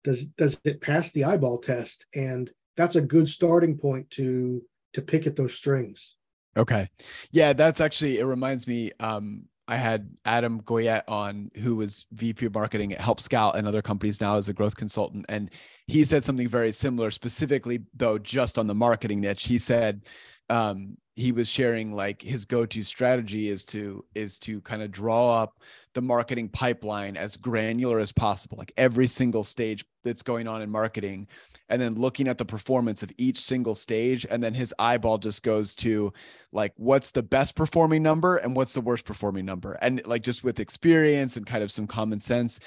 does 0.03 0.27
does 0.27 0.59
it 0.63 0.81
pass 0.81 1.11
the 1.11 1.25
eyeball 1.25 1.57
test? 1.57 2.05
And 2.15 2.51
that's 2.77 2.95
a 2.95 3.01
good 3.01 3.27
starting 3.27 3.77
point 3.77 4.09
to 4.11 4.63
to 4.93 5.01
pick 5.01 5.27
at 5.27 5.35
those 5.35 5.53
strings. 5.53 6.15
Okay. 6.57 6.89
Yeah, 7.31 7.53
that's 7.53 7.81
actually 7.81 8.19
it 8.19 8.25
reminds 8.25 8.67
me 8.67 8.91
um 8.99 9.45
I 9.69 9.75
had 9.75 10.09
Adam 10.25 10.63
Goyette 10.63 11.03
on, 11.07 11.51
who 11.57 11.75
was 11.75 12.07
VP 12.11 12.47
of 12.47 12.55
marketing 12.55 12.91
at 12.91 13.01
Help 13.01 13.21
Scout 13.21 13.55
and 13.55 13.67
other 13.67 13.83
companies 13.83 14.19
now 14.19 14.33
as 14.33 14.49
a 14.49 14.53
growth 14.53 14.75
consultant. 14.75 15.27
And 15.29 15.51
he 15.85 16.03
said 16.03 16.23
something 16.23 16.47
very 16.47 16.71
similar, 16.71 17.11
specifically, 17.11 17.81
though, 17.93 18.17
just 18.17 18.57
on 18.57 18.65
the 18.65 18.73
marketing 18.73 19.21
niche. 19.21 19.45
He 19.45 19.59
said 19.59 20.05
um, 20.49 20.97
he 21.15 21.31
was 21.31 21.47
sharing 21.47 21.91
like 21.91 22.21
his 22.21 22.45
go-to 22.45 22.83
strategy 22.83 23.49
is 23.49 23.65
to 23.65 24.05
is 24.15 24.39
to 24.39 24.61
kind 24.61 24.81
of 24.81 24.91
draw 24.91 25.41
up 25.41 25.59
the 25.93 26.01
marketing 26.01 26.47
pipeline 26.47 27.17
as 27.17 27.35
granular 27.35 27.99
as 27.99 28.11
possible 28.11 28.57
like 28.57 28.71
every 28.77 29.07
single 29.07 29.43
stage 29.43 29.83
that's 30.03 30.23
going 30.23 30.47
on 30.47 30.61
in 30.61 30.69
marketing 30.69 31.27
and 31.69 31.81
then 31.81 31.93
looking 31.93 32.27
at 32.27 32.37
the 32.37 32.45
performance 32.45 33.03
of 33.03 33.11
each 33.17 33.39
single 33.39 33.75
stage 33.75 34.25
and 34.29 34.41
then 34.41 34.53
his 34.53 34.73
eyeball 34.79 35.17
just 35.17 35.43
goes 35.43 35.75
to 35.75 36.11
like 36.51 36.73
what's 36.77 37.11
the 37.11 37.21
best 37.21 37.55
performing 37.55 38.01
number 38.01 38.37
and 38.37 38.55
what's 38.55 38.73
the 38.73 38.81
worst 38.81 39.05
performing 39.05 39.45
number? 39.45 39.73
And 39.73 40.05
like 40.05 40.23
just 40.23 40.43
with 40.43 40.59
experience 40.59 41.37
and 41.37 41.45
kind 41.45 41.63
of 41.63 41.71
some 41.71 41.87
common 41.87 42.19
sense 42.19 42.59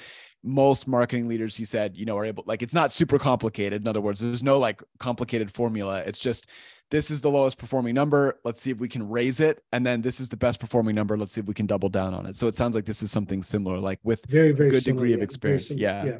most 0.45 0.89
marketing 0.89 1.29
leaders 1.29 1.55
he 1.55 1.63
said 1.63 1.95
you 1.95 2.03
know 2.03 2.17
are 2.17 2.25
able 2.25 2.43
like 2.45 2.61
it's 2.61 2.73
not 2.73 2.91
super 2.91 3.19
complicated. 3.19 3.81
In 3.81 3.87
other 3.87 4.01
words 4.01 4.21
there's 4.21 4.43
no 4.43 4.57
like 4.57 4.81
complicated 4.99 5.51
formula. 5.51 6.01
It's 6.05 6.19
just 6.19 6.49
this 6.91 7.09
is 7.09 7.21
the 7.21 7.29
lowest 7.29 7.57
performing 7.57 7.95
number. 7.95 8.39
Let's 8.43 8.61
see 8.61 8.71
if 8.71 8.77
we 8.77 8.87
can 8.87 9.09
raise 9.09 9.39
it. 9.39 9.63
And 9.71 9.85
then 9.85 10.01
this 10.01 10.19
is 10.19 10.29
the 10.29 10.37
best 10.37 10.59
performing 10.59 10.95
number. 10.95 11.17
Let's 11.17 11.33
see 11.33 11.41
if 11.41 11.47
we 11.47 11.53
can 11.53 11.65
double 11.65 11.89
down 11.89 12.13
on 12.13 12.25
it. 12.25 12.35
So 12.37 12.47
it 12.47 12.55
sounds 12.55 12.75
like 12.75 12.85
this 12.85 13.01
is 13.01 13.11
something 13.11 13.41
similar, 13.41 13.79
like 13.79 13.99
with 14.03 14.25
very, 14.27 14.51
very 14.51 14.69
good 14.69 14.83
similar, 14.83 15.05
degree 15.05 15.13
of 15.15 15.23
experience. 15.23 15.71
Yeah. 15.71 16.05
yeah. 16.05 16.17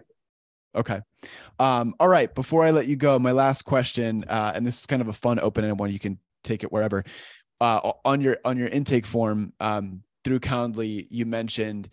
Okay. 0.75 1.01
Um, 1.59 1.93
all 1.99 2.07
right. 2.07 2.33
Before 2.33 2.65
I 2.65 2.71
let 2.71 2.87
you 2.87 2.95
go, 2.95 3.19
my 3.19 3.31
last 3.31 3.63
question, 3.63 4.25
uh, 4.27 4.53
and 4.55 4.65
this 4.65 4.79
is 4.79 4.85
kind 4.85 5.01
of 5.01 5.07
a 5.07 5.13
fun 5.13 5.39
open-ended 5.39 5.79
one. 5.79 5.91
You 5.91 5.99
can 5.99 6.17
take 6.43 6.63
it 6.63 6.71
wherever. 6.71 7.03
Uh, 7.61 7.91
on 8.03 8.19
your 8.19 8.37
on 8.43 8.57
your 8.57 8.67
intake 8.67 9.05
form 9.05 9.53
um, 9.59 10.01
through 10.23 10.39
Calendly, 10.39 11.07
you 11.09 11.25
mentioned 11.25 11.89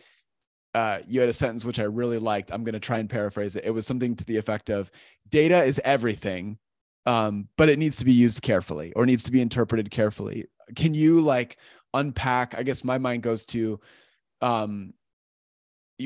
uh, 0.74 1.00
you 1.06 1.20
had 1.20 1.28
a 1.28 1.34
sentence 1.34 1.64
which 1.64 1.78
I 1.78 1.84
really 1.84 2.18
liked. 2.18 2.50
I'm 2.52 2.64
going 2.64 2.72
to 2.72 2.80
try 2.80 2.98
and 2.98 3.08
paraphrase 3.08 3.56
it. 3.56 3.64
It 3.64 3.70
was 3.70 3.86
something 3.86 4.16
to 4.16 4.24
the 4.24 4.36
effect 4.36 4.70
of, 4.70 4.90
"Data 5.28 5.62
is 5.62 5.80
everything, 5.84 6.58
um, 7.06 7.48
but 7.56 7.68
it 7.68 7.78
needs 7.78 7.96
to 7.96 8.04
be 8.04 8.12
used 8.12 8.42
carefully 8.42 8.92
or 8.94 9.06
needs 9.06 9.24
to 9.24 9.30
be 9.30 9.40
interpreted 9.40 9.90
carefully. 9.90 10.46
Can 10.76 10.94
you 10.94 11.20
like 11.20 11.56
unpack? 11.94 12.54
I 12.56 12.62
guess 12.62 12.84
my 12.84 12.98
mind 12.98 13.22
goes 13.22 13.46
to 13.46 13.80
um, 14.40 14.94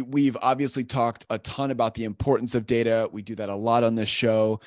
we've 0.02 0.36
obviously 0.40 0.84
talked 0.84 1.24
a 1.30 1.38
ton 1.38 1.70
about 1.70 1.94
the 1.94 2.04
importance 2.04 2.54
of 2.54 2.66
data. 2.66 3.08
We 3.12 3.22
do 3.22 3.34
that 3.36 3.48
a 3.48 3.54
lot 3.54 3.84
on 3.84 3.94
this 3.94 4.08
show. 4.08 4.60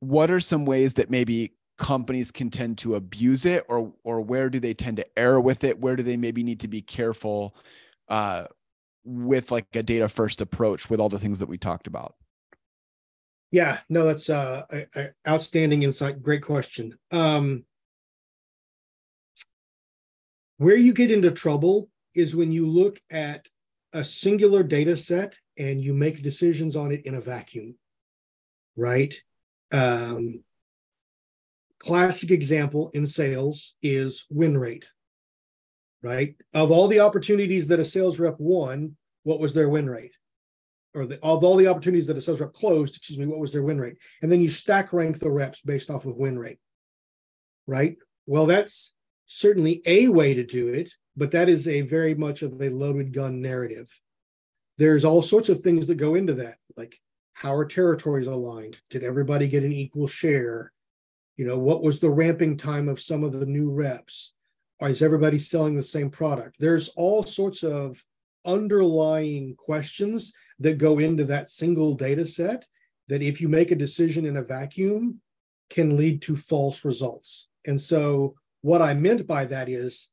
What 0.00 0.30
are 0.30 0.40
some 0.40 0.66
ways 0.66 0.94
that 0.94 1.10
maybe 1.10 1.54
companies 1.78 2.30
can 2.30 2.50
tend 2.50 2.78
to 2.78 2.94
abuse 2.94 3.44
it 3.44 3.64
or 3.68 3.92
or 4.04 4.20
where 4.20 4.50
do 4.50 4.60
they 4.60 4.74
tend 4.74 4.98
to 4.98 5.18
err 5.18 5.40
with 5.40 5.64
it? 5.64 5.78
Where 5.78 5.96
do 5.96 6.02
they 6.02 6.16
maybe 6.16 6.42
need 6.42 6.60
to 6.60 6.68
be 6.68 6.82
careful 6.82 7.56
uh, 8.08 8.46
with 9.04 9.50
like 9.50 9.66
a 9.74 9.82
data 9.82 10.08
first 10.08 10.40
approach 10.40 10.90
with 10.90 11.00
all 11.00 11.08
the 11.08 11.18
things 11.18 11.38
that 11.38 11.48
we 11.48 11.58
talked 11.58 11.86
about? 11.86 12.14
Yeah, 13.54 13.78
no, 13.88 14.04
that's 14.04 14.28
uh, 14.28 14.64
a, 14.68 14.86
a 14.96 15.08
outstanding 15.28 15.84
insight. 15.84 16.20
Great 16.20 16.42
question. 16.42 16.98
Um, 17.12 17.64
where 20.56 20.76
you 20.76 20.92
get 20.92 21.12
into 21.12 21.30
trouble 21.30 21.88
is 22.16 22.34
when 22.34 22.50
you 22.50 22.66
look 22.66 22.98
at 23.12 23.46
a 23.92 24.02
singular 24.02 24.64
data 24.64 24.96
set 24.96 25.38
and 25.56 25.80
you 25.80 25.94
make 25.94 26.20
decisions 26.20 26.74
on 26.74 26.90
it 26.90 27.06
in 27.06 27.14
a 27.14 27.20
vacuum, 27.20 27.78
right? 28.74 29.14
Um, 29.70 30.42
classic 31.78 32.32
example 32.32 32.90
in 32.92 33.06
sales 33.06 33.76
is 33.84 34.26
win 34.30 34.58
rate, 34.58 34.88
right? 36.02 36.34
Of 36.54 36.72
all 36.72 36.88
the 36.88 36.98
opportunities 36.98 37.68
that 37.68 37.78
a 37.78 37.84
sales 37.84 38.18
rep 38.18 38.40
won, 38.40 38.96
what 39.22 39.38
was 39.38 39.54
their 39.54 39.68
win 39.68 39.88
rate? 39.88 40.16
Or 40.94 41.06
the, 41.06 41.16
of 41.16 41.42
all 41.42 41.56
the 41.56 41.66
opportunities 41.66 42.06
that 42.06 42.16
a 42.16 42.20
sales 42.20 42.40
rep 42.40 42.52
closed, 42.52 42.96
excuse 42.96 43.18
me, 43.18 43.26
what 43.26 43.38
was 43.40 43.52
their 43.52 43.62
win 43.62 43.80
rate? 43.80 43.96
And 44.22 44.30
then 44.30 44.40
you 44.40 44.48
stack 44.48 44.92
rank 44.92 45.18
the 45.18 45.30
reps 45.30 45.60
based 45.60 45.90
off 45.90 46.06
of 46.06 46.16
win 46.16 46.38
rate, 46.38 46.58
right? 47.66 47.96
Well, 48.26 48.46
that's 48.46 48.94
certainly 49.26 49.82
a 49.86 50.08
way 50.08 50.34
to 50.34 50.44
do 50.44 50.68
it, 50.68 50.92
but 51.16 51.32
that 51.32 51.48
is 51.48 51.66
a 51.66 51.82
very 51.82 52.14
much 52.14 52.42
of 52.42 52.60
a 52.60 52.68
loaded 52.68 53.12
gun 53.12 53.40
narrative. 53.40 53.88
There's 54.78 55.04
all 55.04 55.22
sorts 55.22 55.48
of 55.48 55.60
things 55.60 55.86
that 55.86 55.96
go 55.96 56.14
into 56.14 56.34
that, 56.34 56.56
like 56.76 56.98
how 57.34 57.54
are 57.54 57.66
territories 57.66 58.28
aligned? 58.28 58.80
Did 58.90 59.02
everybody 59.02 59.48
get 59.48 59.64
an 59.64 59.72
equal 59.72 60.06
share? 60.06 60.72
You 61.36 61.46
know, 61.46 61.58
what 61.58 61.82
was 61.82 62.00
the 62.00 62.10
ramping 62.10 62.56
time 62.56 62.88
of 62.88 63.00
some 63.00 63.24
of 63.24 63.32
the 63.32 63.46
new 63.46 63.70
reps? 63.70 64.34
Or 64.80 64.88
is 64.88 65.02
everybody 65.02 65.38
selling 65.38 65.74
the 65.76 65.82
same 65.82 66.10
product? 66.10 66.56
There's 66.58 66.88
all 66.90 67.22
sorts 67.24 67.62
of 67.62 68.02
underlying 68.44 69.54
questions 69.56 70.32
that 70.58 70.78
go 70.78 70.98
into 70.98 71.24
that 71.24 71.50
single 71.50 71.94
data 71.94 72.26
set 72.26 72.66
that 73.08 73.22
if 73.22 73.40
you 73.40 73.48
make 73.48 73.70
a 73.70 73.76
decision 73.76 74.24
in 74.24 74.36
a 74.36 74.42
vacuum 74.42 75.20
can 75.70 75.96
lead 75.96 76.22
to 76.22 76.36
false 76.36 76.84
results. 76.84 77.48
And 77.66 77.80
so 77.80 78.34
what 78.64 78.80
i 78.80 78.94
meant 78.94 79.26
by 79.26 79.44
that 79.44 79.68
is 79.68 80.08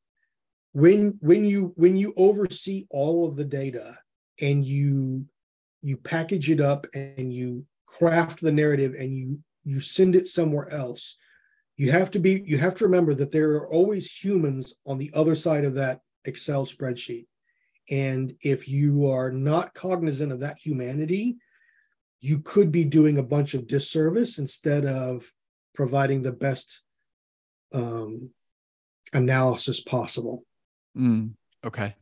when 0.73 1.17
when 1.21 1.45
you 1.45 1.71
when 1.77 1.95
you 1.95 2.13
oversee 2.17 2.85
all 2.89 3.25
of 3.25 3.37
the 3.37 3.45
data 3.45 3.97
and 4.41 4.65
you 4.65 5.25
you 5.81 5.95
package 5.95 6.51
it 6.51 6.59
up 6.59 6.85
and 6.93 7.33
you 7.33 7.65
craft 7.85 8.41
the 8.41 8.51
narrative 8.51 8.93
and 8.93 9.15
you 9.15 9.39
you 9.63 9.79
send 9.79 10.17
it 10.17 10.27
somewhere 10.27 10.69
else 10.69 11.15
you 11.77 11.91
have 11.91 12.11
to 12.11 12.19
be 12.19 12.43
you 12.45 12.57
have 12.57 12.75
to 12.75 12.83
remember 12.83 13.13
that 13.13 13.31
there 13.31 13.51
are 13.51 13.69
always 13.69 14.11
humans 14.11 14.75
on 14.85 14.97
the 14.97 15.11
other 15.13 15.35
side 15.35 15.63
of 15.63 15.75
that 15.75 16.01
excel 16.25 16.65
spreadsheet 16.65 17.27
and 17.91 18.33
if 18.41 18.69
you 18.69 19.07
are 19.09 19.31
not 19.31 19.73
cognizant 19.73 20.31
of 20.31 20.39
that 20.39 20.57
humanity, 20.57 21.35
you 22.21 22.39
could 22.39 22.71
be 22.71 22.85
doing 22.85 23.17
a 23.17 23.23
bunch 23.23 23.53
of 23.53 23.67
disservice 23.67 24.37
instead 24.37 24.85
of 24.85 25.29
providing 25.75 26.21
the 26.21 26.31
best 26.31 26.81
um, 27.73 28.31
analysis 29.13 29.81
possible. 29.81 30.45
Mm, 30.97 31.31
okay. 31.65 31.95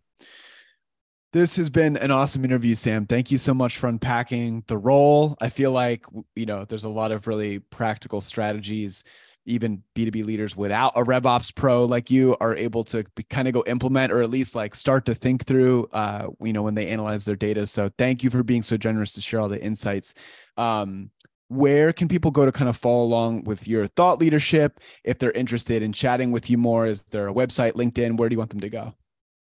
This 1.31 1.55
has 1.57 1.69
been 1.69 1.97
an 1.97 2.11
awesome 2.11 2.43
interview, 2.43 2.75
Sam. 2.75 3.05
Thank 3.05 3.31
you 3.31 3.37
so 3.37 3.53
much 3.53 3.77
for 3.77 3.87
unpacking 3.87 4.63
the 4.67 4.77
role. 4.77 5.37
I 5.39 5.49
feel 5.49 5.71
like, 5.71 6.05
you 6.35 6.45
know, 6.45 6.65
there's 6.65 6.85
a 6.85 6.89
lot 6.89 7.11
of 7.11 7.27
really 7.27 7.59
practical 7.59 8.21
strategies 8.21 9.03
even 9.45 9.83
B2B 9.95 10.25
leaders 10.25 10.55
without 10.55 10.93
a 10.95 11.03
RevOps 11.03 11.53
pro 11.53 11.85
like 11.85 12.11
you 12.11 12.37
are 12.39 12.55
able 12.55 12.83
to 12.85 13.03
kind 13.29 13.47
of 13.47 13.53
go 13.53 13.63
implement 13.67 14.11
or 14.11 14.21
at 14.21 14.29
least 14.29 14.55
like 14.55 14.75
start 14.75 15.05
to 15.05 15.15
think 15.15 15.45
through, 15.45 15.87
uh, 15.91 16.27
you 16.41 16.53
know, 16.53 16.63
when 16.63 16.75
they 16.75 16.87
analyze 16.87 17.25
their 17.25 17.35
data. 17.35 17.65
So 17.67 17.89
thank 17.97 18.23
you 18.23 18.29
for 18.29 18.43
being 18.43 18.63
so 18.63 18.77
generous 18.77 19.13
to 19.13 19.21
share 19.21 19.39
all 19.39 19.49
the 19.49 19.61
insights. 19.61 20.13
Um, 20.57 21.11
where 21.47 21.91
can 21.91 22.07
people 22.07 22.29
go 22.29 22.45
to 22.45 22.51
kind 22.51 22.69
of 22.69 22.77
follow 22.77 23.03
along 23.03 23.43
with 23.45 23.67
your 23.67 23.87
thought 23.87 24.19
leadership 24.19 24.79
if 25.03 25.17
they're 25.17 25.31
interested 25.31 25.81
in 25.81 25.91
chatting 25.91 26.31
with 26.31 26.49
you 26.49 26.57
more? 26.57 26.85
Is 26.85 27.01
there 27.03 27.27
a 27.27 27.33
website, 27.33 27.73
LinkedIn? 27.73 28.17
Where 28.17 28.29
do 28.29 28.33
you 28.33 28.37
want 28.37 28.51
them 28.51 28.59
to 28.59 28.69
go? 28.69 28.93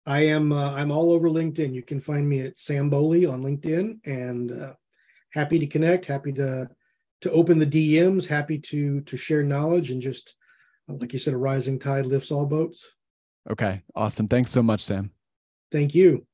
I 0.05 0.19
am 0.27 0.53
uh, 0.53 0.71
I'm 0.71 0.89
all 0.89 1.11
over 1.11 1.29
LinkedIn. 1.29 1.73
You 1.73 1.83
can 1.83 1.99
find 1.99 2.27
me 2.27 2.39
at 2.39 2.57
Sam 2.57 2.89
Bowley 2.89 3.25
on 3.25 3.43
LinkedIn, 3.43 3.99
and 4.05 4.51
uh, 4.51 4.73
happy 5.33 5.59
to 5.59 5.67
connect. 5.67 6.05
Happy 6.05 6.31
to 6.33 6.69
to 7.21 7.31
open 7.31 7.59
the 7.59 7.65
DMs. 7.65 8.27
Happy 8.27 8.59
to 8.59 9.01
to 9.01 9.17
share 9.17 9.43
knowledge 9.43 9.91
and 9.91 10.01
just 10.01 10.35
like 10.87 11.13
you 11.13 11.19
said, 11.19 11.33
a 11.33 11.37
rising 11.37 11.79
tide 11.79 12.05
lifts 12.05 12.31
all 12.31 12.45
boats. 12.45 12.87
Okay, 13.49 13.81
awesome. 13.95 14.27
Thanks 14.27 14.51
so 14.51 14.63
much, 14.63 14.81
Sam. 14.81 15.11
Thank 15.71 15.95
you. 15.95 16.25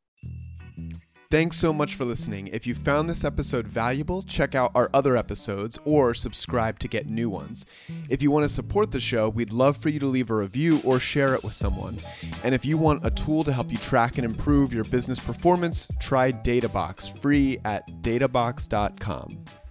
Thanks 1.31 1.57
so 1.57 1.73
much 1.73 1.95
for 1.95 2.05
listening. 2.05 2.47
If 2.49 2.67
you 2.67 2.75
found 2.75 3.09
this 3.09 3.23
episode 3.23 3.67
valuable, 3.67 4.21
check 4.21 4.53
out 4.53 4.71
our 4.75 4.91
other 4.93 5.17
episodes 5.17 5.79
or 5.83 6.13
subscribe 6.13 6.77
to 6.77 6.87
get 6.87 7.07
new 7.07 7.27
ones. 7.27 7.65
If 8.07 8.21
you 8.21 8.29
want 8.29 8.43
to 8.43 8.49
support 8.49 8.91
the 8.91 8.99
show, 8.99 9.29
we'd 9.29 9.51
love 9.51 9.77
for 9.77 9.89
you 9.89 9.99
to 9.99 10.05
leave 10.05 10.29
a 10.29 10.35
review 10.35 10.79
or 10.83 10.99
share 10.99 11.33
it 11.33 11.43
with 11.43 11.55
someone. 11.55 11.97
And 12.43 12.53
if 12.53 12.63
you 12.65 12.77
want 12.77 13.03
a 13.03 13.09
tool 13.09 13.43
to 13.45 13.51
help 13.51 13.71
you 13.71 13.77
track 13.77 14.19
and 14.19 14.25
improve 14.25 14.71
your 14.71 14.83
business 14.83 15.19
performance, 15.19 15.87
try 15.99 16.31
Databox 16.31 17.19
free 17.19 17.57
at 17.65 17.87
databox.com. 18.03 19.62